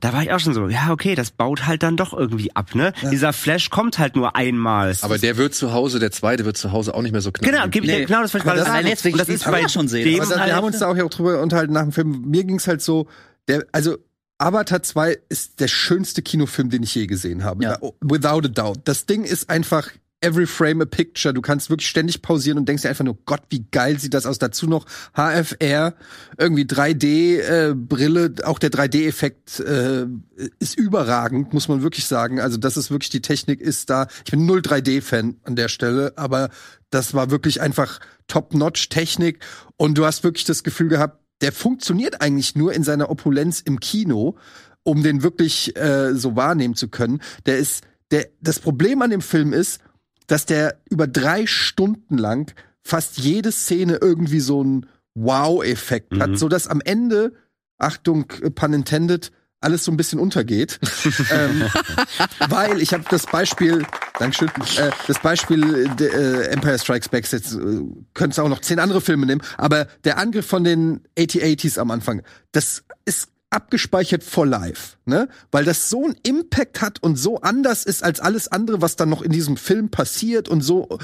[0.00, 2.74] Da war ich auch schon so, ja okay, das baut halt dann doch irgendwie ab,
[2.74, 2.94] ne?
[3.10, 4.96] Dieser Flash kommt halt nur einmal.
[5.02, 7.50] Aber der wird zu Hause, der zweite wird zu Hause auch nicht mehr so knapp.
[7.52, 8.06] Genau, gib, Nee.
[8.06, 10.24] genau das, das- das, Allein jetzt, das die ist bei schon sehe, dem das Aber
[10.24, 12.22] ist da, wir halt- haben uns da auch ja auch drüber unterhalten nach dem Film.
[12.30, 13.08] Mir ging's halt so,
[13.46, 13.98] der, also
[14.38, 17.64] Avatar 2 ist der schönste Kinofilm, den ich je gesehen habe.
[17.64, 17.78] Ja.
[18.00, 18.80] Without a doubt.
[18.84, 19.90] Das Ding ist einfach
[20.22, 21.34] every frame a picture.
[21.34, 24.24] Du kannst wirklich ständig pausieren und denkst dir einfach nur, Gott, wie geil sieht das
[24.24, 24.38] aus.
[24.38, 25.94] Dazu noch HFR,
[26.38, 30.06] irgendwie 3D-Brille, auch der 3D-Effekt äh,
[30.60, 32.40] ist überragend, muss man wirklich sagen.
[32.40, 34.06] Also das ist wirklich, die Technik ist da.
[34.24, 36.50] Ich bin null 3D-Fan an der Stelle, aber
[36.90, 39.40] das war wirklich einfach Top-Notch-Technik
[39.76, 43.80] und du hast wirklich das Gefühl gehabt, der funktioniert eigentlich nur in seiner Opulenz im
[43.80, 44.36] Kino,
[44.84, 47.20] um den wirklich äh, so wahrnehmen zu können.
[47.46, 49.80] Der ist, der, das Problem an dem Film ist,
[50.26, 56.48] dass der über drei Stunden lang fast jede Szene irgendwie so einen Wow-Effekt hat, so
[56.48, 57.34] dass am Ende,
[57.78, 59.30] Achtung, äh, pun intended,
[59.62, 60.78] alles so ein bisschen untergeht.
[61.30, 61.64] ähm,
[62.48, 63.84] weil ich habe das Beispiel,
[64.18, 67.58] Dankeschön, äh, das Beispiel äh, Empire Strikes Back, jetzt äh,
[68.14, 72.22] könntest auch noch zehn andere Filme nehmen, aber der Angriff von den 8080s am Anfang,
[72.52, 75.28] das ist abgespeichert for life, ne?
[75.50, 79.10] Weil das so einen Impact hat und so anders ist als alles andere, was dann
[79.10, 80.98] noch in diesem Film passiert und so.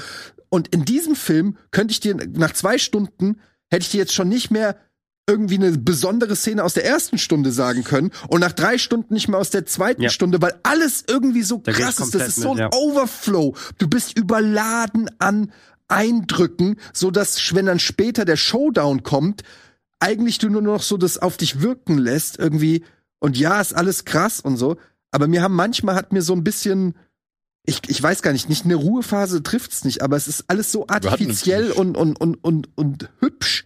[0.49, 3.39] Und in diesem Film könnte ich dir nach zwei Stunden
[3.71, 4.75] hätte ich dir jetzt schon nicht mehr
[5.29, 9.27] irgendwie eine besondere Szene aus der ersten Stunde sagen können und nach drei Stunden nicht
[9.27, 10.09] mehr aus der zweiten Ja.
[10.09, 12.15] Stunde, weil alles irgendwie so Da krass ist.
[12.15, 12.69] Das ist so ein mit, ja.
[12.73, 13.55] Overflow.
[13.77, 15.51] Du bist überladen an
[15.87, 19.43] Eindrücken, so dass wenn dann später der Showdown kommt,
[19.99, 22.83] eigentlich du nur noch so das auf dich wirken lässt irgendwie
[23.19, 24.77] und ja, ist alles krass und so,
[25.11, 26.95] aber mir haben manchmal hat mir so ein bisschen
[27.65, 30.87] ich, ich weiß gar nicht, nicht eine Ruhephase trifft's nicht, aber es ist alles so
[30.87, 33.65] artifiziell und, und, und, und, und hübsch.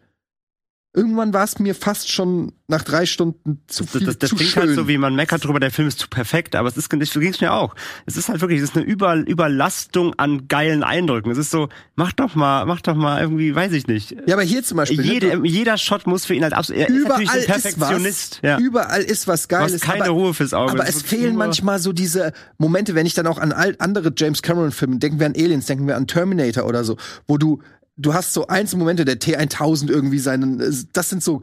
[0.96, 4.52] Irgendwann war es mir fast schon nach drei Stunden zu viel, das, das zu klingt
[4.52, 4.64] schön.
[4.68, 7.20] halt so, wie man meckert drüber, der Film ist zu perfekt, aber es ist, so
[7.20, 7.74] ging's mir auch.
[8.06, 11.32] Es ist halt wirklich, es ist eine Über, Überlastung an geilen Eindrücken.
[11.32, 14.12] Es ist so, mach doch mal, mach doch mal irgendwie, weiß ich nicht.
[14.28, 14.98] ja, aber hier zum Beispiel.
[15.00, 17.40] ne, Jede, du- jeder Shot muss für ihn halt absolut, er ist überall natürlich ein
[17.40, 17.62] ist was.
[17.64, 18.40] Perfektionist.
[18.44, 18.58] ja.
[18.60, 19.74] Überall ist was Du Geiles.
[19.74, 20.74] hast keine aber, Ruhe fürs Auge.
[20.74, 24.14] Aber es ist fehlen manchmal so diese Momente, wenn ich dann auch an all andere
[24.16, 27.64] James Cameron-Filme, denken wir an Aliens, denken wir an Terminator oder so, wo du,
[27.96, 31.42] du hast so einzelne Momente, der T1000 irgendwie seinen, das sind so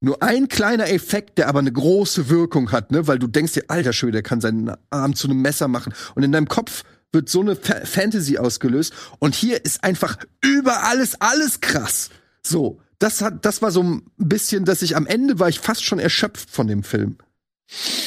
[0.00, 3.64] nur ein kleiner Effekt, der aber eine große Wirkung hat, ne, weil du denkst dir,
[3.68, 7.28] alter Schwede, der kann seinen Arm zu einem Messer machen und in deinem Kopf wird
[7.28, 12.10] so eine Fa Fantasy ausgelöst und hier ist einfach über alles alles krass.
[12.42, 15.84] So, das hat das war so ein bisschen, dass ich am Ende war ich fast
[15.84, 17.16] schon erschöpft von dem Film.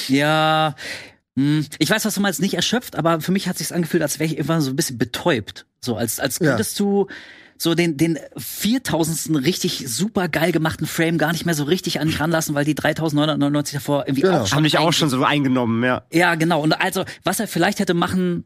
[0.07, 0.75] Ja,
[1.35, 4.19] hm, ich weiß, was du meinst, nicht erschöpft, aber für mich hat sich's angefühlt, als
[4.19, 5.65] wäre ich irgendwann so ein bisschen betäubt.
[5.81, 6.49] So, als, als Ja.
[6.49, 7.07] könntest du,
[7.61, 9.45] so den, den 4000.
[9.45, 12.73] richtig super geil gemachten Frame gar nicht mehr so richtig an dich ranlassen, weil die
[12.73, 14.41] 3999 davor irgendwie Genau.
[14.41, 16.03] auch schon Haben dich auch schon so eingenommen, ja.
[16.11, 16.61] Ja, genau.
[16.61, 18.45] Und also, was er vielleicht hätte machen,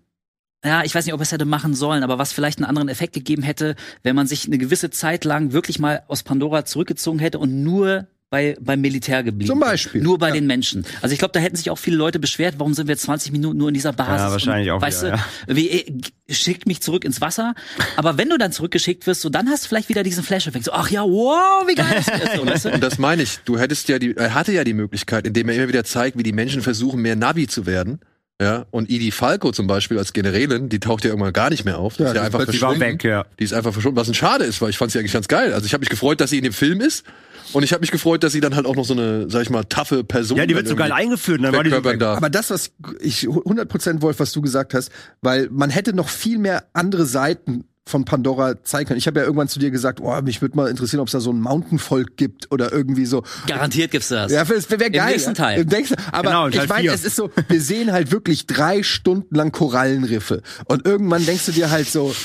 [0.65, 2.89] ja, ich weiß nicht, ob er es hätte machen sollen, aber was vielleicht einen anderen
[2.89, 7.19] Effekt gegeben hätte, wenn man sich eine gewisse Zeit lang wirklich mal aus Pandora zurückgezogen
[7.19, 9.45] hätte und nur bei, beim Militär geblieben.
[9.47, 9.59] Zum.
[9.59, 10.33] Beispiel, Nur bei ja.
[10.33, 10.87] den Menschen.
[11.03, 13.31] Also ich glaube, da hätten sich auch viele Leute beschwert, warum sind wir jetzt 20
[13.31, 14.21] Minuten nur in dieser Basis?
[14.25, 16.01] Ja, wahrscheinlich und, auch Weißt wieder, du, wie, äh,
[16.31, 17.53] schickt mich zurück ins Wasser.
[17.95, 20.65] Aber wenn du dann zurückgeschickt wirst, so dann hast du vielleicht wieder diesen Flash-Effekt.
[20.65, 22.35] So, ach ja, wow, wie geil ist das?
[22.35, 22.69] So, weißt du?
[22.71, 23.37] Und das meine ich.
[23.45, 26.23] Du hättest ja die, er hatte ja die Möglichkeit, indem er immer wieder zeigt, wie
[26.23, 27.99] die Menschen versuchen, mehr Navi zu werden.
[28.41, 31.77] Ja, und Edie Falco zum Beispiel als Generälin, die taucht ja irgendwann gar nicht mehr
[31.77, 31.97] auf.
[31.97, 32.93] Die Ja, ist ja die einfach ist plötzlich Die war verschwunden.
[32.95, 33.25] weg, ja.
[33.39, 35.53] Die ist einfach verschwunden, was ein Schade ist, weil ich fand sie eigentlich ganz geil.
[35.53, 37.05] Also ich habe mich gefreut, dass sie in dem Film ist.
[37.53, 39.49] Und ich habe mich gefreut, dass sie dann halt auch noch so eine, sag ich
[39.49, 42.17] mal, taffe Person Ja, die wird so geil eingeführt und dann war die so darf.
[42.17, 46.37] Aber das, was ich 100% Wolf, was du gesagt hast, weil man hätte noch viel
[46.37, 48.97] mehr andere Seiten von Pandora zeigen können.
[48.97, 51.19] Ich habe ja irgendwann zu dir gesagt, oh, mich würde mal interessieren, ob es da
[51.19, 53.23] so ein Mountain-Volk gibt oder irgendwie so.
[53.45, 54.31] Garantiert gibt's das.
[54.31, 55.11] Ja, das wäre geil.
[55.11, 55.35] nächsten ja.
[55.35, 55.61] Teil.
[55.61, 59.35] Im nächsten, aber Genau, ich meine, es ist so, wir sehen halt wirklich drei Stunden
[59.35, 60.41] lang Korallenriffe.
[60.65, 62.15] Und irgendwann denkst du dir halt so,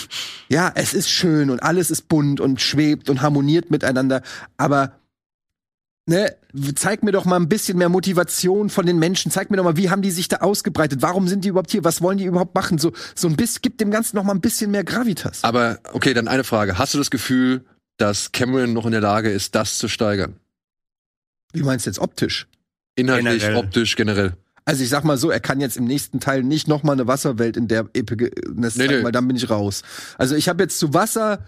[0.48, 4.22] ja, es ist schön und alles ist bunt und schwebt und harmoniert miteinander,
[4.56, 4.92] aber
[6.09, 6.35] ne,
[6.74, 9.30] zeig mir doch mal ein bisschen mehr Motivation von den Menschen.
[9.30, 11.02] Zeig mir doch mal, wie haben die sich da ausgebreitet?
[11.02, 11.85] Warum sind die überhaupt hier?
[11.85, 12.78] Was wollen die überhaupt machen?
[12.78, 15.44] So, so ein bisschen, gibt dem Ganzen noch mal ein bisschen mehr Gravitas.
[15.44, 16.78] Aber okay, dann eine Frage.
[16.78, 17.64] Hast du das Gefühl,
[17.98, 20.36] dass Cameron noch in der Lage ist, das zu steigern?
[21.52, 22.47] Wie meinst du jetzt optisch?
[22.97, 23.64] Inhaltlich, Generell.
[23.64, 24.32] optisch, generell.
[24.64, 27.06] Also ich sag mal so, er kann jetzt im nächsten Teil nicht noch mal eine
[27.06, 29.02] Wasserwelt in der Epic Nee, zeigen, nee.
[29.05, 29.82] weil dann bin ich raus.
[30.18, 31.44] Also ich habe jetzt zu Wasser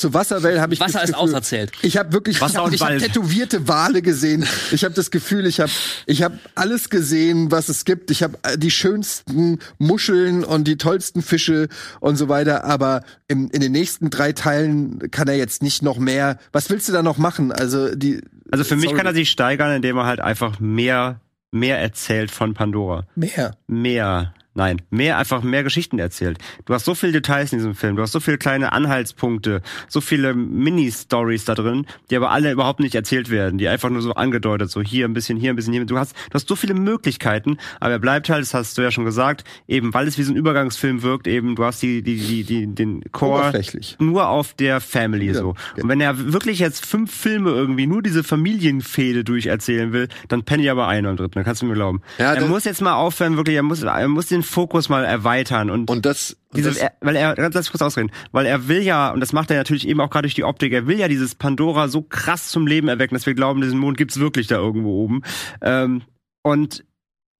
[0.00, 1.72] zu Wasserwelt habe ich Wasser das ist Gefühl- auserzählt.
[1.82, 4.46] Ich habe wirklich Wasser ich hab, und ich hab tätowierte Wale gesehen.
[4.72, 5.70] Ich habe das Gefühl, ich habe
[6.06, 8.10] ich habe alles gesehen, was es gibt.
[8.10, 11.68] Ich habe äh, die schönsten Muscheln und die tollsten Fische
[12.00, 15.98] und so weiter, aber im, in den nächsten drei Teilen kann er jetzt nicht noch
[15.98, 16.38] mehr.
[16.52, 17.52] Was willst du da noch machen?
[17.52, 18.20] Also die
[18.50, 21.20] Also für mich sorry, kann er sich steigern, indem er halt einfach mehr,
[21.50, 23.06] mehr erzählt von Pandora.
[23.14, 23.56] mehr.
[23.66, 24.34] Mehr.
[24.54, 26.38] Nein, mehr einfach mehr Geschichten erzählt.
[26.64, 30.00] Du hast so viele Details in diesem Film, du hast so viele kleine Anhaltspunkte, so
[30.00, 34.14] viele Mini-Stories da drin, die aber alle überhaupt nicht erzählt werden, die einfach nur so
[34.14, 35.84] angedeutet, so hier ein bisschen, hier ein bisschen, hier.
[35.84, 38.90] Du hast, du hast so viele Möglichkeiten, aber er bleibt halt, das hast du ja
[38.90, 42.16] schon gesagt, eben weil es wie so ein Übergangsfilm wirkt, eben du hast die, die,
[42.16, 43.52] die, die den Core
[43.98, 45.54] nur auf der Family Ja, so.
[45.80, 50.62] Und wenn er wirklich jetzt fünf Filme irgendwie nur diese Familienfehde durcherzählen will, dann penne
[50.62, 52.02] ich aber ein am dritten, dann kannst du mir glauben.
[52.18, 55.70] Ja, er muss jetzt mal aufhören, wirklich, er muss, er muss den Fokus mal erweitern
[55.70, 58.68] und, Und das, und diese, das er, weil er, lass mich kurz ausreden, weil er
[58.68, 60.98] will ja, und das macht er natürlich eben auch gerade durch die Optik, er will
[60.98, 64.46] ja dieses Pandora so krass zum Leben erwecken, dass wir glauben, diesen Mond gibt's wirklich
[64.46, 65.22] da irgendwo oben.
[65.62, 66.02] Ähm,
[66.42, 66.84] und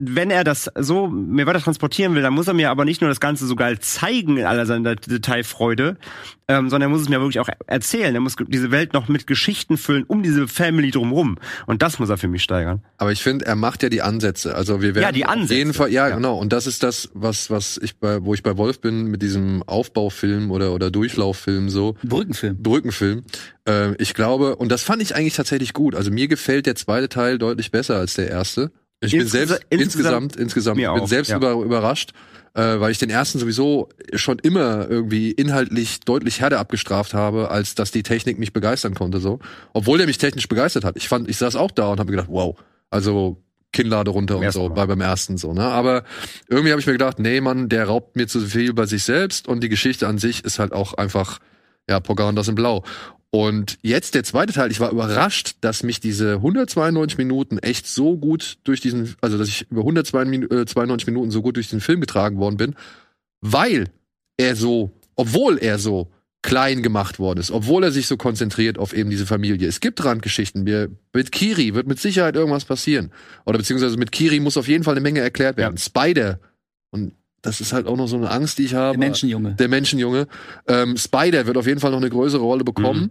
[0.02, 3.10] wenn er das so mir weiter transportieren will, dann muss er mir aber nicht nur
[3.10, 5.98] das Ganze so geil zeigen in aller seiner Detailfreude,
[6.48, 8.14] ähm, sondern er muss es mir wirklich auch erzählen.
[8.14, 11.36] Er muss diese Welt noch mit Geschichten füllen um diese Family drumrum.
[11.66, 12.82] Und das muss er für mich steigern.
[12.96, 14.54] Aber ich finde, er macht ja die Ansätze.
[14.54, 15.54] Also wir werden Ja, die auf Ansätze.
[15.54, 16.16] jeden Fall, ja, Ja.
[16.16, 16.38] genau.
[16.38, 19.62] Und das ist das, was was ich bei, wo ich bei Wolf bin mit diesem
[19.64, 21.96] Aufbaufilm oder oder Durchlauffilm so.
[22.02, 22.56] Brückenfilm.
[22.62, 23.22] Brückenfilm.
[23.68, 25.94] Äh, ich glaube, und das fand ich eigentlich tatsächlich gut.
[25.94, 28.70] Also mir gefällt der zweite Teil deutlich besser als der erste.
[29.00, 31.36] Ich bin selbst insgesamt- insgesamt ich bin selbst ja.
[31.38, 32.12] über, überrascht,
[32.54, 37.74] äh, weil ich den ersten sowieso schon immer irgendwie inhaltlich deutlich härter abgestraft habe, als
[37.74, 39.38] dass die Technik mich begeistern konnte so.
[39.72, 40.96] Obwohl der mich technisch begeistert hat.
[40.96, 42.56] Ich fand, ich saß auch da und habe gedacht, wow,
[42.90, 45.62] also Kinnlade runter und so, bei beim ersten so, ne?
[45.62, 46.02] Aber
[46.48, 49.46] irgendwie habe ich mir gedacht, nee, Mann, der raubt mir zu viel bei sich selbst
[49.46, 51.38] und die Geschichte an sich ist halt auch einfach,
[51.88, 52.82] ja, Pocahontas in Blau.
[53.32, 58.16] Und jetzt der zweite Teil, ich war überrascht, dass mich diese 192 Minuten echt so
[58.16, 62.38] gut durch diesen, also dass ich über 192 Minuten so gut durch den Film getragen
[62.38, 62.74] worden bin,
[63.40, 63.86] weil
[64.36, 66.10] er so, obwohl er so
[66.42, 69.68] klein gemacht worden ist, obwohl er sich so konzentriert auf eben diese Familie.
[69.68, 70.66] Es gibt Randgeschichten.
[70.66, 73.12] Wir, mit Kiri wird mit Sicherheit irgendwas passieren.
[73.44, 75.76] Oder beziehungsweise mit Kiri muss auf jeden Fall eine Menge erklärt werden.
[75.76, 76.49] Spider, und
[77.42, 78.98] das ist halt auch noch so eine Angst, die ich habe.
[78.98, 79.54] Der Menschenjunge.
[79.54, 80.26] Der Menschenjunge.
[80.68, 83.10] Ähm, Spider wird auf jeden Fall noch eine größere Rolle bekommen.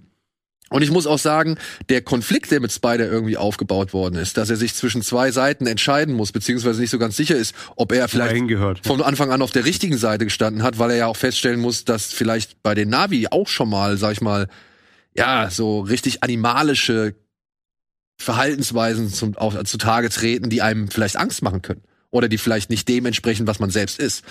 [0.70, 1.58] Und ich muss auch sagen,
[1.90, 5.66] der Konflikt, der mit Spider irgendwie aufgebaut worden ist, dass er sich zwischen zwei Seiten
[5.66, 8.86] entscheiden muss, beziehungsweise nicht so ganz sicher ist, ob er er vielleicht hingehört.
[8.86, 11.86] von Anfang an auf der richtigen Seite gestanden hat, weil er ja auch feststellen muss,
[11.86, 14.48] dass vielleicht bei den Navi auch schon mal, sag ich mal,
[15.16, 17.16] ja, so richtig animalische
[18.18, 21.82] Verhaltensweisen zum, auf, zutage treten, die einem vielleicht Angst machen können.
[22.12, 24.24] Oder die vielleicht nicht dem entsprechen, was man selbst ist.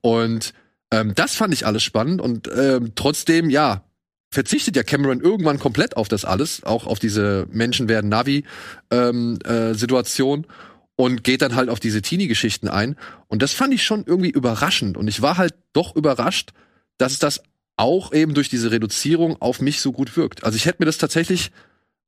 [0.00, 0.54] Und
[0.90, 2.20] ähm, das fand ich alles spannend.
[2.20, 3.84] Und ähm, trotzdem, ja,
[4.30, 9.40] verzichtet ja Cameron irgendwann komplett auf das alles, auch auf diese Menschen werden Navi-Situation.
[9.44, 10.46] äh, Situation
[10.96, 12.96] und geht dann halt auf diese Teenie-Geschichten ein.
[13.28, 14.96] Und das fand ich schon irgendwie überraschend.
[14.96, 16.52] Und ich war halt doch überrascht,
[16.98, 17.42] dass das
[17.76, 20.44] auch eben durch diese Reduzierung auf mich so gut wirkt.
[20.44, 21.50] Also ich hätte mir das tatsächlich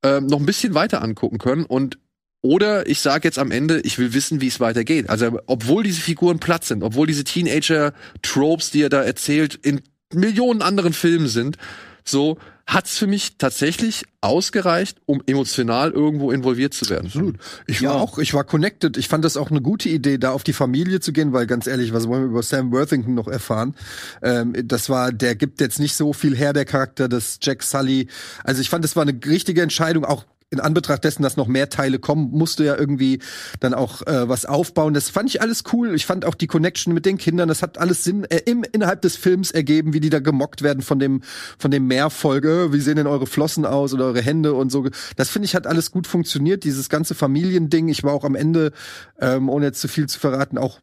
[0.03, 1.97] ähm, noch ein bisschen weiter angucken können und
[2.41, 5.09] oder ich sage jetzt am Ende, ich will wissen, wie es weitergeht.
[5.09, 9.81] Also obwohl diese Figuren platt sind, obwohl diese Teenager-Tropes, die er da erzählt, in
[10.13, 11.57] Millionen anderen Filmen sind,
[12.05, 12.37] so
[12.67, 17.05] hat's für mich tatsächlich ausgereicht, um emotional irgendwo involviert zu werden.
[17.05, 17.37] Absolut.
[17.65, 18.97] Ich war auch, ich war connected.
[18.97, 21.65] Ich fand das auch eine gute Idee, da auf die Familie zu gehen, weil ganz
[21.65, 23.73] ehrlich, was wollen wir über Sam Worthington noch erfahren?
[24.21, 28.07] Ähm, das war, der gibt jetzt nicht so viel her, der Charakter des Jack Sully.
[28.43, 31.69] Also ich fand, das war eine richtige Entscheidung, auch in Anbetracht dessen, dass noch mehr
[31.69, 33.19] Teile kommen, musste ja irgendwie
[33.59, 34.93] dann auch äh, was aufbauen.
[34.93, 35.93] Das fand ich alles cool.
[35.93, 39.01] Ich fand auch die Connection mit den Kindern, das hat alles Sinn äh, im, innerhalb
[39.01, 41.21] des Films ergeben, wie die da gemockt werden von dem
[41.57, 42.71] von dem Mehrfolge.
[42.71, 44.87] Wie sehen denn eure Flossen aus oder eure Hände und so.
[45.17, 46.63] Das finde ich hat alles gut funktioniert.
[46.63, 47.89] Dieses ganze Familiending.
[47.89, 48.71] Ich war auch am Ende,
[49.19, 50.79] ähm, ohne jetzt zu viel zu verraten, auch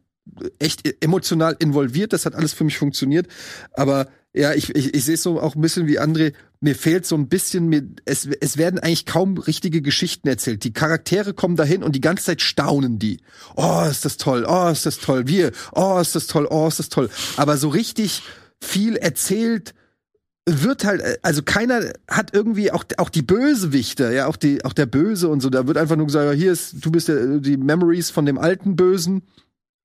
[0.59, 2.13] echt emotional involviert.
[2.13, 3.27] Das hat alles für mich funktioniert.
[3.73, 6.33] Aber ja, ich, ich, ich sehe es so auch ein bisschen wie André.
[6.65, 10.63] Mir fehlt so ein bisschen, mir, es, es werden eigentlich kaum richtige Geschichten erzählt.
[10.63, 13.19] Die Charaktere kommen dahin und die ganze Zeit staunen die.
[13.55, 16.79] Oh, ist das toll, oh, ist das toll, wir, oh, ist das toll, oh, ist
[16.79, 17.11] das toll.
[17.37, 18.23] Aber so richtig
[18.59, 19.75] viel erzählt
[20.47, 24.87] wird halt, also keiner hat irgendwie auch auch die Bösewichte, ja, auch die auch der
[24.87, 27.57] Böse und so, da wird einfach nur gesagt, ja, hier ist, du bist der, die
[27.57, 29.21] Memories von dem alten Bösen.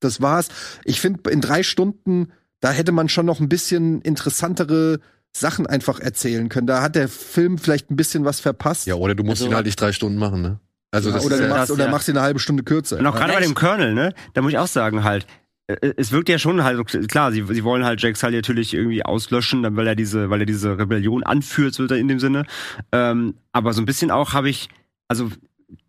[0.00, 0.48] Das war's.
[0.84, 5.00] Ich finde, in drei Stunden da hätte man schon noch ein bisschen interessantere
[5.32, 6.66] Sachen einfach erzählen können.
[6.66, 8.86] Da hat der Film vielleicht ein bisschen was verpasst.
[8.86, 10.60] Ja, oder du musst Also- ihn halt nicht drei Stunden machen, ne?
[10.92, 11.90] Also Ja, das oder ist du ja, machst, das, oder ja.
[11.90, 12.98] machst ihn eine halbe Stunde kürzer.
[12.98, 13.20] Und auch Ja.
[13.20, 15.24] gerade bei dem Colonel, ne, da muss ich auch sagen, halt,
[15.68, 19.04] äh, es wirkt ja schon halt, klar, sie, sie wollen halt Jack Sully natürlich irgendwie
[19.04, 22.44] auslöschen, weil er diese, weil er diese Rebellion anführt, so in dem Sinne.
[22.90, 24.68] Ähm, aber so ein bisschen auch habe ich,
[25.06, 25.30] also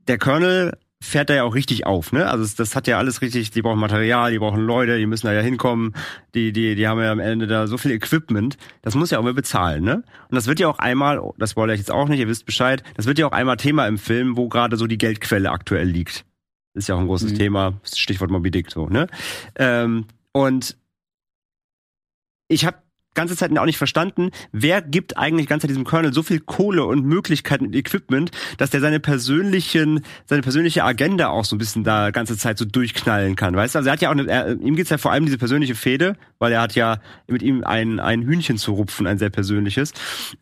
[0.08, 2.30] der Colonel fährt da ja auch richtig auf, ne?
[2.30, 5.26] Also das, das hat ja alles richtig, die brauchen Material, die brauchen Leute, die müssen
[5.26, 5.96] da ja hinkommen,
[6.36, 9.24] die, die, die haben ja am Ende da so viel Equipment, das muss ja auch
[9.24, 10.04] mal bezahlen, ne?
[10.30, 12.84] Und das wird ja auch einmal, das wollte ich jetzt auch nicht, ihr wisst Bescheid,
[12.96, 16.24] das wird ja auch einmal Thema im Film, wo gerade so die Geldquelle aktuell liegt.
[16.76, 17.38] Ist ja auch ein großes Mhm.
[17.38, 19.08] Thema, Stichwort Moby Dick so, ne?
[19.56, 20.78] Ähm, und
[22.48, 22.78] ich habe
[23.14, 27.06] ganze Zeit auch nicht verstanden, wer gibt eigentlich ganz diesem Colonel so viel Kohle und
[27.06, 32.12] Möglichkeiten und Equipment, dass der seine persönlichen, seine persönliche Agenda auch so ein bisschen da
[32.12, 33.80] ganze Zeit so durchknallen kann, weißt du?
[33.80, 36.16] Also er hat ja auch, eine, er, ihm geht's ja vor allem diese persönliche Fehde,
[36.40, 39.94] weil er hat ja mit ihm ein, ein Hühnchen zu rupfen, ein sehr persönliches.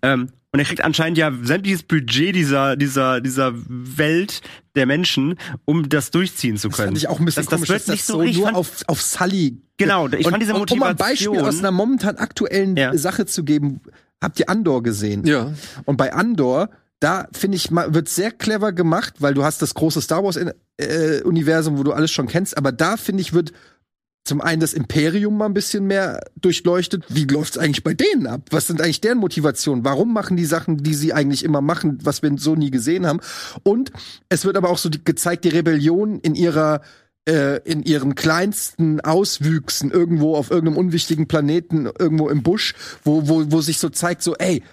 [0.02, 4.42] Ähm, und er kriegt anscheinend ja sämtliches Budget dieser, dieser, dieser Welt
[4.76, 5.36] der Menschen,
[5.66, 6.88] um das durchziehen zu Das können.
[6.90, 8.38] fand ich auch ein bisschen das, das komisch, wird dass nicht das so so richtig.
[8.38, 9.62] nur fand- auf, auf Sully.
[9.78, 12.98] Genau, ich und, fand diese und um ein Beispiel Motivation- aus einer momentan aktuellen Ja.
[12.98, 13.82] Sache zu geben,
[14.22, 15.26] habt ihr Andor gesehen?
[15.26, 15.54] ja.
[15.86, 16.70] Und bei Andor,
[17.00, 20.36] da finde ich, wird sehr clever gemacht, weil du hast das große Star Wars
[20.78, 23.54] äh, Universum, wo du alles schon kennst, aber da finde ich wird
[24.26, 27.04] zum einen das Imperium mal ein bisschen mehr durchleuchtet.
[27.10, 28.42] Wie läuft's eigentlich bei denen ab?
[28.52, 29.86] Was sind eigentlich deren Motivationen?
[29.86, 33.22] Warum machen die Sachen, die sie eigentlich immer machen, was wir so nie gesehen haben?
[33.64, 33.92] Und
[34.30, 36.82] es wird aber auch so die, gezeigt, die Rebellion in ihrer
[37.28, 43.52] äh, in ihren kleinsten Auswüchsen irgendwo auf irgendeinem unwichtigen Planeten irgendwo im Busch, wo wo
[43.52, 44.64] wo sich so zeigt so ey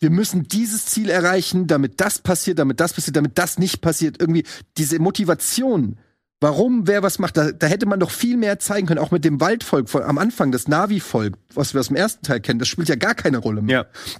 [0.00, 4.16] wir müssen dieses Ziel erreichen, damit das passiert, damit das passiert, damit das nicht passiert.
[4.18, 4.44] Irgendwie
[4.78, 5.98] diese Motivation,
[6.40, 9.24] warum wer was macht, da, da hätte man doch viel mehr zeigen können, auch mit
[9.24, 12.68] dem Waldvolk von, am Anfang, das Navi-Volk, was wir aus dem ersten Teil kennen, das
[12.68, 13.86] spielt ja gar keine Rolle mehr.
[13.92, 14.16] Ja.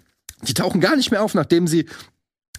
[0.46, 1.86] Die tauchen gar nicht mehr auf, nachdem sie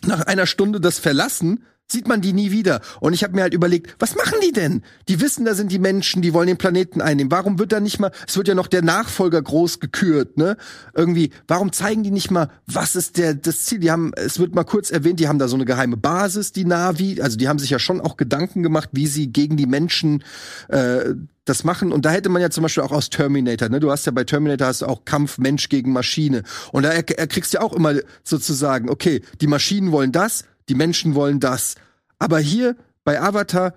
[0.04, 2.82] nach einer Stunde das verlassen, sieht man die nie wieder.
[3.00, 4.82] Und ich habe mir halt überlegt, was machen die denn?
[5.08, 7.32] Die wissen, da sind die Menschen, die wollen den Planeten einnehmen.
[7.32, 10.58] Warum wird da nicht mal, es wird ja noch der Nachfolger groß gekürt, ne?
[10.96, 13.80] Irgendwie, warum zeigen die nicht mal, was ist der, das Ziel?
[13.80, 16.66] Die haben, es wird mal kurz erwähnt, die haben da so eine geheime Basis, die
[16.66, 17.22] Navi.
[17.22, 20.24] Also die haben sich ja schon auch Gedanken gemacht, wie sie gegen die Menschen
[20.70, 21.14] äh,
[21.46, 21.92] das machen.
[21.92, 23.80] Und da hätte man ja zum Beispiel auch aus Terminator, ne?
[23.80, 26.44] Du hast ja bei Terminator hast du auch Kampf Mensch gegen Maschine.
[26.72, 30.46] Und da er, er kriegst du ja auch immer sozusagen, okay, die Maschinen wollen das,
[30.70, 31.76] die Menschen wollen das.
[32.20, 33.74] Aber hier bei Avatar,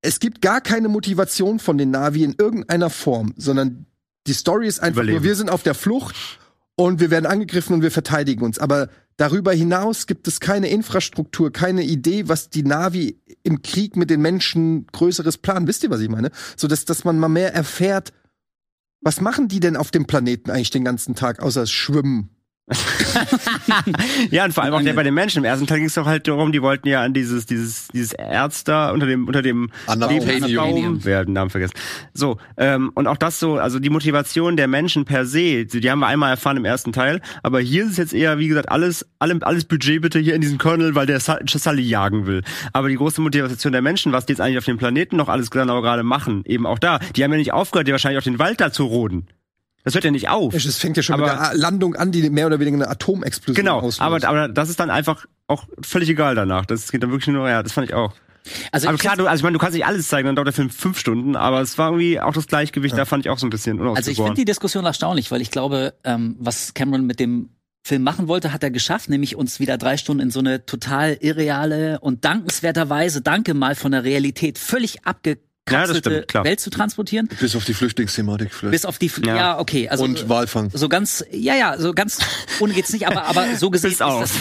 [0.00, 3.86] es gibt gar keine Motivation von den Navi in irgendeiner Form, sondern
[4.26, 5.18] die Story ist einfach Überleben.
[5.18, 6.16] nur, wir sind auf der Flucht
[6.76, 8.58] und wir werden angegriffen und wir verteidigen uns.
[8.58, 14.10] Aber darüber hinaus gibt es keine Infrastruktur, keine Idee, was die Navi im Krieg mit
[14.10, 15.66] den Menschen größeres planen.
[15.66, 16.30] Wisst ihr, was ich meine?
[16.56, 18.12] So dass, dass man mal mehr erfährt,
[19.00, 22.30] was machen die denn auf dem Planeten eigentlich den ganzen Tag, außer schwimmen?
[24.30, 25.38] Ja, und vor allem auch der bei den Menschen.
[25.38, 28.12] Im ersten Teil ging es doch halt darum, die wollten ja an dieses, dieses, dieses
[28.12, 29.70] Erz da unter dem, unter dem.
[30.56, 31.74] Baum werden, Namen vergessen.
[32.14, 35.90] So, ähm, und auch das so, also die Motivation der Menschen per se, die die
[35.90, 38.70] haben wir einmal erfahren im ersten Teil, aber hier ist es jetzt eher, wie gesagt,
[38.70, 42.42] alles, alle, alles Budget bitte hier in diesen Colonel, weil der Sa- Sully jagen will.
[42.72, 45.50] Aber die große Motivation der Menschen, was die jetzt eigentlich auf dem Planeten noch alles
[45.50, 48.38] genau gerade machen, eben auch da, die haben ja nicht aufgehört, die wahrscheinlich auf den
[48.38, 49.26] Wald da zu roden.
[49.84, 50.54] Das hört ja nicht auf.
[50.54, 53.56] Es fängt ja schon Aber- mit der Landung an, die mehr oder weniger eine Atomexplosion
[53.64, 54.00] Genau, auslöst.
[54.00, 56.66] aber, aber das ist dann einfach auch völlig egal danach.
[56.66, 58.12] Das geht dann wirklich nur, ja, das fand ich auch.
[58.72, 60.46] Also aber ich klar, du, also ich meine, du kannst nicht alles zeigen, dann dauert
[60.48, 63.38] der Film fünf Stunden, aber es war irgendwie auch das Gleichgewicht, da fand ich auch
[63.38, 67.06] so ein bisschen Also ich finde die Diskussion erstaunlich, weil ich glaube, ähm, was Cameron
[67.06, 67.50] mit dem
[67.84, 71.16] Film machen wollte, hat er geschafft, nämlich uns wieder drei Stunden in so eine total
[71.20, 75.04] irreale und dankenswerterweise, danke mal von der Realität, völlig
[75.70, 76.44] Ja, das stimmt, klar.
[76.44, 77.28] Welt zu transportieren.
[77.38, 78.72] Bis auf die Flüchtlingsthematik vielleicht.
[78.72, 79.58] Bis auf die, ja, Ja.
[79.60, 80.70] okay, also und Walfang.
[80.74, 82.18] so ganz, ja, ja, so ganz
[82.58, 84.20] ohne geht's nicht, aber aber so gesehen Bis ist auf.
[84.20, 84.32] das,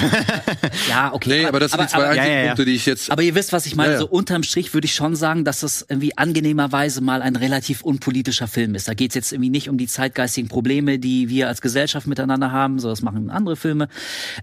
[0.90, 1.42] ja, okay.
[1.42, 2.48] Nee, aber das sind die zwei aber, einzigen ja, ja, ja.
[2.48, 3.12] Punkte, die ich jetzt.
[3.12, 3.90] aber ihr wisst, was ich meine.
[3.90, 4.00] Ja, ja.
[4.00, 8.48] So unterm Strich würde ich schon sagen, dass es irgendwie angenehmerweise mal ein relativ unpolitischer
[8.48, 8.88] Film ist.
[8.88, 12.80] Da geht's jetzt irgendwie nicht um die zeitgeistigen Probleme, die wir als Gesellschaft miteinander haben.
[12.80, 13.90] So, das machen andere Filme.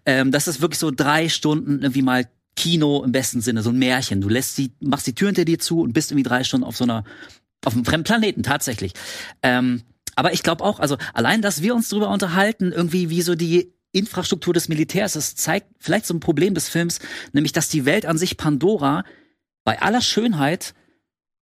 [0.06, 2.26] Ähm, das ist wirklich so drei Stunden irgendwie mal
[2.59, 4.20] Kino im besten Sinne, so ein Märchen.
[4.20, 6.76] Du lässt die, machst die Tür hinter dir zu und bist irgendwie drei Stunden auf
[6.76, 7.05] so einer,
[7.64, 8.93] auf einem fremden Planeten, tatsächlich.
[9.43, 9.82] Ähm,
[10.16, 13.72] aber ich glaube auch, also allein, dass wir uns darüber unterhalten, irgendwie wie so die
[13.93, 16.98] Infrastruktur des Militärs, das zeigt vielleicht so ein Problem des Films,
[17.32, 19.05] nämlich dass die Welt an sich Pandora
[19.64, 20.74] bei aller Schönheit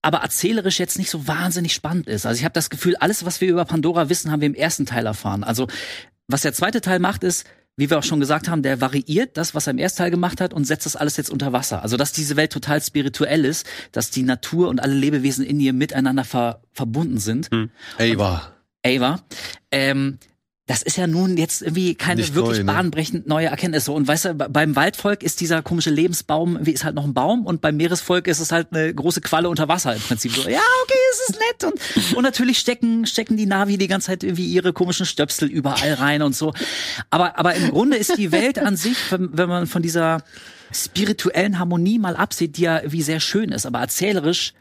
[0.03, 2.27] aber erzählerisch jetzt nicht so wahnsinnig spannend ist.
[2.27, 4.85] Also ich habe das Gefühl, alles, was wir über Pandora wissen, haben wir im ersten
[4.85, 5.45] Teil erfahren.
[5.45, 5.67] Also
[6.27, 7.47] was der zweite Teil macht, ist,
[7.77, 10.41] wie wir auch schon gesagt haben, der variiert das, was er im ersten Teil gemacht
[10.41, 11.83] hat und setzt das alles jetzt unter Wasser.
[11.83, 15.73] Also dass diese Welt total spirituell ist, dass die Natur und alle Lebewesen in ihr
[15.73, 17.51] miteinander ver verbunden sind.
[17.99, 18.53] Ava.
[18.85, 19.21] Ava.
[19.71, 20.19] Ähm,
[20.67, 22.73] das ist ja nun jetzt irgendwie keine Nicht wirklich neu, ne?
[22.73, 23.85] bahnbrechend neue Erkenntnis.
[23.85, 27.05] So, Und weißt du, be- beim Waldvolk ist dieser komische Lebensbaum, wie ist halt noch
[27.05, 30.33] ein Baum und beim Meeresvolk ist es halt eine große Qualle unter Wasser im Prinzip.
[30.33, 31.65] So, ja, okay, es ist nett.
[31.71, 35.95] Und, und natürlich stecken, stecken die Navi die ganze Zeit irgendwie ihre komischen Stöpsel überall
[35.95, 36.55] rein und so.
[37.11, 40.23] Aber, aber im Grunde ist die Welt an sich, wenn, wenn man von dieser
[40.73, 44.55] spirituellen Harmonie mal absieht, die ja wie sehr schön ist, aber erzählerisch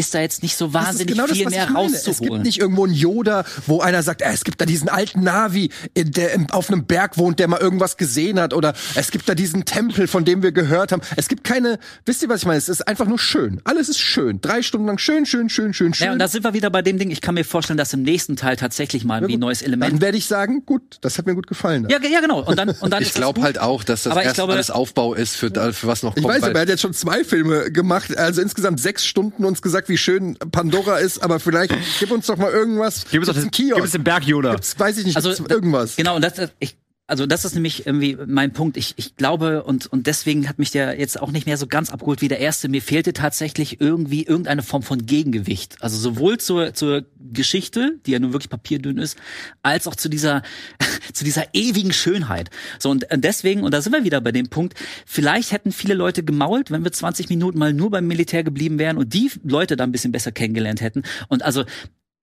[0.00, 2.12] ist da jetzt nicht so Das wahnsinnig genau das, viel was mehr ich rauszuholen.
[2.12, 5.22] Es gibt nicht irgendwo einen Yoda, wo einer sagt, äh, es gibt da diesen alten
[5.22, 8.52] Navi, äh, der auf einem Berg wohnt, der mal irgendwas gesehen hat.
[8.54, 11.02] Oder es gibt da diesen Tempel, von dem wir gehört haben.
[11.16, 12.58] Es gibt keine, wisst ihr, was ich meine?
[12.58, 13.60] Es ist einfach nur schön.
[13.64, 14.40] Alles ist schön.
[14.40, 16.06] Drei Stunden lang schön, schön, schön, schön, schön.
[16.06, 17.10] Ja, und da sind wir wieder bei dem Ding.
[17.10, 19.92] Ich kann mir vorstellen, dass im nächsten Teil tatsächlich mal ein neues Element.
[19.92, 21.86] Dann werde ich sagen, gut, das hat mir gut gefallen.
[21.90, 22.40] Ja, ja, genau.
[22.42, 24.54] Und dann, und dann Ich ist das glaube halt auch, dass das ich erst glaube-
[24.54, 26.34] alles Aufbau ist für, für was noch Ich kommt.
[26.34, 29.60] weiß, weil- aber er hat jetzt schon zwei Filme gemacht, also insgesamt sechs Stunden uns
[29.60, 33.04] gesagt, wie schön Pandora ist, aber vielleicht gib uns doch mal irgendwas.
[33.10, 33.74] Gib uns doch den, einen Kiosk?
[33.74, 34.52] gib uns den Berg Yoda.
[34.52, 35.96] Gibt's, weiß ich nicht, Also, irgendwas.
[35.96, 36.76] Genau, und das, ich,
[37.10, 38.76] also das ist nämlich irgendwie mein Punkt.
[38.76, 41.90] Ich, ich glaube, und, und deswegen hat mich der jetzt auch nicht mehr so ganz
[41.90, 42.68] abgeholt wie der erste.
[42.68, 45.76] Mir fehlte tatsächlich irgendwie irgendeine Form von Gegengewicht.
[45.80, 49.18] Also sowohl zur, zur Geschichte, die ja nun wirklich papierdünn ist,
[49.62, 50.42] als auch zu dieser,
[51.12, 52.48] zu dieser ewigen Schönheit.
[52.78, 54.74] So, und deswegen, und da sind wir wieder bei dem Punkt,
[55.04, 58.96] vielleicht hätten viele Leute gemault, wenn wir 20 Minuten mal nur beim Militär geblieben wären
[58.96, 61.02] und die Leute da ein bisschen besser kennengelernt hätten.
[61.28, 61.64] Und also,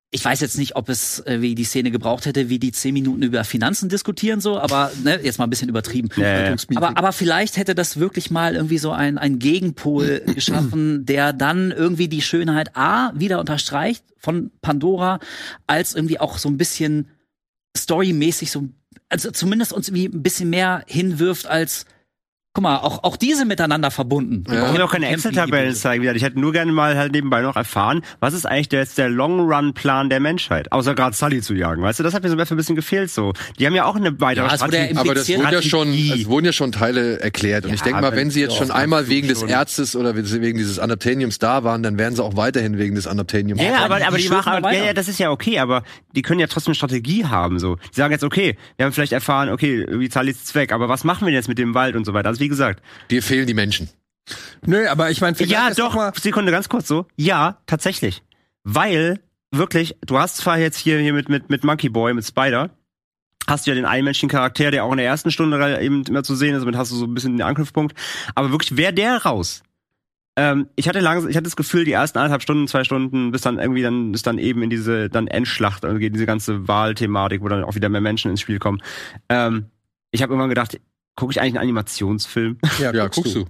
[0.10, 2.94] ich weiß jetzt nicht, ob es äh, wie die Szene gebraucht hätte, wie die zehn
[2.94, 6.10] Minuten über Finanzen diskutieren so, aber ne, jetzt mal ein bisschen übertrieben.
[6.16, 6.56] Ja, ja.
[6.76, 11.72] Aber, aber vielleicht hätte das wirklich mal irgendwie so ein, ein Gegenpol geschaffen, der dann
[11.72, 15.20] irgendwie die Schönheit A wieder unterstreicht von Pandora,
[15.68, 17.10] als irgendwie auch so ein bisschen
[17.76, 18.70] storymäßig so,
[19.10, 21.86] also zumindest uns irgendwie ein bisschen mehr hinwirft als
[22.58, 24.44] Guck mal, auch, auch diese miteinander verbunden.
[24.52, 26.16] Ich brauche auch keine die Excel-Tabellen zeigen wieder.
[26.16, 29.10] Ich hätte nur gerne mal halt nebenbei noch erfahren, was ist eigentlich der, jetzt der
[29.10, 30.72] Long-Run-Plan der Menschheit?
[30.72, 32.04] Außer gerade Sully zu jagen, weißt du?
[32.04, 33.34] Das hat mir so ein bisschen gefehlt so.
[33.60, 34.98] Die haben ja auch eine weitere Ja, ja Strategie.
[34.98, 37.66] aber das wurden ja schon, es wurden ja schon Teile erklärt.
[37.66, 39.54] Und Ja, ich denke mal, aber wenn sie jetzt ja, schon einmal wegen des Stunden.
[39.54, 43.62] Erzes oder wegen dieses Adaptaniums da waren, dann werden sie auch weiterhin wegen des Adaptaniums.
[43.62, 45.60] Ja, ja, aber, die aber die schürfen machen, mal ja, ja, das ist ja okay,
[45.60, 45.84] aber
[46.16, 47.76] die können ja trotzdem eine Strategie haben, so.
[47.76, 51.04] Die sagen jetzt, okay, wir haben vielleicht erfahren, okay, wie Sully ist weg, aber was
[51.04, 52.30] machen wir denn jetzt mit dem Wald und so weiter?
[52.30, 52.82] Also, wie gesagt.
[53.12, 53.90] Dir fehlen die Menschen.
[54.66, 57.06] Nö, aber ich meine, Ja, doch, Sekunde, ganz kurz so.
[57.18, 58.24] Ja, tatsächlich.
[58.64, 59.20] Weil,
[59.52, 62.70] wirklich, du hast zwar jetzt hier, hier mit, mit, mit Monkey Boy, mit Spider,
[63.48, 66.36] hast du ja den einmenschlichen Charakter, der auch in der ersten Stunde eben immer zu
[66.36, 67.98] sehen ist, damit hast du so ein bisschen den Anknüpfpunkt.
[68.34, 69.62] Aber wirklich, wäre der raus?
[70.38, 73.42] Ähm, ich hatte langsam, ich hatte das Gefühl, die ersten eineinhalb Stunden, zwei Stunden, bis
[73.42, 77.42] dann irgendwie dann ist dann eben in diese dann Endschlacht, also geht diese ganze Wahlthematik,
[77.42, 78.82] wo dann auch wieder mehr Menschen ins Spiel kommen.
[79.28, 79.66] Ähm,
[80.12, 80.80] ich habe irgendwann gedacht,
[81.18, 82.58] gucke ich eigentlich einen Animationsfilm?
[82.80, 83.46] Ja, Ja, guckst du.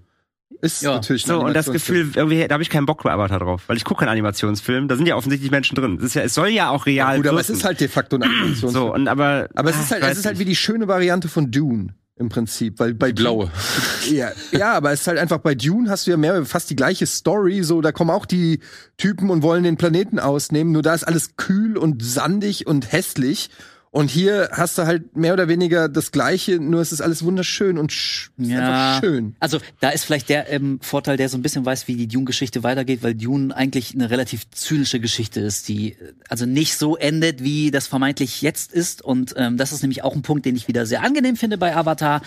[0.62, 0.96] Ist Ja.
[0.96, 1.72] natürlich ein So, und das.
[1.72, 4.88] Gefühl, irgendwie, da habe ich keinen Bock bei Avatar drauf, weil ich gucke keinen Animationsfilm,
[4.88, 5.98] da sind ja offensichtlich Menschen drin.
[5.98, 7.60] Das ist ja, es soll ja auch real Gut, aber es wirken.
[7.60, 8.74] ist halt de facto ein Animationsfilm.
[8.74, 9.50] so, und aber.
[9.54, 11.94] aber es ah, ist halt, ich es ist halt wie die schöne Variante von Dune
[12.16, 13.52] im Prinzip, weil bei Die blaue.
[14.10, 16.76] Ja, ja, aber es ist halt einfach bei Dune hast du ja mehr fast die
[16.76, 18.62] gleiche Story, so da kommen auch die
[18.98, 23.50] Typen und wollen den Planeten ausnehmen, nur da ist alles kühl und sandig und hässlich
[23.98, 27.80] Und hier hast du halt mehr oder weniger das Gleiche, nur es ist alles wunderschön
[27.80, 29.36] und sch ist einfach schön.
[29.40, 32.62] Also da ist vielleicht der ähm, Vorteil, der so ein bisschen weiß, wie die Dune-Geschichte
[32.62, 37.44] weitergeht, weil Dune eigentlich eine relativ zynische Geschichte ist, die äh, also nicht so endet,
[37.44, 39.02] wie das vermeintlich jetzt ist.
[39.02, 41.76] Und ähm, das ist nämlich auch ein Punkt, den ich wieder sehr angenehm finde bei
[41.76, 42.22] Avatar.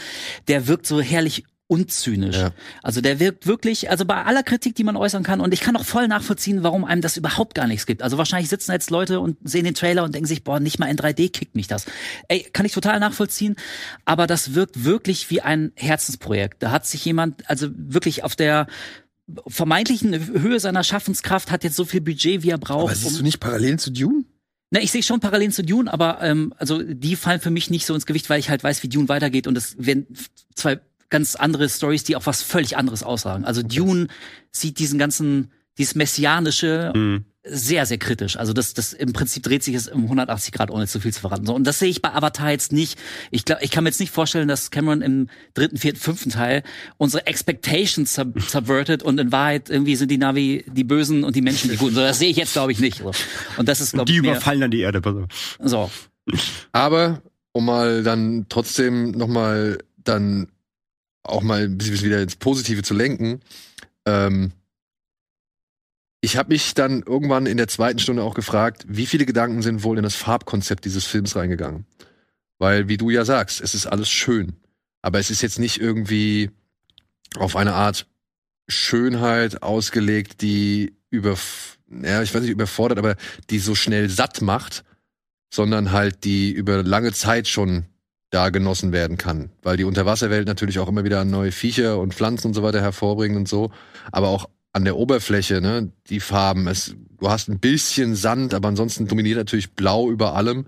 [0.49, 2.37] Der wirkt so herrlich unzynisch.
[2.37, 2.51] Ja.
[2.83, 5.77] Also der wirkt wirklich, also bei aller Kritik, die man äußern kann, und ich kann
[5.77, 8.03] auch voll nachvollziehen, warum einem das überhaupt gar nichts gibt.
[8.03, 10.87] Also wahrscheinlich sitzen jetzt Leute und sehen den Trailer und denken sich, boah, nicht mal
[10.87, 11.87] in 3D kickt mich das.
[12.27, 13.55] Ey, kann ich total nachvollziehen,
[14.05, 16.61] aber das wirkt wirklich wie ein Herzensprojekt.
[16.61, 18.67] Da hat sich jemand, also wirklich auf der
[19.47, 22.89] vermeintlichen Höhe seiner Schaffenskraft hat jetzt so viel Budget, wie er braucht.
[22.91, 24.25] Aber siehst um- du nicht Parallelen zu Dune?
[24.73, 27.87] na, ich sehe schon Parallelen zu Dune, aber ähm, also die fallen für mich nicht
[27.87, 30.07] so ins Gewicht, weil ich halt weiß, wie Dune weitergeht und es werden
[30.55, 30.79] zwei
[31.11, 33.45] ganz andere Stories, die auf was völlig anderes aussagen.
[33.45, 34.07] Also Dune
[34.53, 37.25] sieht diesen ganzen, dieses messianische Mhm.
[37.43, 38.37] sehr, sehr kritisch.
[38.37, 41.21] Also das, das im Prinzip dreht sich es um 180 Grad, ohne zu viel zu
[41.21, 41.47] verraten.
[41.47, 42.99] So, und das sehe ich bei Avatar jetzt nicht.
[43.31, 46.63] Ich glaube, ich kann mir jetzt nicht vorstellen, dass Cameron im dritten, vierten, fünften Teil
[46.99, 51.41] unsere Expectations sub subverted und in Wahrheit irgendwie sind die Navi die Bösen und die
[51.43, 51.95] Menschen die Guten.
[51.95, 52.99] So, das sehe ich jetzt, glaube ich, nicht.
[52.99, 53.11] So.
[53.57, 55.01] Und das ist, glaube Die ich, mehr, überfallen dann die Erde.
[55.61, 55.91] so.
[56.73, 57.23] Aber
[57.53, 60.49] um mal dann trotzdem noch mal dann
[61.23, 63.41] auch mal ein bisschen wieder ins Positive zu lenken,
[64.07, 64.53] ähm,
[66.23, 69.83] ich habe mich dann irgendwann in der zweiten Stunde auch gefragt, wie viele Gedanken sind
[69.83, 71.87] wohl in das Farbkonzept dieses Films reingegangen?
[72.59, 74.57] Weil, wie du ja sagst, es ist alles schön.
[75.01, 76.51] Aber es ist jetzt nicht irgendwie
[77.37, 78.07] auf eine Art
[78.69, 81.37] Schönheit ausgelegt, die über,
[82.03, 83.17] ja, ich weiß nicht, überfordert, aber
[83.49, 84.85] die so schnell satt macht,
[85.53, 87.87] sondern halt die über lange Zeit schon
[88.31, 89.51] da genossen werden kann.
[89.63, 93.37] Weil die Unterwasserwelt natürlich auch immer wieder neue Viecher und Pflanzen und so weiter hervorbringt
[93.37, 93.71] und so.
[94.13, 96.69] Aber auch an der Oberfläche, ne, die Farben.
[96.69, 100.67] Es, du hast ein bisschen Sand, aber ansonsten dominiert natürlich Blau über allem.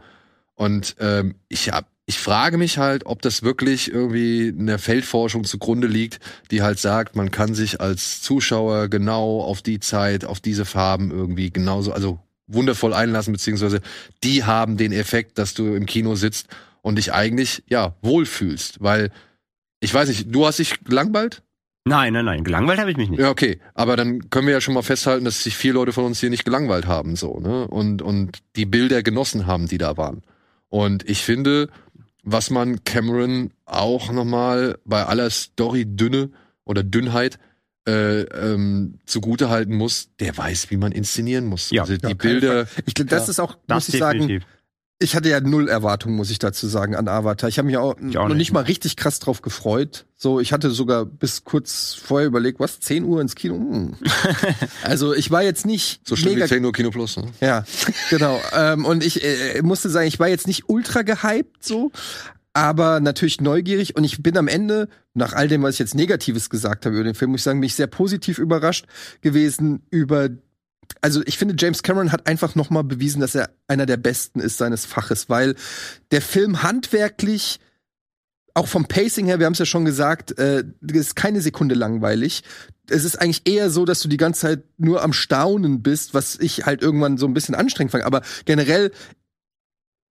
[0.55, 5.45] Und ähm, ich hab, ich frage mich halt, ob das wirklich irgendwie in der Feldforschung
[5.45, 6.19] zugrunde liegt,
[6.51, 11.13] die halt sagt, man kann sich als Zuschauer genau auf die Zeit, auf diese Farben
[11.13, 12.19] irgendwie genauso, also
[12.49, 13.81] wundervoll einlassen, beziehungsweise
[14.25, 16.49] die haben den Effekt, dass du im Kino sitzt
[16.83, 18.83] und dich eigentlich, ja, wohlfühlst.
[18.83, 19.11] Weil,
[19.81, 21.43] ich weiß nicht, du hast dich gelangweilt?
[21.85, 22.45] Nein, nein, nein.
[22.45, 23.19] Gelangweilt habe ich mich nicht.
[23.19, 23.59] Ja, okay.
[23.75, 26.31] Aber dann können wir ja schon mal festhalten, dass sich vier Leute von uns hier
[26.31, 27.67] nicht gelangweilt haben, so, ne?
[27.67, 30.23] Und, und die Bilder genossen haben, die da waren.
[30.69, 31.69] Und ich finde,
[32.23, 36.31] was man Cameron auch nochmal bei aller Story-Dünne
[36.65, 37.39] oder Dünnheit
[37.89, 41.71] äh, ähm, zugute halten muss, der weiß, wie man inszenieren muss.
[41.71, 41.83] Ja.
[41.83, 44.47] also die Ja, Bilder, Ich glaube, das ist auch, Das muss ich sagen, definitiv.
[45.03, 47.49] Ich hatte ja null Erwartungen, muss ich dazu sagen, an Avatar.
[47.49, 48.39] Ich habe mich auch, Ich auch noch nicht.
[48.39, 50.07] nicht mal richtig krass drauf gefreut.
[50.17, 53.57] So, ich hatte sogar bis kurz vorher überlegt, was, 10 Uhr ins Kino?
[53.57, 53.97] Hm.
[54.85, 57.25] also ich war jetzt nicht so schlimm mega wie 10 Uhr Kino Plus, ne?
[57.41, 57.65] Ja,
[58.11, 58.41] genau.
[58.57, 61.91] ähm, und ich äh, musste sagen, ich war jetzt nicht ultra gehypt so,
[62.55, 66.51] aber natürlich neugierig und ich bin am Ende, nach all dem, was ich jetzt Negatives
[66.51, 68.87] gesagt habe über den Film, muss ich sagen, bin ich sehr positiv überrascht
[69.23, 70.29] gewesen über
[71.01, 74.41] also ich finde, James Cameron hat einfach noch mal bewiesen, dass er einer der Besten
[74.41, 75.55] ist seines Faches, weil
[76.11, 77.61] der Film handwerklich
[78.55, 82.43] auch vom Pacing her, wir haben es ja schon gesagt, äh, ist keine Sekunde langweilig.
[82.89, 86.39] Es ist eigentlich eher so, dass du die ganze Zeit nur am Staunen bist, was
[86.39, 88.05] ich halt irgendwann so ein bisschen anstrengend fand.
[88.05, 88.93] Aber generell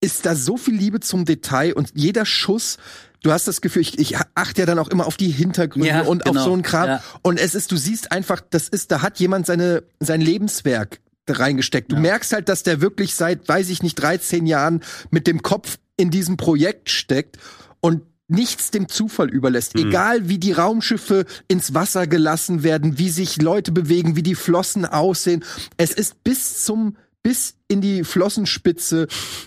[0.02, 2.76] ist da so viel Liebe zum Detail und jeder Schuss,
[3.22, 6.02] du hast das Gefühl, ich, ich achte ja dann auch immer auf die Hintergründe Ja,
[6.02, 6.40] und genau.
[6.40, 6.88] auf so einen Kram.
[6.88, 7.02] Ja.
[7.22, 11.90] Und es ist, du siehst einfach, das ist, da hat jemand seine, sein Lebenswerk reingesteckt.
[11.90, 15.78] Du merkst halt, dass der wirklich seit, weiß ich nicht, 13 Jahren mit dem Kopf
[15.97, 17.38] in diesem Projekt steckt
[17.80, 19.76] und nichts dem Zufall überlässt.
[19.76, 24.84] Egal wie die Raumschiffe ins Wasser gelassen werden, wie sich Leute bewegen, wie die Flossen
[24.84, 25.44] aussehen.
[25.76, 29.06] Es ist bis zum, bis in die Flossenspitze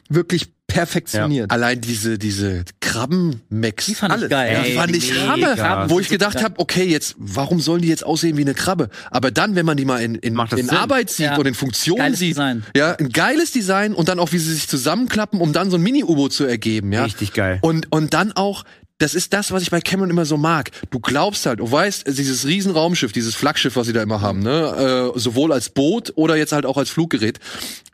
[0.09, 1.51] wirklich perfektioniert.
[1.51, 3.85] Allein diese, diese Krabben-Max.
[3.87, 4.29] Die fand ich Alles.
[4.29, 4.63] geil.
[4.67, 5.27] Die fand ich.
[5.27, 8.89] Hammer, wo ich gedacht habe, okay, jetzt, warum sollen die jetzt aussehen wie eine Krabbe?
[9.11, 10.69] Aber dann, wenn man die mal in, in, in Sinn.
[10.69, 11.37] Arbeit sieht Ja.
[11.37, 12.63] und in Funktion Geiles sieht, Design.
[12.75, 15.83] ja, ein geiles Design und dann auch, wie sie sich zusammenklappen, um dann so ein
[15.83, 17.03] Mini-U-Boot zu ergeben, ja.
[17.03, 17.59] Richtig geil.
[17.61, 18.63] Und, und dann auch,
[18.99, 20.71] das ist das, was ich bei Cameron immer so mag.
[20.91, 25.13] Du glaubst halt, du weißt, dieses Riesenraumschiff, dieses Flaggschiff, was sie da immer haben, ne,
[25.15, 27.39] äh, sowohl als Boot oder jetzt halt auch als Fluggerät.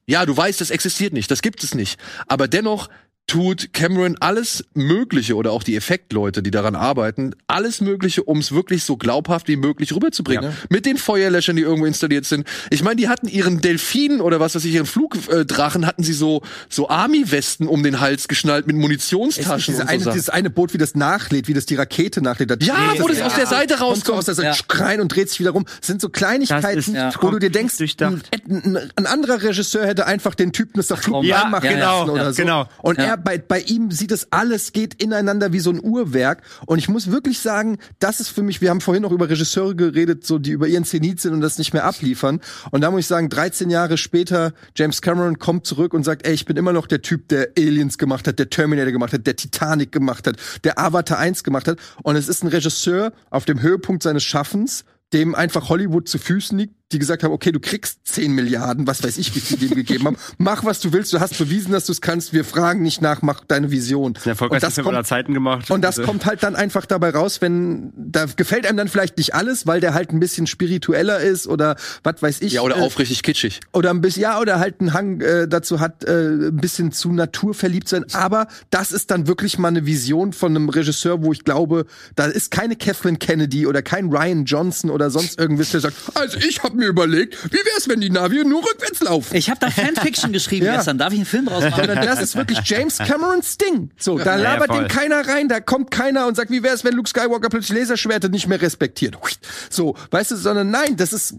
[0.07, 1.99] Ja, du weißt, das existiert nicht, das gibt es nicht.
[2.27, 2.89] Aber dennoch
[3.27, 8.51] tut Cameron alles Mögliche oder auch die Effektleute, die daran arbeiten, alles Mögliche, um es
[8.51, 10.43] wirklich so glaubhaft wie möglich rüberzubringen.
[10.43, 10.51] Ja.
[10.69, 12.47] Mit den Feuerlöschern, die irgendwo installiert sind.
[12.69, 16.43] Ich meine, die hatten ihren Delfin oder was weiß ich, ihren Flugdrachen, hatten sie so
[16.69, 20.13] so Army-Westen um den Hals geschnallt mit Es ist Munitionstaschen diese und so eine, Sachen.
[20.13, 22.51] dieses eine Boot, wie das nachlädt, wie das die Rakete nachlädt.
[22.51, 24.17] Da Ja, wo es das aus der Seite kommt so rauskommt.
[24.19, 24.77] aus der Seite Ja.
[24.85, 25.65] rein und dreht sich wieder rum.
[25.79, 29.41] Das sind so Kleinigkeiten, Das ist, ja, wo du dir denkst, ein, ein, ein anderer
[29.41, 32.31] Regisseur hätte einfach den Typen das da Flug Ja, reinmachen ja, lassen ja, oder ja,
[32.33, 32.41] so.
[32.41, 32.69] genau.
[32.83, 33.14] Und Ja.
[33.15, 36.41] Ja, bei, bei ihm sieht es alles geht ineinander wie so ein Uhrwerk.
[36.65, 39.73] Und ich muss wirklich sagen, das ist für mich, wir haben vorhin noch über Regisseure
[39.73, 42.41] geredet, so die über ihren Zenit sind und das nicht mehr abliefern.
[42.71, 46.33] Und da muss ich sagen, 13 Jahre später, James Cameron kommt zurück und sagt, ey,
[46.33, 49.37] ich bin immer noch der Typ, der Aliens gemacht hat, der Terminator gemacht hat, der
[49.37, 50.35] Titanic gemacht hat,
[50.65, 51.79] der Avatar 1 gemacht hat.
[52.03, 54.83] Und es ist ein Regisseur auf dem Höhepunkt seines Schaffens,
[55.13, 59.03] dem einfach Hollywood zu Füßen liegt, die gesagt haben, okay, du kriegst 10 Milliarden, was
[59.03, 60.17] weiß ich, wie viel die dem gegeben haben.
[60.37, 63.23] Mach, was du willst, du hast bewiesen, dass du es kannst, wir fragen nicht nach,
[63.23, 64.13] mach deine Vision.
[64.13, 65.71] Den erfolgreichsten Film aller Zeiten gemacht.
[65.71, 69.17] Und das Also- kommt halt dann einfach dabei raus, wenn, da gefällt einem dann vielleicht
[69.17, 72.53] nicht alles, weil der halt ein bisschen spiritueller ist oder was weiß ich.
[72.53, 73.61] Ja, oder äh, aufrichtig kitschig.
[73.73, 77.11] oder ein bisschen, ja, oder halt einen Hang äh, dazu hat, äh, ein bisschen zu
[77.11, 78.05] Natur verliebt sein.
[78.13, 82.25] Aber das ist dann wirklich mal eine Vision von einem Regisseur, wo ich glaube, da
[82.25, 86.61] ist keine Kathleen Kennedy oder kein Ryan Johnson oder sonst irgendwas, der sagt, also ich
[86.61, 89.35] habe mir überlegt, wie wär's, wenn die Navi nur rückwärts laufen?
[89.35, 90.75] Ich habe da Fanfiction geschrieben Ja.
[90.77, 90.97] gestern.
[90.97, 91.75] Darf ich einen Film draus machen?
[91.85, 93.91] Sondern das ist wirklich James Camerons Ding.
[93.97, 94.79] So, da Ja, ja, labert voll.
[94.83, 98.29] den keiner rein, da kommt keiner und sagt, wie wär's, wenn Luke Skywalker plötzlich Laserschwerter
[98.29, 99.17] nicht mehr respektiert.
[99.69, 101.35] So, weißt du, sondern nein, das ist,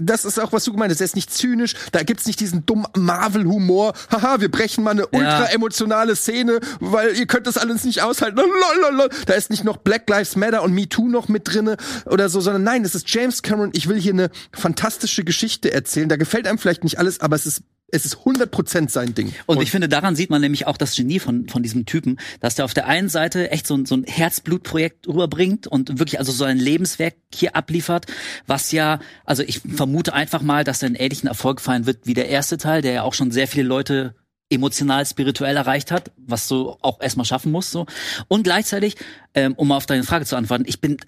[0.00, 1.00] das ist auch, was du gemeint hast.
[1.00, 3.92] Er ist nicht zynisch, da gibt's nicht diesen dummen Marvel-Humor.
[4.10, 8.38] Haha, wir brechen mal eine ultra emotionale Szene, weil ihr könnt das alles nicht aushalten.
[8.38, 9.08] Lalalala.
[9.26, 11.76] Da ist nicht noch Black Lives Matter und Me Too noch mit drinne
[12.06, 13.70] oder so, sondern nein, das ist James Cameron.
[13.74, 14.30] Ich will hier eine
[14.68, 16.10] fantastische Geschichte erzählen.
[16.10, 19.32] Da gefällt einem vielleicht nicht alles, aber es ist, es ist 100% sein Ding.
[19.46, 22.54] Und ich finde, daran sieht man nämlich auch das Genie von, von diesem Typen, dass
[22.54, 26.32] der auf der einen Seite echt so ein, so ein Herzblutprojekt rüberbringt und wirklich also
[26.32, 28.04] so ein Lebenswerk hier abliefert,
[28.46, 32.14] was ja, also ich vermute einfach mal, dass er einen ähnlichen Erfolg feiern wird wie
[32.14, 34.16] der erste Teil, der ja auch schon sehr viele Leute
[34.50, 37.70] emotional, spirituell erreicht hat, was du auch erstmal schaffen musst.
[37.70, 37.86] So.
[38.28, 38.96] Und gleichzeitig,
[39.32, 40.98] ähm, um auf deine Frage zu antworten, ich bin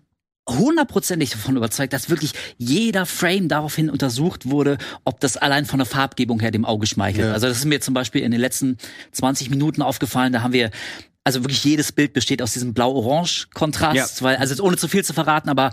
[0.59, 5.87] hundertprozentig davon überzeugt, dass wirklich jeder Frame daraufhin untersucht wurde, ob das allein von der
[5.87, 7.33] Farbgebung her dem Auge schmeichelt.
[7.33, 8.77] Also das ist mir zum Beispiel in den letzten
[9.13, 10.71] 20 Minuten aufgefallen, da haben wir
[11.23, 14.25] also wirklich jedes Bild besteht aus diesem Blau-Orange-Kontrast, Ja.
[14.25, 15.73] weil, also ohne zu viel zu verraten, aber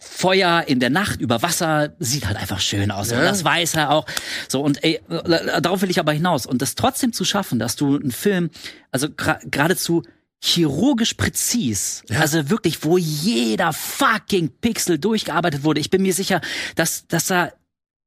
[0.00, 3.10] Feuer in der Nacht über Wasser sieht halt einfach schön aus.
[3.10, 4.06] Und das weiß er auch.
[4.48, 6.46] So, und ey, darauf will ich aber hinaus.
[6.46, 8.50] Und das trotzdem zu schaffen, dass du einen Film,
[8.92, 9.08] also
[9.50, 10.02] geradezu
[10.40, 15.80] chirurgisch präzis, also wirklich, wo jeder fucking Pixel durchgearbeitet wurde.
[15.80, 16.40] Ich bin mir sicher,
[16.76, 17.52] dass, dass da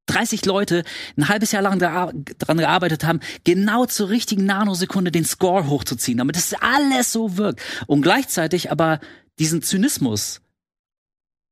[0.06, 0.84] 30 Leute
[1.16, 6.18] ein halbes Jahr lang da, dran gearbeitet haben, genau zur richtigen Nanosekunde den Score hochzuziehen,
[6.18, 7.60] damit das alles so wirkt.
[7.86, 9.00] Und gleichzeitig aber
[9.38, 10.41] diesen Zynismus,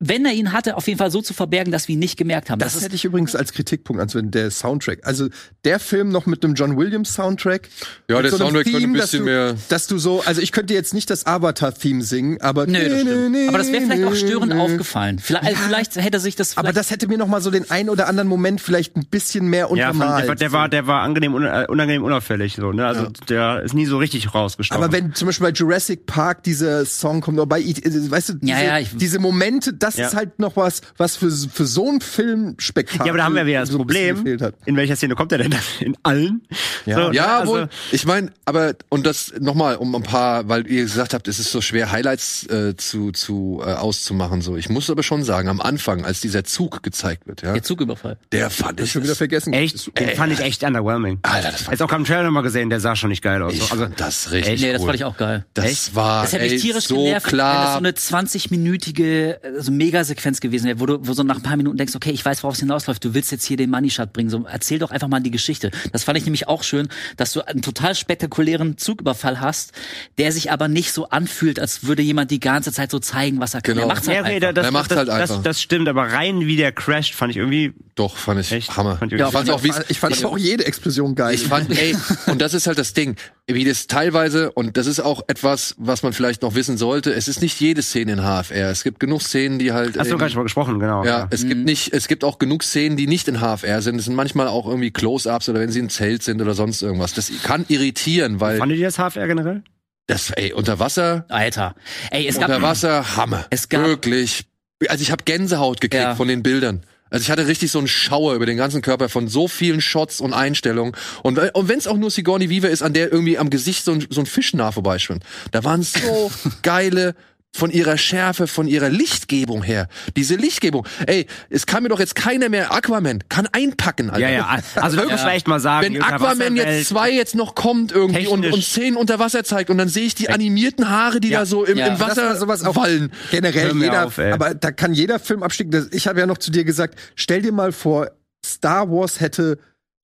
[0.02, 2.48] wenn er ihn hatte, auf jeden Fall so zu verbergen, dass wir ihn nicht gemerkt
[2.50, 2.58] haben.
[2.58, 5.00] Das, Das, hätte ich übrigens als Kritikpunkt ansehen, der Soundtrack.
[5.02, 5.28] Also
[5.64, 7.68] der Film noch mit einem John Williams Soundtrack.
[8.08, 10.52] Ja, der so Soundtrack könnte ein dass bisschen du, mehr- Dass du so, also ich
[10.52, 12.66] könnte jetzt nicht das Avatar-Theme singen, aber.
[12.66, 13.48] Nö, das stimmt.
[13.48, 15.18] Aber das wäre vielleicht auch störend aufgefallen.
[15.18, 15.58] Vielleicht, Ja.
[15.66, 18.28] vielleicht hätte sich das Aber das hätte mir noch mal so den einen oder anderen
[18.28, 20.24] Moment vielleicht ein bisschen mehr Ja, fand, untermalt.
[20.24, 22.86] der, war- der war, der war angenehm, äh, unangenehm unauffällig, so, ne?
[22.86, 24.82] Also, der ist nie so richtig rausgestochen.
[24.82, 27.74] aber wenn zum Beispiel bei Jurassic Park dieser Song kommt, oder bei, äh,
[28.10, 30.06] weißt du, diese, Ja, ja, ich- diese Momente, das Ja.
[30.08, 33.46] ist halt noch was, was für, für so einen Filmspektakel ja, aber da haben wir
[33.46, 34.24] wieder das so Problem.
[34.40, 34.54] hat.
[34.66, 35.54] In welcher Szene kommt er denn?
[35.80, 36.42] In allen?
[36.86, 37.06] Ja.
[37.06, 37.68] So, Ja, also, wohl.
[37.92, 41.50] Ich meine, aber und das nochmal um ein paar, weil ihr gesagt habt, es ist
[41.52, 44.42] so schwer Highlights äh, zu zu äh, auszumachen.
[44.42, 47.62] So, ich muss aber schon sagen, am Anfang, als dieser Zug gezeigt wird, ja, der
[47.62, 48.18] Zugüberfall.
[48.32, 49.52] der fand ich Schon wieder vergessen.
[49.52, 49.98] Echt?
[49.98, 51.18] Den fand ich echt underwhelming.
[51.22, 53.52] Alter, das fand Jetzt auch am Trailer nochmal gesehen, der sah schon nicht geil aus.
[53.54, 54.62] ich also, fand das richtig echt?
[54.62, 54.86] Nee, das cool.
[54.88, 55.44] fand ich auch geil.
[55.54, 57.72] Das war Das hätte mich ey, tierisch so genervt, wenn das klar.
[57.72, 61.78] so eine 20-minütige also Megasequenz gewesen wäre, wo du wo so nach ein paar Minuten
[61.78, 64.28] denkst, okay, ich weiß, worauf es hinausläuft, du willst jetzt hier den Money Shot bringen,
[64.28, 65.70] so erzähl doch einfach mal die Geschichte.
[65.92, 69.72] Das fand ich nämlich auch schön, dass du einen total spektakulären Zugüberfall hast,
[70.18, 73.54] der sich aber nicht so anfühlt, als würde jemand die ganze Zeit so zeigen, was
[73.54, 73.74] er kann.
[73.74, 73.86] Genau.
[73.86, 74.52] Er macht's halt ja, okay, einfach.
[74.54, 75.42] das, Er macht das, halt das, einfach.
[75.42, 78.76] das stimmt, aber rein wie der crasht, fand ich irgendwie Doch, fand ich echt.
[78.76, 78.96] Hammer.
[78.98, 81.34] Fand ich ich irgendwie- fand auch, wie ich fand auch jede Explosion geil.
[81.34, 81.96] Ich fand, ey,
[82.26, 83.16] und das ist halt das Ding,
[83.46, 87.28] wie das teilweise, und das ist auch etwas, was man vielleicht noch wissen sollte, es
[87.28, 88.70] ist nicht jede Szene in HFR.
[88.70, 89.98] Es gibt genug Szenen, die halt.
[89.98, 91.04] Hast du gar nicht mal gesprochen, genau.
[91.04, 93.96] ja, es gibt nicht, es gibt auch genug Szenen, die nicht in HFR sind.
[93.96, 97.14] Es sind manchmal auch irgendwie Close-ups oder wenn sie im Zelt sind oder sonst irgendwas.
[97.14, 99.62] Das kann irritieren, weil Fandet ihr das HFR generell?
[100.06, 101.74] das, ey, unter Wasser, Alter.
[102.10, 103.46] Ey, es gab unter Wasser, Hammer.
[103.50, 104.44] Es gab- wirklich.
[104.88, 106.14] Also ich habe Gänsehaut gekriegt Ja.
[106.16, 106.82] von den Bildern.
[107.12, 110.20] Also ich hatte richtig so einen Schauer über den ganzen Körper von so vielen Shots
[110.20, 110.94] und Einstellungen.
[111.24, 113.90] Und, und wenn es auch nur Sigourney Weaver ist, an der irgendwie am Gesicht so
[113.92, 115.24] ein, so ein Fisch nah vorbeischwimmt.
[115.50, 116.30] Da waren so
[116.62, 117.14] geile
[117.54, 119.88] von ihrer Schärfe, von ihrer Lichtgebung her.
[120.16, 120.86] Diese Lichtgebung.
[121.06, 124.20] Ey, es kann mir doch jetzt keiner mehr Aquaman kann einpacken, Alter.
[124.20, 124.58] Ja, ja.
[124.76, 128.42] Also muss man echt mal sagen, Wenn Aquaman jetzt zwei jetzt noch kommt irgendwie und,
[128.42, 128.54] Technisch.
[128.54, 131.40] und Szenen unter Wasser zeigt und dann sehe ich die animierten Haare, die Ja.
[131.40, 131.88] da so im, Ja.
[131.88, 133.12] im Wasser sowas auch wallen.
[133.30, 135.88] generell jeder, auf, aber da kann jeder Film abstiegen.
[135.92, 138.10] Ich habe ja noch zu dir gesagt, stell dir mal vor,
[138.46, 139.58] Star Wars hätte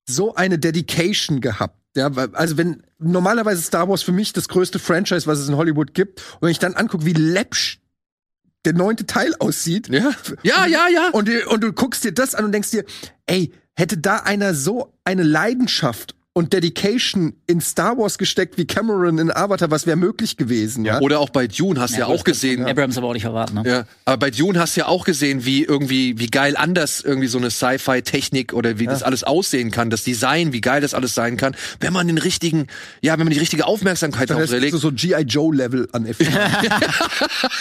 [0.08, 4.78] so eine Dedication gehabt Ja, weil- also wenn normalerweise Star Wars für mich das größte
[4.78, 7.78] Franchise, was es in Hollywood gibt, und wenn ich dann angucke, wie läppsch
[8.64, 10.10] der neunte Teil aussieht, Ja,
[10.42, 11.10] ja, ja, ja.
[11.12, 12.84] und, du- und du guckst dir das an und denkst dir,
[13.26, 19.16] ey, hätte da einer so eine Leidenschaft und Dedication in Star Wars gesteckt wie Cameron
[19.16, 21.00] in Avatar, was wäre möglich gewesen, ja?
[21.00, 22.66] Oder auch bei Dune hast du ja, auch gesehen.
[22.66, 23.54] Abrams aber auch nicht erwarten.
[23.54, 23.62] Ne?
[23.64, 27.28] Ja, aber bei Dune hast du ja auch gesehen, wie irgendwie, wie geil anders irgendwie
[27.28, 31.14] so eine Sci-Fi-Technik oder wie das alles aussehen kann, das Design, wie geil das alles
[31.14, 32.66] sein kann, wenn man den richtigen,
[33.00, 34.76] ja, wenn man die richtige Aufmerksamkeit Das darauf ist so, legt.
[34.76, 35.22] so G.I.
[35.22, 36.36] Joe-Level an Effekten.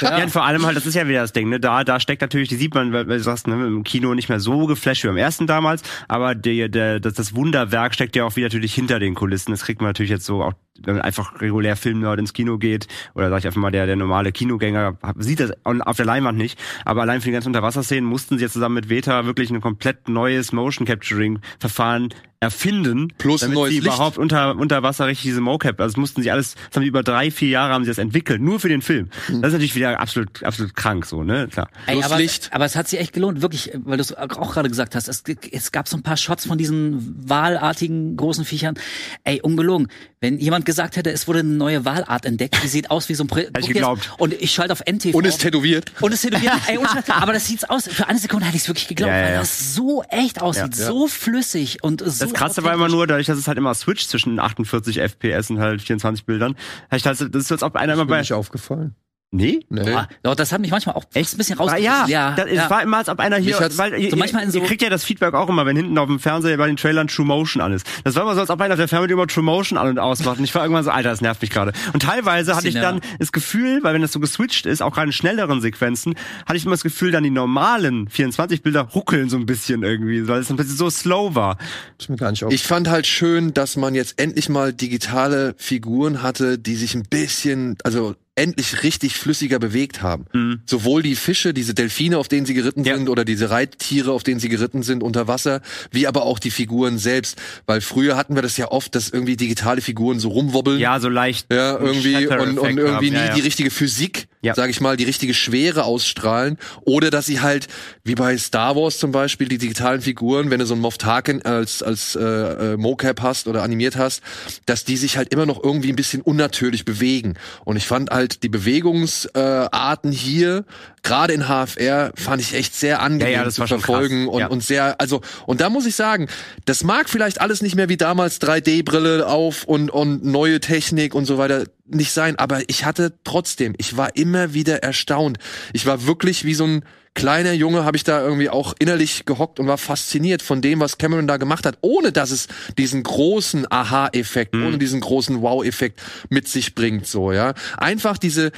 [0.02, 0.22] Ja.
[0.22, 1.60] und vor allem halt, das ist ja wieder das Ding, ne?
[1.60, 4.40] Da, da steckt natürlich, die sieht man, weil, du sagst, ne, im Kino nicht mehr
[4.42, 8.36] so geflasht wie beim ersten damals, aber der, der, das, das Wunderwerk steckt ja auch
[8.36, 9.52] wieder natürlich hinter den Kulissen.
[9.52, 12.88] Das kriegt man natürlich jetzt so auch, wenn man einfach regulär Filmnerd ins Kino geht,
[13.14, 16.60] oder sag ich einfach mal, der, der normale Kinogänger sieht das auf der Leinwand nicht.
[16.84, 20.10] Aber allein für die ganzen Unterwasserszenen mussten sie jetzt zusammen mit Veta wirklich ein komplett
[20.10, 23.88] neues Motion Capturing Verfahren erfinden, Plus ein damit neues sie Licht.
[23.88, 26.90] überhaupt unter, unter Wasser richtig diese Mocap, also das mussten sie alles, das haben die
[26.90, 29.10] über drei, vier Jahre haben sie das entwickelt, nur für den Film.
[29.28, 29.42] Hm.
[29.42, 31.70] Das ist natürlich wieder absolut, absolut krank, so, ne, klar.
[31.88, 32.50] Ey, Plus aber, Licht.
[32.52, 35.08] aber es hat sich echt gelohnt, wirklich, weil du es auch gerade gesagt hast.
[35.08, 38.76] Es, es gab so ein paar Shots von diesen wahlartigen großen Viechern.
[39.24, 39.88] Ey, ungelogen.
[40.20, 43.24] Wenn jemand gesagt hätte, es wurde eine neue Walart entdeckt, die sieht aus wie so
[43.24, 44.12] ein Prä ich geglaubt.
[44.18, 45.14] Und ich schalte auf NTV.
[45.16, 45.92] Und ist tätowiert.
[46.02, 46.54] Und es tätowiert.
[46.68, 47.88] Ey, und, aber das sieht's aus.
[47.88, 49.40] Für eine Sekunde hätte ich es wirklich geglaubt, Ja, ja, weil ja.
[49.40, 50.88] das so echt aussieht, Ja.
[50.88, 52.26] so flüssig und so.
[52.26, 55.60] Das Krasse war immer nur, dadurch, dass es halt immer switcht zwischen 48 FPS und
[55.60, 56.56] halt 24 Bildern.
[56.94, 58.20] Ich halt, das ist, als ob einer immer Ist mir bei.
[58.20, 58.96] nicht aufgefallen.
[59.36, 59.60] Nee?
[59.70, 59.90] Nee.
[59.92, 61.34] Ja, doch, das hat mich manchmal auch Echt?
[61.34, 62.08] ein bisschen Ah, rausgerissen.
[62.08, 64.66] ja, das, es war immer, als ob einer hier, weil ihr, So manchmal so- ihr
[64.66, 67.26] kriegt ja das Feedback auch immer, wenn hinten auf dem Fernseher bei den Trailern True
[67.26, 67.86] Motion an ist.
[68.04, 70.00] Das war immer so, als ob einer auf der Fernbedienung immer True Motion an und
[70.00, 70.38] aus macht.
[70.38, 71.74] Und ich war irgendwann so, Alter, das nervt mich gerade.
[71.94, 75.08] Und teilweise hatte ich dann das Gefühl, weil wenn das so geswitcht ist, auch gerade
[75.08, 79.38] in schnelleren Sequenzen, hatte ich immer das Gefühl, dann die normalen 24 Bilder ruckeln so
[79.38, 81.58] ein bisschen irgendwie, weil es ein bisschen so slow war.
[82.00, 86.22] Ist mir gar nicht Ich fand halt schön, dass man jetzt endlich mal digitale Figuren
[86.24, 90.62] hatte, die sich ein bisschen, also endlich richtig flüssiger bewegt haben.
[90.66, 92.96] Sowohl die Fische, diese Delfine, auf denen sie geritten Ja.
[92.98, 96.52] sind, oder diese Reittiere, auf denen sie geritten sind unter Wasser, wie aber auch die
[96.52, 97.42] Figuren selbst.
[97.66, 100.80] Weil früher hatten wir das ja oft, dass irgendwie digitale Figuren so rumwobbeln.
[100.80, 101.52] Ja, so leicht.
[101.52, 103.34] Ja, irgendwie und, und irgendwie nie Ja, ja.
[103.36, 104.56] die richtige Physik, Ja.
[104.56, 106.58] sag ich mal, die richtige Schwere ausstrahlen.
[106.82, 107.68] Oder dass sie halt,
[108.04, 111.42] wie bei Star Wars zum Beispiel, die digitalen Figuren, wenn du so einen Moff Tarkin
[111.42, 114.22] als, als äh, äh, Mocap hast oder animiert hast,
[114.66, 117.36] dass die sich halt immer noch irgendwie ein bisschen unnatürlich bewegen.
[117.64, 120.66] Und ich fand halt die Bewegungsarten äh, hier,
[121.06, 124.48] gerade in HFR, fand ich echt sehr angenehm Ja, ja, das zu verfolgen und, Ja.
[124.48, 126.28] und sehr, also, und da muss ich sagen,
[126.66, 131.26] das mag vielleicht alles nicht mehr wie damals 3D-Brille auf und, und neue Technik und
[131.26, 135.38] so weiter nicht sein, aber ich hatte trotzdem, ich war immer wieder erstaunt.
[135.72, 136.84] Ich war wirklich wie so ein
[137.14, 140.98] kleiner Junge, habe ich da irgendwie auch innerlich gehockt und war fasziniert von dem, was
[140.98, 146.48] Cameron da gemacht hat, ohne dass es diesen großen Aha-Effekt, ohne diesen großen Wow-Effekt mit
[146.50, 147.54] sich bringt, so, ja.
[147.78, 148.52] Einfach diese,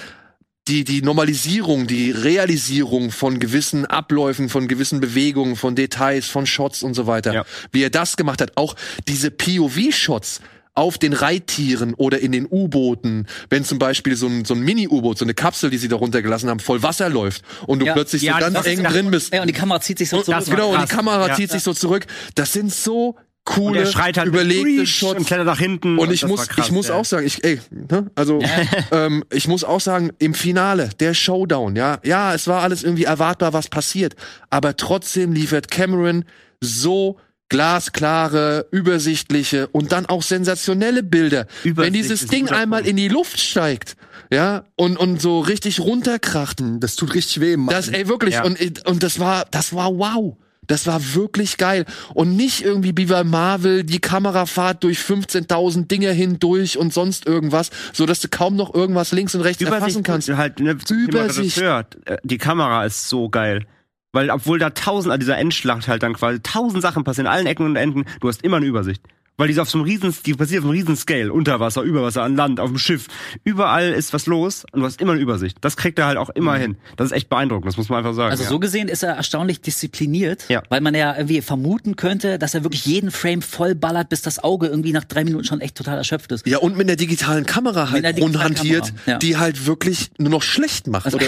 [0.67, 6.83] die, die Normalisierung, die Realisierung von gewissen Abläufen, von gewissen Bewegungen, von Details, von Shots
[6.83, 7.33] und so weiter.
[7.33, 7.45] Ja.
[7.71, 8.51] Wie er das gemacht hat.
[8.55, 8.75] Auch
[9.07, 10.41] diese POV-Shots
[10.73, 15.17] auf den Reittieren oder in den U-Booten, wenn zum Beispiel so ein, so ein Mini-U-Boot,
[15.17, 17.93] so eine Kapsel, die sie da runtergelassen haben, voll Wasser läuft und du Ja.
[17.93, 19.33] plötzlich Ja, so ganz eng drin bist.
[19.33, 20.37] Ja, und die Kamera zieht sich so zurück.
[20.37, 20.95] das Genau, und die.
[20.95, 22.05] Kamera zieht sich so zurück.
[22.35, 23.15] Das sind so
[23.49, 25.19] Und coole, er schreit halt mit überlegte Shots.
[25.19, 25.97] und klettert nach hinten.
[25.97, 26.95] Und ich das muss, krass, ich muss ja.
[26.95, 28.39] auch sagen, ich, ey, ne, also,
[28.91, 33.05] ähm, ich muss auch sagen, im Finale, der Showdown, ja, ja, es war alles irgendwie
[33.05, 34.15] erwartbar, was passiert,
[34.49, 36.25] aber trotzdem liefert Cameron
[36.61, 37.17] so
[37.49, 41.47] glasklare, übersichtliche und dann auch sensationelle Bilder.
[41.63, 43.95] Wenn dieses Ding einmal in die Luft steigt,
[44.31, 47.55] ja, und, und so richtig runterkracht, Das tut richtig weh.
[47.55, 47.73] Mann.
[47.73, 48.35] das, ey, wirklich.
[48.35, 48.43] Ja.
[48.43, 50.35] Und, und das war, das war wow.
[50.67, 51.85] Das war wirklich geil.
[52.13, 57.71] Und nicht irgendwie wie bei Marvel die Kamerafahrt durch 15.000 Dinger hindurch und sonst irgendwas,
[57.93, 60.29] so dass du kaum noch irgendwas links und rechts erfassen kannst.
[60.29, 61.57] Halt, ne, Übersicht.
[62.05, 63.65] Äh, Die Kamera ist so geil.
[64.13, 67.47] Weil obwohl da tausend, an dieser Endschlacht halt dann quasi tausend Sachen passieren, in allen
[67.47, 69.01] Ecken und Enden, du hast immer eine Übersicht.
[69.39, 71.83] Weil die ist auf so einem riesen, die passiert auf einem riesen Scale, unter Wasser,
[71.83, 73.05] über Wasser, an Land, auf dem Schiff.
[73.43, 75.59] Überall ist was los und du hast immer eine Übersicht.
[75.61, 76.75] Das kriegt er halt auch immer hin.
[76.95, 78.31] Das ist echt beeindruckend, das muss man einfach sagen.
[78.31, 78.49] Also ja.
[78.49, 80.63] so gesehen ist er erstaunlich diszipliniert, Ja.
[80.69, 84.43] weil man ja irgendwie vermuten könnte, dass er wirklich jeden Frame voll ballert, bis das
[84.43, 86.47] Auge irgendwie nach drei Minuten schon echt total erschöpft ist.
[86.47, 89.17] Ja, und mit einer digitalen Kamera halt digitalen rumhantiert, Kamera, ja.
[89.19, 91.13] die halt wirklich nur noch schlecht macht.
[91.13, 91.27] Oder,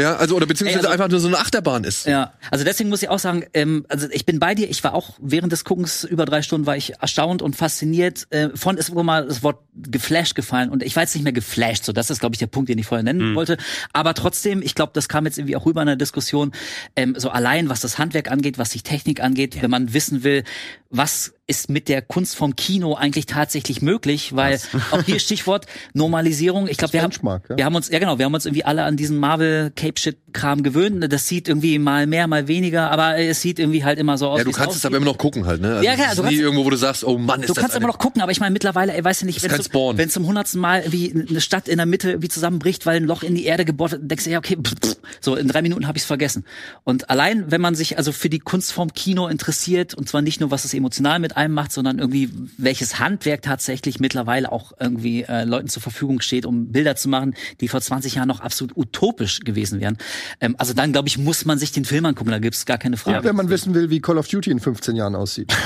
[0.00, 2.06] ja, also, oder beziehungsweise Ey, also- einfach nur so eine Achterbahn ist.
[2.06, 4.94] Ja, also deswegen muss ich auch sagen, ähm, also ich bin bei dir, ich war
[4.94, 8.26] auch während des Guckens über drei Stunden war ich erstaunt und fasziniert.
[8.30, 11.84] Äh, von ist mal das Wort geflasht gefallen und ich war jetzt nicht mehr geflasht,
[11.84, 13.56] so das ist glaube ich der Punkt, den ich vorher nennen wollte.
[13.92, 16.52] Aber trotzdem, ich glaube, das kam jetzt irgendwie auch rüber in der Diskussion,
[16.96, 20.44] ähm, so allein was das Handwerk angeht, was die Technik angeht, wenn man wissen will,
[20.90, 24.60] was ist mit der Kunstform Kino eigentlich tatsächlich möglich, weil
[24.92, 26.68] auch hier Stichwort Normalisierung.
[26.68, 27.56] Ich glaube, wir haben, ja.
[27.56, 30.18] wir haben uns, ja genau, wir haben uns irgendwie alle an diesen Marvel Cape Shit
[30.32, 31.12] Kram gewöhnt.
[31.12, 34.38] Das sieht irgendwie mal mehr, mal weniger, aber es sieht irgendwie halt immer so aus.
[34.38, 35.74] Ja, du wie kannst es aber immer noch gucken halt, ne?
[35.74, 37.48] Also Ja, klar, es ist du nie kannst- irgendwo, wo du sagst, oh Mann, ist
[37.50, 39.42] Du das kannst eine- immer noch gucken, aber ich meine mittlerweile, ey, weißt du nicht,
[39.42, 43.22] wenn zum, hundertsten Mal wie eine Stadt in der Mitte irgendwie zusammenbricht, weil ein Loch
[43.22, 45.86] in die Erde gebohrt wird, denkst du ja, okay, pff, pff, so in drei Minuten
[45.86, 46.44] habe ich es vergessen.
[46.84, 50.50] Und allein, wenn man sich also für die Kunstform Kino interessiert, und zwar nicht nur,
[50.50, 55.44] was es emotional mit einem macht, sondern irgendwie, welches Handwerk tatsächlich mittlerweile auch irgendwie äh,
[55.44, 59.40] Leuten zur Verfügung steht, um Bilder zu machen, die vor 20 Jahren noch absolut utopisch
[59.40, 59.98] gewesen wären.
[60.40, 62.96] Ähm, also dann, glaube ich, muss man sich den Film angucken, da gibt's gar keine
[62.96, 63.24] Frage.
[63.24, 65.52] Wenn man wissen will, wie Call of Duty in 15 Jahren aussieht.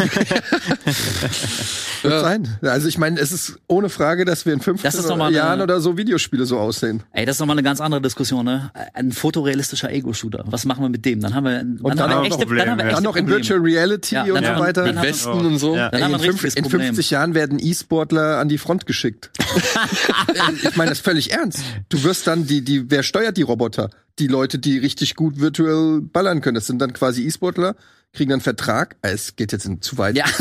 [2.03, 2.49] Wird sein.
[2.63, 5.27] Also ich meine, es ist ohne Frage, dass wir in 15 Das ist noch mal
[5.29, 7.03] eine- Jahren oder so Videospiele so aussehen.
[7.13, 8.71] Ey, das ist nochmal eine ganz andere Diskussion, ne?
[8.95, 10.45] Ein fotorealistischer Ego-Shooter.
[10.47, 11.21] Was machen wir mit dem?
[11.21, 12.91] Dann haben wir, dann, dann haben wir echte, Probleme, dann haben wir ja.
[12.91, 13.27] echte Dann noch in.
[13.29, 14.85] Virtual Reality Ja, und so weiter.
[14.85, 15.77] wir- Westen und so.
[15.77, 15.91] Ja.
[15.91, 16.87] Dann haben wir ein in, fünf, in Problem.
[16.95, 19.31] 50 Jahren werden E-Sportler an die Front geschickt.
[20.62, 21.62] ich meine das völlig ernst.
[21.89, 23.91] Du wirst dann die, die, wer steuert die Roboter?
[24.19, 26.55] Die Leute, die richtig gut virtuell ballern können.
[26.55, 27.77] Das sind dann quasi E-Sportler,
[28.15, 28.97] kriegen dann Vertrag.
[29.03, 30.17] Ah, Es geht jetzt in, zu weit.
[30.17, 30.25] Ja.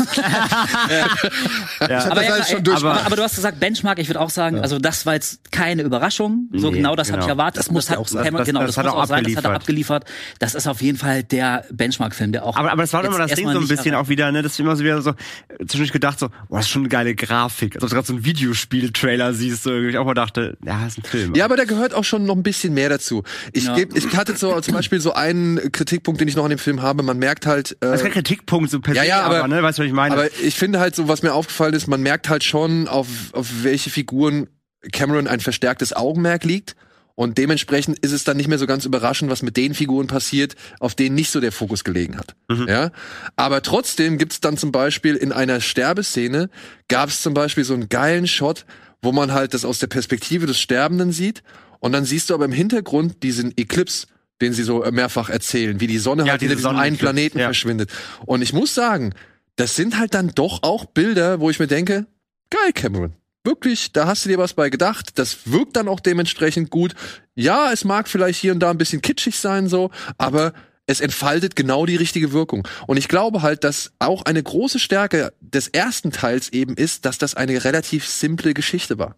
[1.80, 2.76] Hab aber, das ja, durch.
[2.78, 5.82] aber, aber du hast gesagt Benchmark, ich würde auch sagen, also das war jetzt keine
[5.82, 6.48] Überraschung.
[6.54, 7.34] So Nee, genau das habe ich genau.
[7.34, 7.58] erwartet.
[7.60, 8.32] Das muss hat ja auch sein.
[8.32, 10.04] Das- genau, das das, hat muss er auch sein, das hat er abgeliefert.
[10.38, 12.56] Das ist auf jeden Fall der Benchmark-Film, der auch.
[12.56, 14.60] Aber, aber das war immer das Ding so ein bisschen auch wieder, ne, dass ich
[14.60, 15.12] immer so wieder so
[15.60, 17.76] zwischendurch gedacht so, boah, das ist schon eine geile Grafik.
[17.76, 21.04] Also gerade so ein Videospiel-Trailer siehst, so, ich auch mal dachte, ja, das ist ein
[21.04, 21.34] Film.
[21.34, 23.22] Ja, aber da gehört auch schon noch ein bisschen mehr dazu.
[23.52, 23.74] Ich, Ja.
[23.74, 26.82] geb, ich hatte so zum Beispiel so einen Kritikpunkt, den ich noch an dem Film
[26.82, 27.02] habe.
[27.02, 29.78] Man merkt halt, äh, das ist kein Kritikpunkt so per Ja, ja, aber- ne, weißt
[29.78, 30.14] du, was ich meine?
[30.14, 33.48] aber ich finde halt so, was mir aufgefallen ist, man merkt halt schon, auf, auf
[33.62, 34.48] welche Figuren
[34.92, 36.76] Cameron ein verstärktes Augenmerk liegt.
[37.18, 40.54] Und dementsprechend ist es dann nicht mehr so ganz überraschend, was mit den Figuren passiert,
[40.80, 42.36] auf denen nicht so der Fokus gelegen hat.
[42.68, 42.90] Ja,
[43.36, 46.50] aber trotzdem gibt's dann zum Beispiel in einer Sterbeszene
[46.88, 48.66] gab's zum Beispiel so einen geilen Shot,
[49.00, 51.42] wo man halt das aus der Perspektive des Sterbenden sieht
[51.80, 54.06] und dann siehst du aber im Hintergrund diesen Eclipse,
[54.40, 57.38] den sie so mehrfach erzählen, wie die Sonne Ja, halt diese hinter diesem einen Planeten
[57.38, 57.46] ja.
[57.46, 57.90] verschwindet.
[58.26, 59.14] Und ich muss sagen,
[59.56, 62.06] das sind halt dann doch auch Bilder, wo ich mir denke,
[62.50, 63.14] geil, Cameron.
[63.44, 65.18] Wirklich, da hast du dir was bei gedacht.
[65.18, 66.94] Das wirkt dann auch dementsprechend gut.
[67.34, 70.52] Ja, es mag vielleicht hier und da ein bisschen kitschig sein, so, aber
[70.86, 72.66] es entfaltet genau die richtige Wirkung.
[72.86, 77.18] Und ich glaube halt, dass auch eine große Stärke des ersten Teils eben ist, dass
[77.18, 79.16] das eine relativ simple Geschichte war.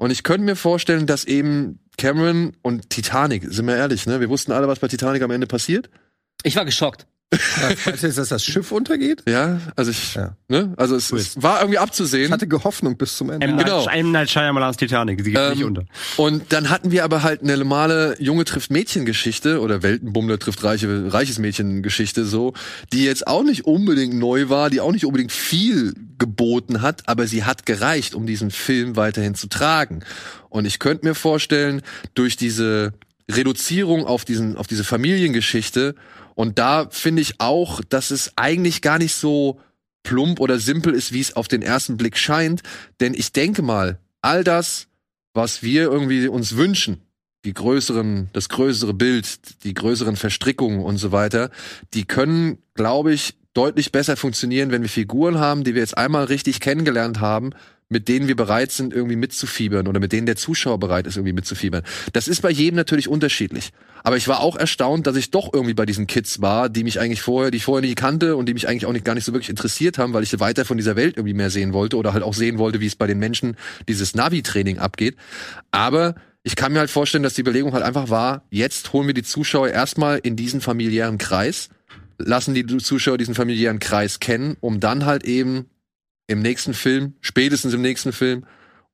[0.00, 4.18] Und ich könnte mir vorstellen, dass eben Cameron und Titanic, sind wir ehrlich, ne?
[4.18, 5.90] Wir wussten alle, was bei Titanic am Ende passiert.
[6.42, 7.06] Ich war geschockt.
[7.32, 9.22] Weißt du jetzt, dass das Schiff untergeht?
[9.28, 10.34] Ja, also ich, Ja.
[10.48, 10.74] ne?
[10.76, 12.32] Also es, es war irgendwie Ich abzusehen.
[12.32, 13.46] hatte Hoffnung bis zum Ende.
[13.46, 13.56] M.
[13.56, 13.86] genau.
[13.88, 14.10] M.
[14.10, 15.84] Night Shyamalan's Titanic, sie geht Ähm, nicht unter.
[16.16, 20.64] Und dann hatten wir aber halt eine normale Junge trifft Mädchen Geschichte oder Weltenbummler trifft
[20.64, 22.52] reiche, reiches Mädchen Geschichte so,
[22.92, 27.28] die jetzt auch nicht unbedingt neu war, die auch nicht unbedingt viel geboten hat, aber
[27.28, 30.00] sie hat gereicht, um diesen Film weiterhin zu tragen.
[30.48, 31.82] Und ich könnte mir vorstellen,
[32.14, 32.92] durch diese
[33.30, 35.94] Reduzierung auf diesen, auf diese Familiengeschichte
[36.40, 39.60] und da finde ich auch, dass es eigentlich gar nicht so
[40.04, 42.62] plump oder simpel ist, wie es auf den ersten Blick scheint.
[42.98, 44.88] Denn ich denke mal, all das,
[45.34, 47.02] was wir irgendwie uns wünschen,
[47.44, 51.50] die größeren, das größere Bild, die größeren Verstrickungen und so weiter,
[51.92, 56.24] die können, glaube ich, deutlich besser funktionieren, wenn wir Figuren haben, die wir jetzt einmal
[56.24, 57.50] richtig kennengelernt haben,
[57.90, 61.32] mit denen wir bereit sind, irgendwie mitzufiebern oder mit denen der Zuschauer bereit ist, irgendwie
[61.32, 61.82] mitzufiebern.
[62.12, 63.72] Das ist bei jedem natürlich unterschiedlich.
[64.04, 67.00] Aber ich war auch erstaunt, dass ich doch irgendwie bei diesen Kids war, die mich
[67.00, 69.24] eigentlich vorher, die ich vorher nie kannte und die mich eigentlich auch nicht, gar nicht
[69.24, 72.12] so wirklich interessiert haben, weil ich weiter von dieser Welt irgendwie mehr sehen wollte oder
[72.12, 73.56] halt auch sehen wollte, wie es bei den Menschen
[73.88, 75.16] dieses Navi-Training abgeht.
[75.72, 76.14] Aber
[76.44, 79.24] ich kann mir halt vorstellen, dass die Überlegung halt einfach war, jetzt holen wir die
[79.24, 81.70] Zuschauer erstmal in diesen familiären Kreis,
[82.18, 85.66] lassen die Zuschauer diesen familiären Kreis kennen, um dann halt eben
[86.30, 88.44] im nächsten Film, spätestens im nächsten Film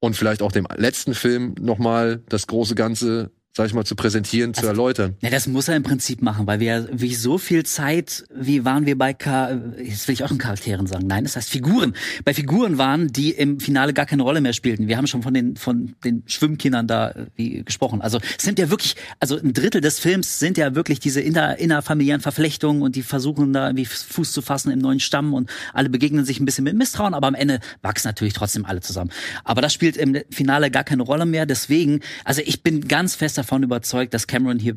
[0.01, 4.53] und vielleicht auch dem letzten Film nochmal das große Ganze, sag ich mal, zu präsentieren,
[4.53, 5.17] zu erläutern.
[5.23, 8.67] Ja, das muss er im Prinzip machen, weil wir ja wie so viel Zeit, wie
[8.67, 11.07] waren wir bei Ka jetzt will ich auch in Charakteren sagen.
[11.07, 11.95] Nein, das heißt Figuren.
[12.27, 14.89] Bei Figuren waren, die im Finale gar keine Rolle mehr spielten.
[14.89, 18.03] Wir haben schon von den von den Schwimmkindern da äh, wie gesprochen.
[18.03, 21.59] Also es sind ja wirklich, also ein Drittel des Films sind ja wirklich diese inner,
[21.59, 25.89] innerfamiliären Verflechtungen und die versuchen da irgendwie Fuß zu fassen im neuen Stamm und alle
[25.89, 29.11] begegnen sich ein bisschen mit Misstrauen, aber am Ende wachsen natürlich trotzdem alle zusammen.
[29.45, 31.47] Aber das spielt im Finale gar keine Rolle mehr.
[31.47, 34.77] Deswegen, also ich bin ganz fest davon überzeugt, dass Cameron hier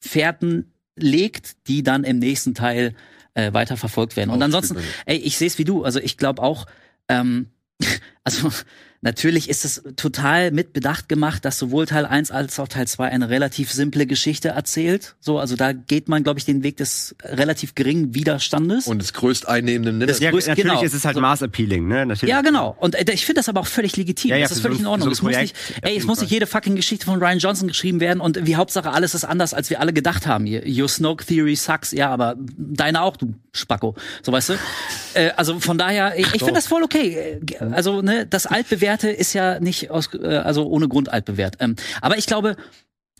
[0.00, 2.94] Fährten legt, die dann im nächsten Teil
[3.34, 4.30] äh, weiter verfolgt werden.
[4.30, 5.84] Und ansonsten, ey, ich sehe es wie du.
[5.84, 6.66] Also ich glaube auch,
[7.08, 7.50] ähm,
[8.24, 8.50] also
[9.00, 13.06] Natürlich ist es total mit Bedacht gemacht, dass sowohl Teil 1 als auch Teil 2
[13.08, 15.14] eine relativ simple Geschichte erzählt.
[15.20, 18.88] So, also da geht man, glaube ich, den Weg des relativ geringen Widerstandes.
[18.88, 20.82] Und das größt einnehmenden Das Ja, größte- natürlich genau.
[20.82, 21.20] ist es halt So.
[21.20, 22.06] mass appealing, ne?
[22.06, 22.30] Natürlich.
[22.34, 22.76] Ja, genau.
[22.80, 24.30] Und äh, ich finde das aber auch völlig legitim.
[24.30, 25.06] Ja, ja, das ist völlig so in ein- Ordnung.
[25.06, 27.38] so ein es muss Projekt, nicht, ey, es muss nicht jede fucking Geschichte von Ryan
[27.38, 30.44] Johnson geschrieben werden und wie Hauptsache alles ist anders, als wir alle gedacht haben.
[30.48, 31.92] Your Snoke Theory sucks.
[31.92, 33.94] Ja, aber deine auch, du Spacko.
[34.22, 34.54] So weißt du.
[35.14, 37.38] äh, also von daher, ich, ich finde das voll okay.
[37.60, 41.56] Äh, Also ne, das altbewährte ist ja nicht aus, äh, also ohne Grund altbewährt.
[41.60, 42.56] Ähm, aber ich glaube,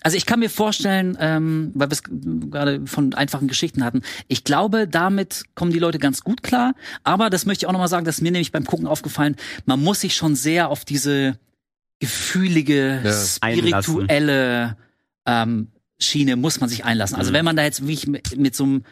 [0.01, 4.45] also ich kann mir vorstellen, ähm, weil wir es gerade von einfachen Geschichten hatten, ich
[4.45, 6.75] glaube, damit kommen die Leute ganz gut klar.
[7.03, 9.37] Aber das möchte ich auch nochmal sagen, das ist mir nämlich beim Gucken aufgefallen,
[9.67, 11.39] man muss sich schon sehr auf diese
[11.99, 13.13] gefühlige, Ja.
[13.13, 14.77] spirituelle
[15.27, 15.69] ähm,
[16.01, 17.17] Schiene muss man sich einlassen.
[17.17, 18.85] Also wenn man da jetzt wirklich mit, mit so einem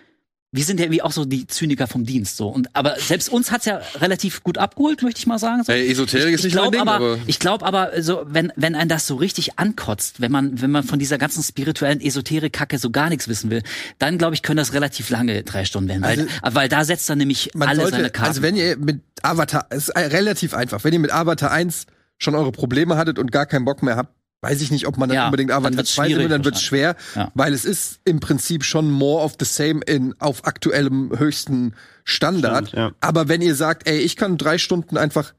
[0.56, 3.50] wir sind ja wie auch so die Zyniker vom Dienst so und aber selbst uns
[3.52, 5.62] hat's ja relativ gut abgeholt, möchte ich mal sagen.
[5.64, 5.72] So.
[5.72, 8.52] Ey, Esoterik ist ich nicht mein glaub Ding, aber, aber ich glaube aber so wenn
[8.56, 12.52] wenn ein das so richtig ankotzt, wenn man wenn man von dieser ganzen spirituellen Esoterik
[12.52, 13.62] Kacke so gar nichts wissen will,
[13.98, 17.16] dann glaube ich können das relativ lange drei Stunden werden, weil weil da setzt er
[17.16, 18.28] nämlich Man alle sollte, seine Karten.
[18.28, 21.86] also wenn ihr mit Avatar, ist relativ einfach, wenn ihr mit Avatar 1
[22.18, 24.14] schon eure Probleme hattet und gar keinen Bock mehr habt,
[24.46, 26.62] weiß ich nicht, ob man dann Ja, unbedingt dann Avatar wird's 2 schwierig dann wird's
[26.62, 27.30] schwer, Ja.
[27.34, 31.74] weil es ist im Prinzip schon more of the same in, auf aktuellem höchsten
[32.04, 32.68] Standard.
[32.68, 32.92] Stimmt, ja.
[33.00, 35.34] Aber wenn ihr sagt, ey, ich kann drei Stunden einfach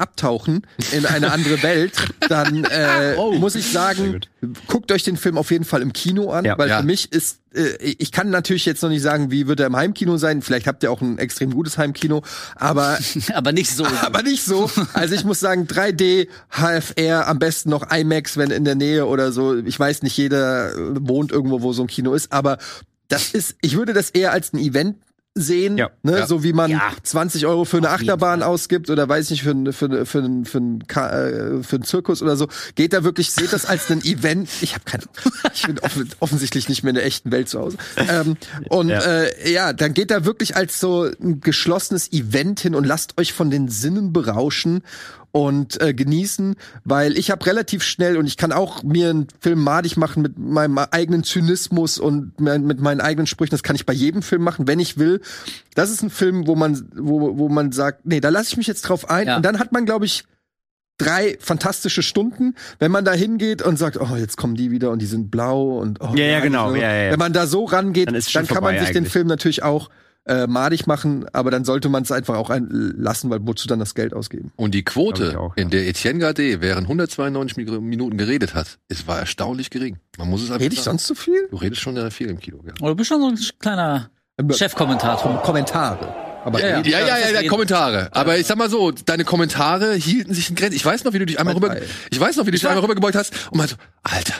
[0.00, 1.92] abtauchen in eine andere Welt,
[2.28, 4.20] dann äh, muss ich sagen,
[4.66, 6.56] guckt euch den Film auf jeden Fall im Kino an, Ja.
[6.58, 6.78] weil Ja.
[6.80, 9.76] für mich ist, äh, ich kann natürlich jetzt noch nicht sagen, wie wird er im
[9.76, 10.42] Heimkino sein.
[10.42, 12.22] Vielleicht habt ihr auch ein extrem gutes Heimkino,
[12.56, 12.98] aber
[13.34, 13.84] aber nicht so.
[14.02, 14.70] aber nicht so.
[14.94, 19.32] Also ich muss sagen, 3D, HFR, am besten noch IMAX, wenn in der Nähe oder
[19.32, 19.56] so.
[19.58, 22.58] Ich weiß nicht, jeder wohnt irgendwo, wo so ein Kino ist, aber
[23.08, 24.96] das ist, ich würde das eher als ein Event
[25.40, 25.90] sehen, Ja.
[26.02, 26.18] ne?
[26.20, 26.26] Ja.
[26.26, 26.92] so wie man Ja.
[27.02, 30.86] 20 Euro für eine Auf Achterbahn ausgibt oder weiß nicht, für, für, für, für, ein
[30.86, 32.48] Ka- äh, für einen Zirkus oder so.
[32.74, 34.48] Geht da wirklich, seht das als ein Event.
[34.60, 35.04] Ich habe keine
[35.54, 37.76] ich bin offen, offensichtlich nicht mehr in der echten Welt zu Hause.
[37.96, 38.36] Ähm,
[38.68, 39.00] und Ja.
[39.00, 43.32] Äh, ja, dann geht da wirklich als so ein geschlossenes Event hin und lasst euch
[43.32, 44.82] von den Sinnen berauschen
[45.32, 49.62] und äh, genießen, weil ich habe relativ schnell und ich kann auch mir einen Film
[49.62, 53.52] madig machen mit meinem eigenen Zynismus und mit meinen eigenen Sprüchen.
[53.52, 55.20] Das kann ich bei jedem Film machen, wenn ich will.
[55.74, 58.66] Das ist ein Film, wo man, wo, wo man sagt, nee, da lasse ich mich
[58.66, 59.28] jetzt drauf ein.
[59.28, 59.36] Ja.
[59.36, 60.24] Und dann hat man, glaube ich,
[60.98, 65.00] drei fantastische Stunden, wenn man da hingeht und sagt, oh, jetzt kommen die wieder und
[65.00, 66.74] die sind blau und oh, Ja, ja, nein, genau.
[66.74, 67.12] Ja, ja, ja.
[67.12, 69.12] Wenn man da so rangeht, Dann dann, kann man sich den eigentlich.
[69.12, 69.90] Film natürlich auch
[70.30, 73.80] äh, madig machen, aber dann sollte man es einfach auch ein lassen, weil wozu dann
[73.80, 74.52] das Geld ausgeben?
[74.56, 75.62] Und die Quote, auch, ja.
[75.62, 79.98] in der Etienne Gade während 192 Min- Minuten geredet hat, es war erstaunlich gering.
[80.18, 80.98] Man muss es einfach Rede ich sagen.
[80.98, 81.48] sonst so viel?
[81.50, 82.58] Du redest schon sehr viel im Kino.
[82.64, 84.10] Ja, Oder du bist schon so ein kleiner
[84.50, 85.42] Chefkommentator.
[85.42, 86.14] Kommentare.
[86.44, 87.06] Aber Ja, ja.
[87.06, 88.08] ja, ja, Kommentare.
[88.12, 90.76] Aber ich sag mal so, deine Kommentare hielten sich in Grenzen.
[90.76, 91.76] Ich weiß noch, wie du dich einmal rüber,
[92.10, 94.34] ich weiß noch, wie du dich einmal rübergebeugt hast und meinte, Alter,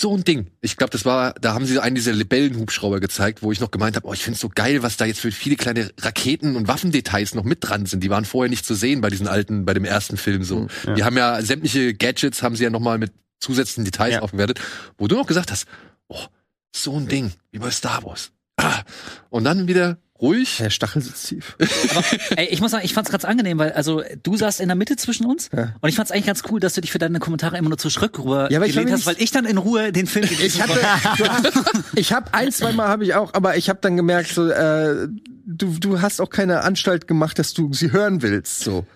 [0.00, 0.46] so ein Ding.
[0.60, 3.96] Ich glaube, das war, da haben sie einen dieser Libellenhubschrauber gezeigt, wo ich noch gemeint
[3.96, 7.34] habe, oh, ich find's so geil, was da jetzt für viele kleine Raketen und Waffendetails
[7.34, 8.02] noch mit dran sind.
[8.02, 10.66] Die waren vorher nicht zu sehen bei diesen alten, bei dem ersten Film so.
[10.96, 14.20] Die haben ja sämtliche Gadgets haben sie ja noch mal mit zusätzlichen Details Ja.
[14.22, 14.60] aufgewertet,
[14.98, 15.66] wo du noch gesagt hast,
[16.08, 16.20] oh,
[16.74, 18.32] so ein Ding, wie bei Star Wars.
[18.56, 18.82] Ah.
[19.30, 20.58] Und dann wieder ruhig.
[20.58, 21.56] Der Stachel sitzt tief.
[22.36, 24.96] Ey, ich muss sagen, ich fand's ganz angenehm, weil also du saßt in der Mitte
[24.96, 25.74] zwischen uns Ja.
[25.80, 27.90] und ich fand's eigentlich ganz cool, dass du dich für deine Kommentare immer nur zu
[27.90, 30.62] Schritt rüber Ja, aber gelehnt hast, weil ich dann in Ruhe den Film gelesen Ich
[30.62, 30.80] hatte,
[31.94, 35.08] ich habe ein, zwei Mal habe ich auch, aber ich habe dann gemerkt, so, äh,
[35.46, 38.60] du, du hast auch keine Anstalt gemacht, dass du sie hören willst.
[38.60, 38.86] So.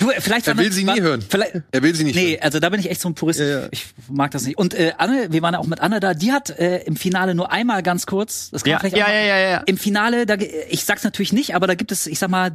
[0.00, 1.22] Du, vielleicht Er will sie nie hören.
[1.28, 2.42] Vielleicht, Er will sie nicht Nee, hören.
[2.42, 3.38] also da bin ich echt so ein Purist.
[3.38, 3.68] Ja, ja.
[3.70, 4.58] Ich mag das nicht.
[4.58, 7.36] Und äh, Anne, wir waren ja auch mit Anne da, die hat äh, im Finale
[7.36, 9.58] nur einmal ganz kurz, das kann Ja, man vielleicht ja, auch ja, mal- ja, ja.
[9.66, 10.36] Im Finale, da,
[10.68, 12.50] ich sag's natürlich nicht, aber da gibt es, ich sag mal,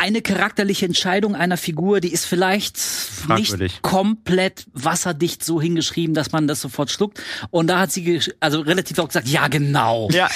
[0.00, 3.58] eine charakterliche Entscheidung einer Figur, die ist vielleicht Fragwürdig.
[3.58, 7.20] nicht komplett wasserdicht so hingeschrieben, dass man das sofort schluckt.
[7.50, 10.08] Und da hat sie also relativ auch gesagt, ja genau.
[10.12, 10.30] Ja,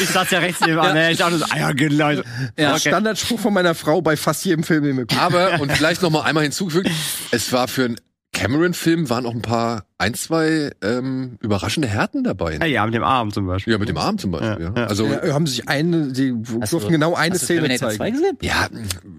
[0.00, 0.96] ich saß ja rechts neben an.
[1.10, 2.10] Ich dachte so, ah ja, genau.
[2.56, 2.70] Ja.
[2.70, 2.88] Okay.
[2.88, 5.18] Standardspruch von meiner Frau bei fast jedem Film, den wir gucken.
[5.18, 6.90] Aber, und vielleicht noch mal einmal hinzugefügt,
[7.32, 8.00] es war für einen
[8.32, 12.56] Cameron-Film waren auch ein paar, ein, zwei ähm, überraschende Härten dabei.
[12.56, 13.72] Ja, ja, mit dem Arm zum Beispiel.
[13.72, 14.64] Ja, mit dem Arm zum Beispiel.
[14.64, 14.86] Ja, Ja, ja.
[14.86, 17.96] Also, ja, Ja, haben sich eine, die durften genau eine Hast du Szene Terminator 2
[17.96, 18.16] zeigen.
[18.16, 18.38] gesehen?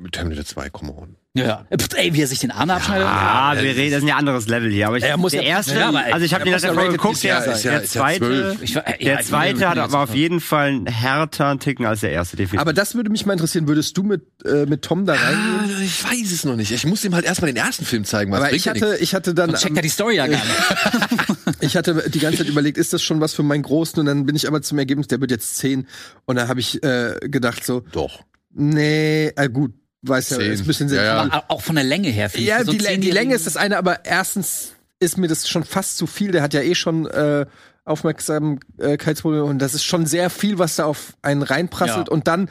[0.02, 1.16] mit Terminator 2, come on.
[1.36, 1.66] Ja.
[1.72, 1.78] ja.
[1.78, 3.08] Pff, Ey, wie er sich den Arm abschneidet.
[3.10, 4.86] Ah, wir reden, das ist ein ja anderes Level hier.
[4.88, 6.62] Aber ich, Er muss der ja- erste, Ja, aber- also ich habe er den muss
[6.62, 7.52] ja davor rated geguckt, der, sein.
[7.54, 8.62] Ist ja- der ist ja zweite, zwölf.
[8.62, 12.02] Ich war- der ja, zweite hat, war auf jeden Fall ein härter ein Ticken als
[12.02, 12.60] der erste, definitiv.
[12.62, 13.68] Aber das würde mich mal interessieren.
[13.68, 15.76] Würdest du mit, äh, mit Tom da reingehen?
[15.80, 16.72] Ah, ich weiß es noch nicht.
[16.72, 18.32] Ich muss ihm halt erstmal den ersten Film zeigen.
[18.32, 20.28] Was Aber bringt ich ja hatte, ich hatte dann, Und checkt er die Story ja
[20.28, 20.46] gar nicht.
[21.62, 24.00] ich hatte die ganze Zeit überlegt, ist das schon was für meinen Großen?
[24.00, 25.88] Und dann bin ich aber zum Ergebnis, der wird jetzt zehn.
[26.26, 27.82] Und da habe ich äh, gedacht so.
[27.92, 28.20] Doch.
[28.54, 29.74] nee, äh, gut,
[30.04, 31.22] weiß ja, ein bisschen Ja, ja.
[31.22, 32.30] Aber auch von der Länge her.
[32.30, 32.50] finde ich.
[32.50, 35.98] Ja, so die, die Länge ist das eine, aber erstens ist mir das schon fast
[35.98, 36.32] zu viel.
[36.32, 37.46] Der hat ja eh schon äh,
[37.86, 42.08] Aufmerksamkeitsprobleme und das ist schon sehr viel, was da auf einen reinprasselt.
[42.08, 42.14] Ja.
[42.14, 42.50] Und dann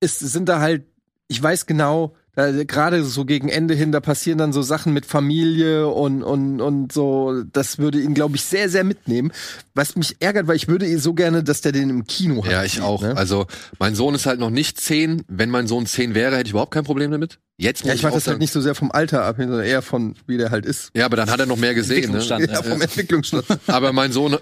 [0.00, 0.84] ist, sind da halt,
[1.28, 5.88] ich weiß genau, gerade so gegen Ende hin, da passieren dann so Sachen mit Familie
[5.88, 9.32] und, und, und so, das würde ihn, glaube ich, sehr, sehr mitnehmen.
[9.74, 12.50] Was mich ärgert, weil ich würde ihn so gerne, dass der den im Kino hat.
[12.50, 13.02] Ja, ich auch.
[13.02, 13.16] Ne?
[13.16, 13.46] Also,
[13.78, 15.22] mein Sohn ist halt noch nicht zehn.
[15.28, 17.38] Wenn mein Sohn zehn wäre, hätte ich überhaupt kein Problem damit.
[17.62, 19.82] Jetzt muss Ja, ich mache das halt nicht so sehr vom Alter ab, sondern eher
[19.82, 20.90] von, wie der halt ist.
[20.94, 22.10] Ja, aber dann hat er noch mehr gesehen.
[22.10, 22.18] Ne?
[22.18, 23.44] Ja, vom Entwicklungsstand.
[23.68, 24.36] Aber mein Sohn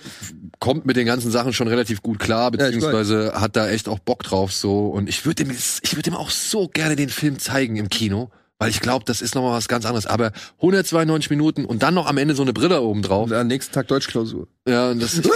[0.59, 3.99] kommt mit den ganzen Sachen schon relativ gut klar, Ja, beziehungsweise hat da echt auch
[3.99, 4.87] Bock drauf so.
[4.87, 8.31] Und ich würde ihm, ich würde ihm auch so gerne den Film zeigen im Kino,
[8.61, 10.07] weil ich glaube, das ist nochmal was ganz anderes.
[10.07, 13.25] Aber 192 Minuten und dann noch am Ende so eine Brille oben drauf.
[13.31, 14.47] Und am nächsten Tag Deutschklausur.
[14.69, 15.35] Ja, und das, ich glaub,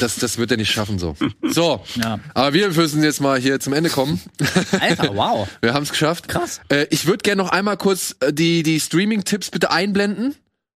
[0.00, 1.16] das, das wird er nicht schaffen so.
[1.42, 2.20] So, Ja.
[2.32, 4.20] aber wir müssen jetzt mal hier zum Ende kommen.
[4.80, 5.46] Alter, wow.
[5.60, 6.28] Wir haben es geschafft.
[6.28, 6.60] Krass.
[6.70, 10.34] Äh, ich würde gerne noch einmal kurz äh, die, die Streaming-Tipps bitte einblenden.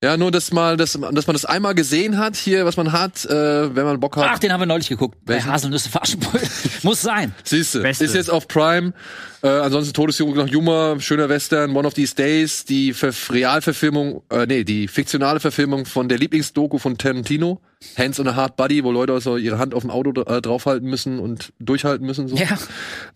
[0.05, 3.25] Ja, nur, dass mal, dass, dass man das einmal gesehen hat, hier, was man hat,
[3.25, 4.29] äh, wenn man Bock hat.
[4.29, 5.17] Ach, den haben wir neulich geguckt.
[5.25, 5.47] Welchen?
[5.47, 6.47] Bei Haselnüsse für Aschenbrödel.
[6.83, 7.33] Muss sein.
[7.43, 8.05] Siehste, Beste.
[8.05, 8.93] ist jetzt auf Prime.
[9.41, 14.45] Äh, ansonsten Todesjunge nach Humor, schöner Western, One of These Days, die Ver Realverfilmung, äh,
[14.45, 17.59] nee, die fiktionale Verfilmung von der Lieblingsdoku von Tarantino,
[17.97, 20.89] Hands on a Hard Body, wo Leute so ihre Hand auf dem Auto äh, draufhalten
[20.89, 22.27] müssen und durchhalten müssen.
[22.27, 22.35] So.
[22.35, 22.57] Ja.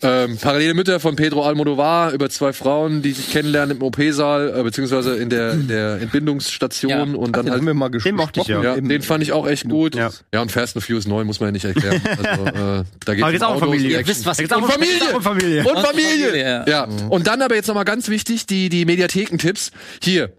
[0.02, 4.64] Ähm, Parallele Mütter von Pedro Almodovar über zwei Frauen, die sich kennenlernen im OP-Saal, äh,
[4.64, 7.02] beziehungsweise in der, in der Entbindungsstation Ja.
[7.04, 8.64] und Ach, dann den halt haben wir mal Den mochte ich gesprochen.
[8.64, 8.76] ja.
[8.76, 9.96] ja, den fand ich auch echt gut.
[9.96, 10.12] Ja.
[10.34, 12.02] Ja, und Fast and Furious 9 muss man ja nicht erklären.
[12.20, 14.00] Also, äh, da geht's Aber geht's um auch um Autos, Familie.
[14.00, 15.16] Ihr wisst, was auch um Familie.
[15.16, 15.60] Um Familie.
[15.64, 16.28] Und Familie.
[16.28, 16.84] Familie, Ja.
[17.10, 19.72] Und dann aber jetzt nochmal ganz wichtig, die, die Mediathekentipps.
[20.02, 20.34] Hier,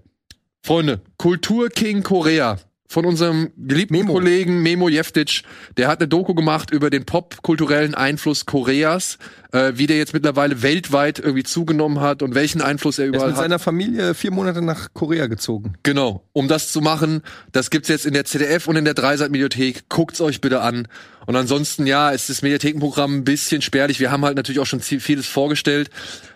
[0.63, 2.59] Freunde, Kultur King Korea.
[2.93, 4.13] Von unserem geliebten Memo.
[4.15, 5.43] Kollegen Memo Jeftic.
[5.77, 9.17] Der hat eine Doku gemacht über den popkulturellen Einfluss Koreas,
[9.53, 13.15] äh, wie der jetzt mittlerweile weltweit irgendwie zugenommen hat und welchen Einfluss er Er ist
[13.15, 13.45] überall mit hat.
[13.45, 15.75] seiner Familie vier Monate nach Korea gezogen.
[15.85, 17.23] Genau, um das zu machen,
[17.53, 19.89] das gibt's jetzt in der ZDF und in der Dreisat-Mediathek.
[19.89, 20.89] Guckt's euch bitte an.
[21.27, 24.01] Und ansonsten, ja, ist das Mediathekenprogramm ein bisschen spärlich.
[24.01, 25.91] Wir haben halt natürlich auch schon vieles vorgestellt.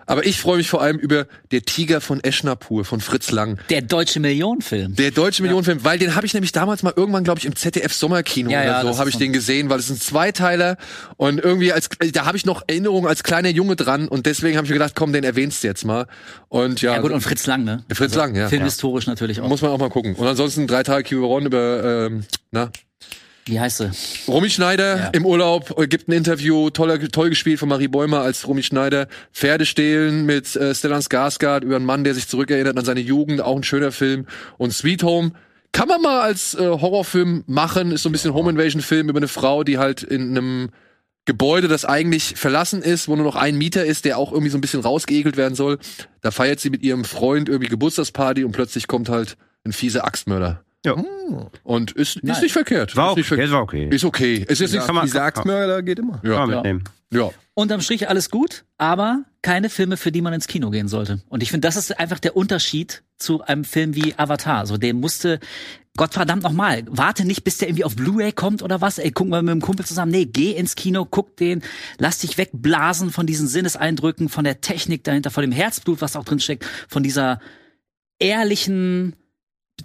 [0.06, 3.58] Aber ich freue mich vor allem über Der Tiger von Eschnapur von Fritz Lang.
[3.70, 4.94] Der deutsche Millionenfilm.
[4.96, 7.92] Der deutsche Millionenfilm, weil den habe ich nämlich damals mal irgendwann, glaube ich, im ZDF
[7.92, 10.76] Sommerkino Ja, ja, oder das so habe ich den gesehen, weil es ein Zweiteiler
[11.16, 14.66] und irgendwie als da habe ich noch Erinnerungen als kleiner Junge dran und deswegen habe
[14.66, 16.06] ich mir gedacht, komm, den erwähnst du jetzt mal.
[16.48, 17.84] Und ja, Ja gut, und Fritz Lang, ne?
[17.92, 18.48] Fritz Lang, ja.
[18.48, 19.48] Filmhistorisch natürlich auch.
[19.48, 20.14] Muss man auch mal gucken.
[20.14, 22.70] Und ansonsten drei Tage Quiberon über, ähm, na,
[23.46, 23.90] Wie heißt sie?
[24.26, 25.06] Romy Schneider Ja.
[25.08, 29.06] im Urlaub, äh, gibt ein Interview, toller, toll gespielt von Marie Bäumer als Romy Schneider.
[29.32, 33.40] Pferde stehlen mit äh, Stellan Skarsgård über einen Mann, der sich zurückerinnert an seine Jugend,
[33.42, 34.26] auch ein schöner Film.
[34.56, 35.32] Und Sweet Home
[35.72, 39.18] kann man mal als äh, Horrorfilm machen, ist so ein bisschen Home Invasion Film über
[39.18, 40.70] eine Frau, die halt in einem
[41.26, 44.58] Gebäude, das eigentlich verlassen ist, wo nur noch ein Mieter ist, der auch irgendwie so
[44.58, 45.78] ein bisschen rausgeekelt werden soll.
[46.20, 50.62] Da feiert sie mit ihrem Freund irgendwie Geburtstagsparty und plötzlich kommt halt ein fieser Axtmörder.
[50.84, 51.02] Ja.
[51.62, 52.94] Und ist, ist nicht verkehrt.
[52.96, 53.20] War ist okay.
[53.20, 53.48] nicht verkehrt.
[53.48, 53.88] Das war okay.
[53.90, 54.44] Ist okay.
[54.48, 56.18] Es ist nicht, Kann man- Axtmörder geht immer.
[56.18, 56.84] Kann ja, man mitnehmen.
[57.10, 57.30] ja.
[57.56, 61.22] Unterm Strich alles gut, aber keine Filme, für die man ins Kino gehen sollte.
[61.28, 64.66] Und ich finde, das ist einfach der Unterschied zu einem Film wie Avatar.
[64.66, 65.38] So, der musste,
[65.96, 68.98] Gottverdammt nochmal, warte nicht, bis der irgendwie auf Blu-ray kommt oder was.
[68.98, 70.10] Ey, guck mal mit dem Kumpel zusammen.
[70.10, 71.62] Nee, geh ins Kino, guck den,
[71.98, 76.24] lass dich wegblasen von diesen Sinneseindrücken, von der Technik dahinter, von dem Herzblut, was auch
[76.24, 77.38] drin steckt, von dieser
[78.18, 79.14] ehrlichen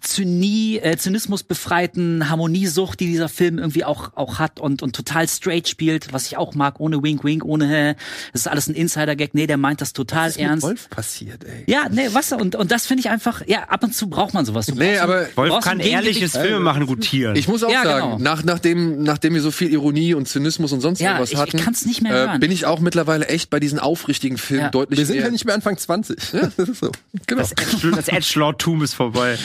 [0.02, 5.28] Zynie, äh, Zynismus befreiten Harmoniesucht, die dieser Film irgendwie auch auch hat und und total
[5.28, 7.96] straight spielt, was ich auch mag, ohne Wink Wink, ohne hä,
[8.32, 9.34] das ist alles ein Insider Gag.
[9.34, 10.64] Nee, der meint das total Was ist mit ernst.
[10.64, 11.64] Wolf passiert, ey?
[11.66, 14.46] Ja, nee, was und und das finde ich einfach, ja, ab und zu braucht man
[14.46, 14.68] sowas.
[14.68, 16.34] Du Nee, aber Wolf kann ein ehrliches.
[16.38, 17.36] Filme machen, gutieren.
[17.36, 18.20] ich muss auch Ja, sagen, genau.
[18.20, 21.40] nach, nachdem, nachdem wir so viel Ironie und Zynismus und sonst Ja, was ich- ich
[21.40, 22.40] hatten, kann's nicht mehr äh, hören.
[22.40, 24.70] bin ich auch mittlerweile echt bei diesen aufrichtigen Filmen Ja.
[24.70, 25.26] deutlich Wir sind mehr.
[25.26, 26.18] ja nicht mehr Anfang 20.
[26.32, 26.92] Das ist so.
[27.28, 27.42] genau.
[27.42, 29.38] das Edge- das Edgelord-Tum ist vorbei.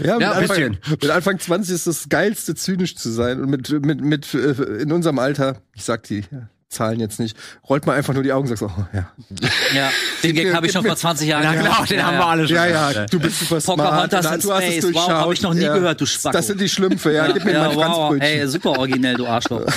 [0.00, 3.40] Ja, mit, Ja, Anfang, mit Anfang 20 ist das Geilste, zynisch zu sein.
[3.40, 7.36] Und mit, mit, mit äh, in unserem Alter, ich sag die ja, Zahlen jetzt nicht,
[7.68, 9.10] rollt man einfach nur die Augen und sagt oh, ja.
[9.74, 9.90] Ja,
[10.22, 11.88] den Gag habe ich schon vor 20 Jahren Ja, gemacht.
[11.88, 12.56] genau, den haben wir alle schon.
[12.56, 14.12] Ja, ja, du bist super smart.
[14.12, 14.80] Du hast es Space.
[14.80, 15.08] durchschaut.
[15.08, 16.36] Wow, hab ich noch nie gehört, du Spacko.
[16.36, 17.30] Das sind die Schlümpfe, ja.
[17.30, 19.62] Gib mir ja, mein wow, ey, super originell, du Arschloch.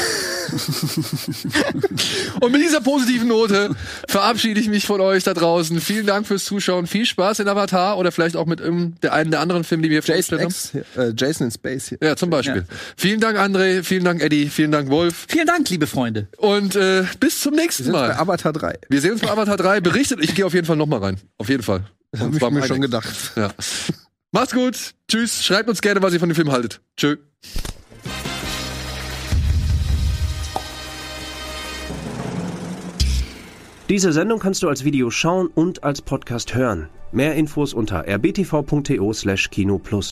[2.41, 3.72] Und mit dieser positiven Note
[4.07, 5.81] verabschiede ich mich von euch da draußen.
[5.81, 6.88] Vielen Dank fürs Zuschauen.
[6.88, 10.01] Viel Spaß in Avatar oder vielleicht auch mit der einen der anderen Filme, die wir
[10.01, 10.39] Jason.
[10.39, 11.97] X, äh, Jason in Space hier.
[12.01, 12.65] Ja, zum Beispiel.
[12.95, 13.84] Vielen Dank, André.
[13.84, 14.47] Vielen Dank, Eddie.
[14.47, 15.26] Vielen Dank, Wolf.
[15.27, 16.27] Vielen Dank, liebe Freunde.
[16.38, 18.15] Und äh, bis zum nächsten sind bei Mal.
[18.15, 18.79] Avatar 3.
[18.89, 19.81] Wir sehen uns bei Avatar 3.
[19.81, 20.23] Berichtet.
[20.23, 21.17] Ich gehe auf jeden Fall nochmal rein.
[21.37, 21.83] Auf jeden Fall.
[22.11, 23.07] Und Hab ich mir schon gedacht.
[23.35, 23.51] Ja.
[24.31, 24.93] Macht's gut.
[25.09, 25.43] Tschüss.
[25.43, 26.81] Schreibt uns gerne, was ihr von dem Film haltet.
[26.95, 27.17] Tschö.
[33.89, 36.89] Diese Sendung kannst du als Video schauen und als Podcast hören.
[37.13, 40.05] Mehr Infos unter rbtv.to/kinoplus.